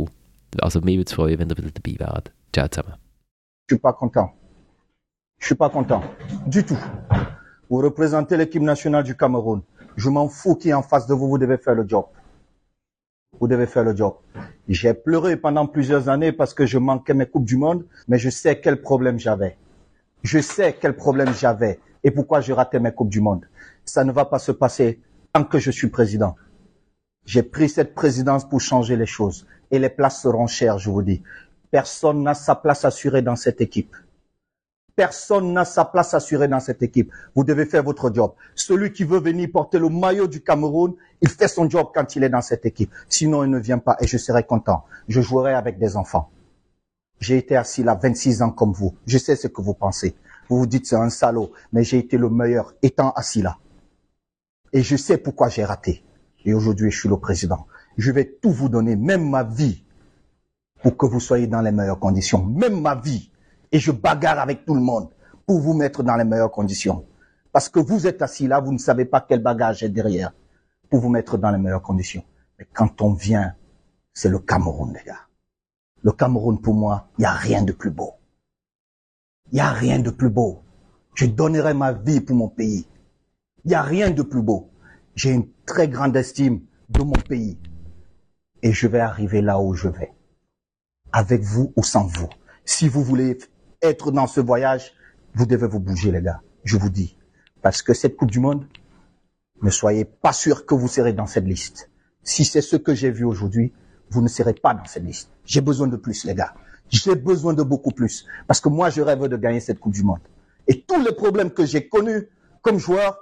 Also 0.62 0.80
zusammen. 0.80 2.96
Je 3.68 3.76
suis 3.76 3.80
pas 3.80 3.94
content. 3.94 4.30
Je 5.40 5.46
suis 5.46 5.56
pas 5.56 5.70
content. 5.70 6.04
Du 6.46 6.64
tout. 6.64 6.78
Vous 7.70 7.78
représentez 7.78 8.38
l'équipe 8.38 8.62
nationale 8.62 9.04
du 9.04 9.16
Cameroun. 9.16 9.62
Je 9.96 10.10
m'en 10.10 10.28
fous 10.28 10.56
qui 10.56 10.70
est 10.70 10.74
en 10.74 10.84
face 10.84 11.08
de 11.08 11.14
vous, 11.14 11.30
vous 11.30 11.38
devez 11.38 11.58
faire 11.58 11.74
le 11.74 11.88
job. 11.88 12.06
Vous 13.40 13.48
devez 13.48 13.66
faire 13.66 13.84
le 13.84 13.96
job. 13.96 14.16
J'ai 14.68 14.94
pleuré 14.94 15.38
pendant 15.38 15.66
plusieurs 15.68 16.10
années 16.10 16.34
parce 16.34 16.54
que 16.54 16.66
je 16.66 16.78
manquais 16.78 17.14
mes 17.14 17.26
Coupes 17.26 17.46
du 17.46 17.58
Monde, 17.58 17.86
mais 18.08 18.20
je 18.20 18.30
sais 18.30 18.60
quel 18.60 18.82
problème 18.82 19.18
j'avais. 19.18 19.58
Je 20.22 20.40
sais 20.40 20.76
quel 20.80 20.96
problème 20.96 21.34
j'avais 21.34 21.80
et 22.04 22.12
pourquoi 22.12 22.42
je 22.42 22.54
ratais 22.54 22.80
mes 22.80 22.92
Coupes 22.92 23.10
du 23.10 23.22
Monde. 23.22 23.46
Ça 23.86 24.04
ne 24.04 24.12
va 24.12 24.26
pas 24.26 24.40
se 24.40 24.52
passer 24.52 25.00
tant 25.34 25.46
que 25.46 25.60
je 25.60 25.72
suis 25.72 25.88
président. 25.88 26.36
J'ai 27.26 27.44
pris 27.44 27.70
cette 27.70 27.94
présidence 27.94 28.48
pour 28.48 28.62
changer 28.62 28.96
les 28.96 29.06
choses. 29.06 29.46
Et 29.70 29.80
les 29.80 29.90
places 29.90 30.22
seront 30.22 30.48
chères, 30.48 30.80
je 30.80 30.90
vous 30.90 31.02
dis. 31.02 31.24
Personne 31.70 32.24
n'a 32.24 32.34
sa 32.34 32.56
place 32.56 32.84
assurée 32.84 33.22
dans 33.22 33.36
cette 33.36 33.62
équipe. 33.62 33.96
Personne 34.96 35.54
n'a 35.54 35.64
sa 35.64 35.86
place 35.86 36.14
assurée 36.14 36.50
dans 36.50 36.60
cette 36.60 36.84
équipe. 36.84 37.12
Vous 37.34 37.46
devez 37.46 37.66
faire 37.66 37.84
votre 37.84 38.14
job. 38.14 38.34
Celui 38.56 38.92
qui 38.92 39.06
veut 39.06 39.20
venir 39.20 39.50
porter 39.52 39.80
le 39.80 39.88
maillot 39.88 40.28
du 40.28 40.42
Cameroun, 40.42 40.94
il 41.22 41.30
fait 41.30 41.48
son 41.48 41.70
job 41.70 41.88
quand 41.94 42.16
il 42.16 42.24
est 42.24 42.30
dans 42.30 42.42
cette 42.42 42.66
équipe. 42.66 42.92
Sinon, 43.08 43.46
il 43.46 43.50
ne 43.50 43.60
vient 43.60 43.78
pas 43.78 43.96
et 44.02 44.08
je 44.08 44.18
serai 44.18 44.44
content. 44.44 44.84
Je 45.08 45.22
jouerai 45.22 45.54
avec 45.54 45.80
des 45.80 45.96
enfants. 45.96 46.30
J'ai 47.20 47.38
été 47.38 47.56
assis 47.56 47.84
là 47.84 47.98
26 48.02 48.42
ans 48.42 48.52
comme 48.52 48.74
vous. 48.74 48.94
Je 49.06 49.18
sais 49.18 49.36
ce 49.36 49.48
que 49.48 49.62
vous 49.62 49.74
pensez. 49.74 50.16
Vous 50.50 50.58
vous 50.58 50.68
dites 50.68 50.88
c'est 50.88 50.96
un 50.96 51.10
salaud, 51.10 51.54
mais 51.72 51.84
j'ai 51.84 52.00
été 52.00 52.18
le 52.18 52.30
meilleur 52.30 52.74
étant 52.82 53.12
assis 53.12 53.42
là. 53.42 53.58
Et 54.74 54.84
je 54.84 54.98
sais 54.98 55.18
pourquoi 55.18 55.48
j'ai 55.48 55.64
raté. 55.64 56.04
Et 56.46 56.54
aujourd'hui, 56.54 56.92
je 56.92 57.00
suis 57.00 57.10
le 57.10 57.18
président. 57.18 57.68
Je 57.98 58.12
vais 58.12 58.26
tout 58.26 58.52
vous 58.52 58.70
donner, 58.70 58.96
même 58.96 59.30
ma 59.30 59.44
vie, 59.44 59.84
pour 60.82 60.98
que 60.98 61.06
vous 61.06 61.20
soyez 61.20 61.48
dans 61.48 61.62
les 61.62 61.72
meilleures 61.72 62.00
conditions. 62.00 62.44
Même 62.46 62.82
ma 62.82 62.96
vie. 62.96 63.32
Et 63.72 63.80
je 63.80 63.92
bagarre 63.92 64.40
avec 64.40 64.66
tout 64.66 64.74
le 64.74 64.82
monde 64.82 65.10
pour 65.46 65.60
vous 65.60 65.74
mettre 65.74 66.04
dans 66.04 66.16
les 66.16 66.24
meilleures 66.24 66.52
conditions. 66.52 67.06
Parce 67.52 67.70
que 67.70 67.80
vous 67.80 68.08
êtes 68.08 68.22
assis 68.22 68.48
là, 68.48 68.60
vous 68.60 68.74
ne 68.74 68.78
savez 68.78 69.06
pas 69.06 69.22
quel 69.22 69.42
bagage 69.42 69.84
est 69.84 69.90
derrière 69.90 70.34
pour 70.90 71.00
vous 71.00 71.10
mettre 71.10 71.38
dans 71.38 71.52
les 71.52 71.58
meilleures 71.58 71.82
conditions. 71.82 72.24
Mais 72.58 72.68
quand 72.74 73.02
on 73.02 73.14
vient, 73.14 73.56
c'est 74.14 74.30
le 74.30 74.40
Cameroun, 74.40 74.94
les 74.94 75.06
gars. 75.06 75.28
Le 76.04 76.12
Cameroun, 76.12 76.60
pour 76.62 76.74
moi, 76.74 77.10
il 77.18 77.22
n'y 77.22 77.28
a 77.28 77.34
rien 77.34 77.62
de 77.62 77.72
plus 77.72 77.92
beau. 77.92 78.14
Il 79.52 79.56
n'y 79.56 79.62
a 79.62 79.72
rien 79.72 80.00
de 80.00 80.10
plus 80.10 80.30
beau. 80.30 80.64
Je 81.14 81.26
donnerai 81.26 81.74
ma 81.74 81.92
vie 81.92 82.22
pour 82.22 82.36
mon 82.36 82.48
pays. 82.48 82.88
Il 83.64 83.70
n'y 83.70 83.76
a 83.76 83.82
rien 83.82 84.12
de 84.12 84.24
plus 84.24 84.42
beau. 84.42 84.72
J'ai 85.16 85.34
très 85.72 85.88
grande 85.88 86.18
estime 86.18 86.60
de 86.90 87.02
mon 87.02 87.14
pays. 87.14 87.58
Et 88.62 88.74
je 88.74 88.88
vais 88.88 89.00
arriver 89.00 89.42
là 89.42 89.62
où 89.62 89.74
je 89.74 89.88
vais. 89.88 90.12
Avec 91.14 91.42
vous 91.44 91.72
ou 91.78 91.84
sans 91.84 92.06
vous. 92.06 92.28
Si 92.66 92.90
vous 92.90 93.02
voulez 93.02 93.38
être 93.82 94.12
dans 94.12 94.28
ce 94.28 94.42
voyage, 94.42 94.92
vous 95.34 95.46
devez 95.46 95.68
vous 95.68 95.80
bouger, 95.80 96.12
les 96.12 96.22
gars. 96.22 96.42
Je 96.66 96.76
vous 96.76 96.90
dis. 96.90 97.18
Parce 97.62 97.82
que 97.82 97.94
cette 97.94 98.18
Coupe 98.18 98.32
du 98.32 98.42
Monde, 98.42 98.68
ne 99.62 99.70
soyez 99.70 100.04
pas 100.04 100.34
sûr 100.34 100.66
que 100.66 100.76
vous 100.76 100.90
serez 100.90 101.14
dans 101.14 101.26
cette 101.26 101.46
liste. 101.46 101.90
Si 102.22 102.44
c'est 102.44 102.62
ce 102.62 102.76
que 102.76 102.94
j'ai 102.94 103.10
vu 103.10 103.24
aujourd'hui, 103.24 103.72
vous 104.10 104.22
ne 104.22 104.28
serez 104.28 104.54
pas 104.54 104.74
dans 104.74 104.84
cette 104.84 105.06
liste. 105.06 105.30
J'ai 105.46 105.62
besoin 105.62 105.88
de 105.88 105.96
plus, 105.96 106.26
les 106.26 106.36
gars. 106.36 106.54
J'ai 106.90 107.16
besoin 107.16 107.54
de 107.54 107.64
beaucoup 107.64 107.92
plus. 107.92 108.26
Parce 108.46 108.60
que 108.60 108.68
moi, 108.68 108.90
je 108.90 109.02
rêve 109.02 109.26
de 109.26 109.38
gagner 109.38 109.62
cette 109.62 109.80
Coupe 109.80 109.94
du 109.94 110.04
Monde. 110.04 110.20
Et 110.68 110.82
tous 110.82 111.02
les 111.02 111.14
problèmes 111.14 111.52
que 111.52 111.66
j'ai 111.66 111.88
connus 111.88 112.28
comme 112.62 112.78
joueur, 112.78 113.18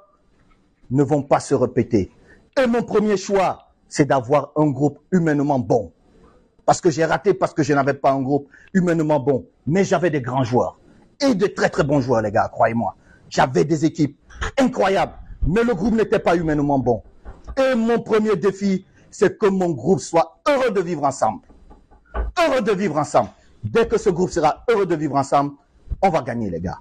ne 0.89 1.03
vont 1.03 1.21
pas 1.21 1.39
se 1.39 1.53
répéter. 1.53 2.11
Et 2.57 2.67
mon 2.67 2.83
premier 2.83 3.17
choix, 3.17 3.69
c'est 3.87 4.05
d'avoir 4.05 4.51
un 4.55 4.67
groupe 4.67 4.99
humainement 5.11 5.59
bon. 5.59 5.91
Parce 6.65 6.81
que 6.81 6.89
j'ai 6.89 7.05
raté, 7.05 7.33
parce 7.33 7.53
que 7.53 7.63
je 7.63 7.73
n'avais 7.73 7.93
pas 7.93 8.11
un 8.11 8.21
groupe 8.21 8.47
humainement 8.73 9.19
bon. 9.19 9.45
Mais 9.65 9.83
j'avais 9.83 10.09
des 10.09 10.21
grands 10.21 10.43
joueurs. 10.43 10.79
Et 11.21 11.33
de 11.35 11.47
très 11.47 11.69
très 11.69 11.83
bons 11.83 11.99
joueurs, 11.99 12.21
les 12.21 12.31
gars, 12.31 12.47
croyez-moi. 12.51 12.95
J'avais 13.29 13.65
des 13.65 13.85
équipes 13.85 14.17
incroyables. 14.57 15.13
Mais 15.47 15.63
le 15.63 15.73
groupe 15.73 15.95
n'était 15.95 16.19
pas 16.19 16.35
humainement 16.35 16.79
bon. 16.79 17.01
Et 17.57 17.75
mon 17.75 17.99
premier 17.99 18.35
défi, 18.35 18.85
c'est 19.09 19.37
que 19.37 19.47
mon 19.47 19.71
groupe 19.71 19.99
soit 19.99 20.39
heureux 20.47 20.71
de 20.71 20.81
vivre 20.81 21.03
ensemble. 21.03 21.41
Heureux 22.37 22.61
de 22.61 22.71
vivre 22.71 22.97
ensemble. 22.97 23.29
Dès 23.63 23.87
que 23.87 23.97
ce 23.97 24.09
groupe 24.09 24.29
sera 24.29 24.63
heureux 24.69 24.85
de 24.85 24.95
vivre 24.95 25.15
ensemble, 25.15 25.53
on 26.01 26.09
va 26.09 26.21
gagner, 26.21 26.49
les 26.49 26.61
gars. 26.61 26.77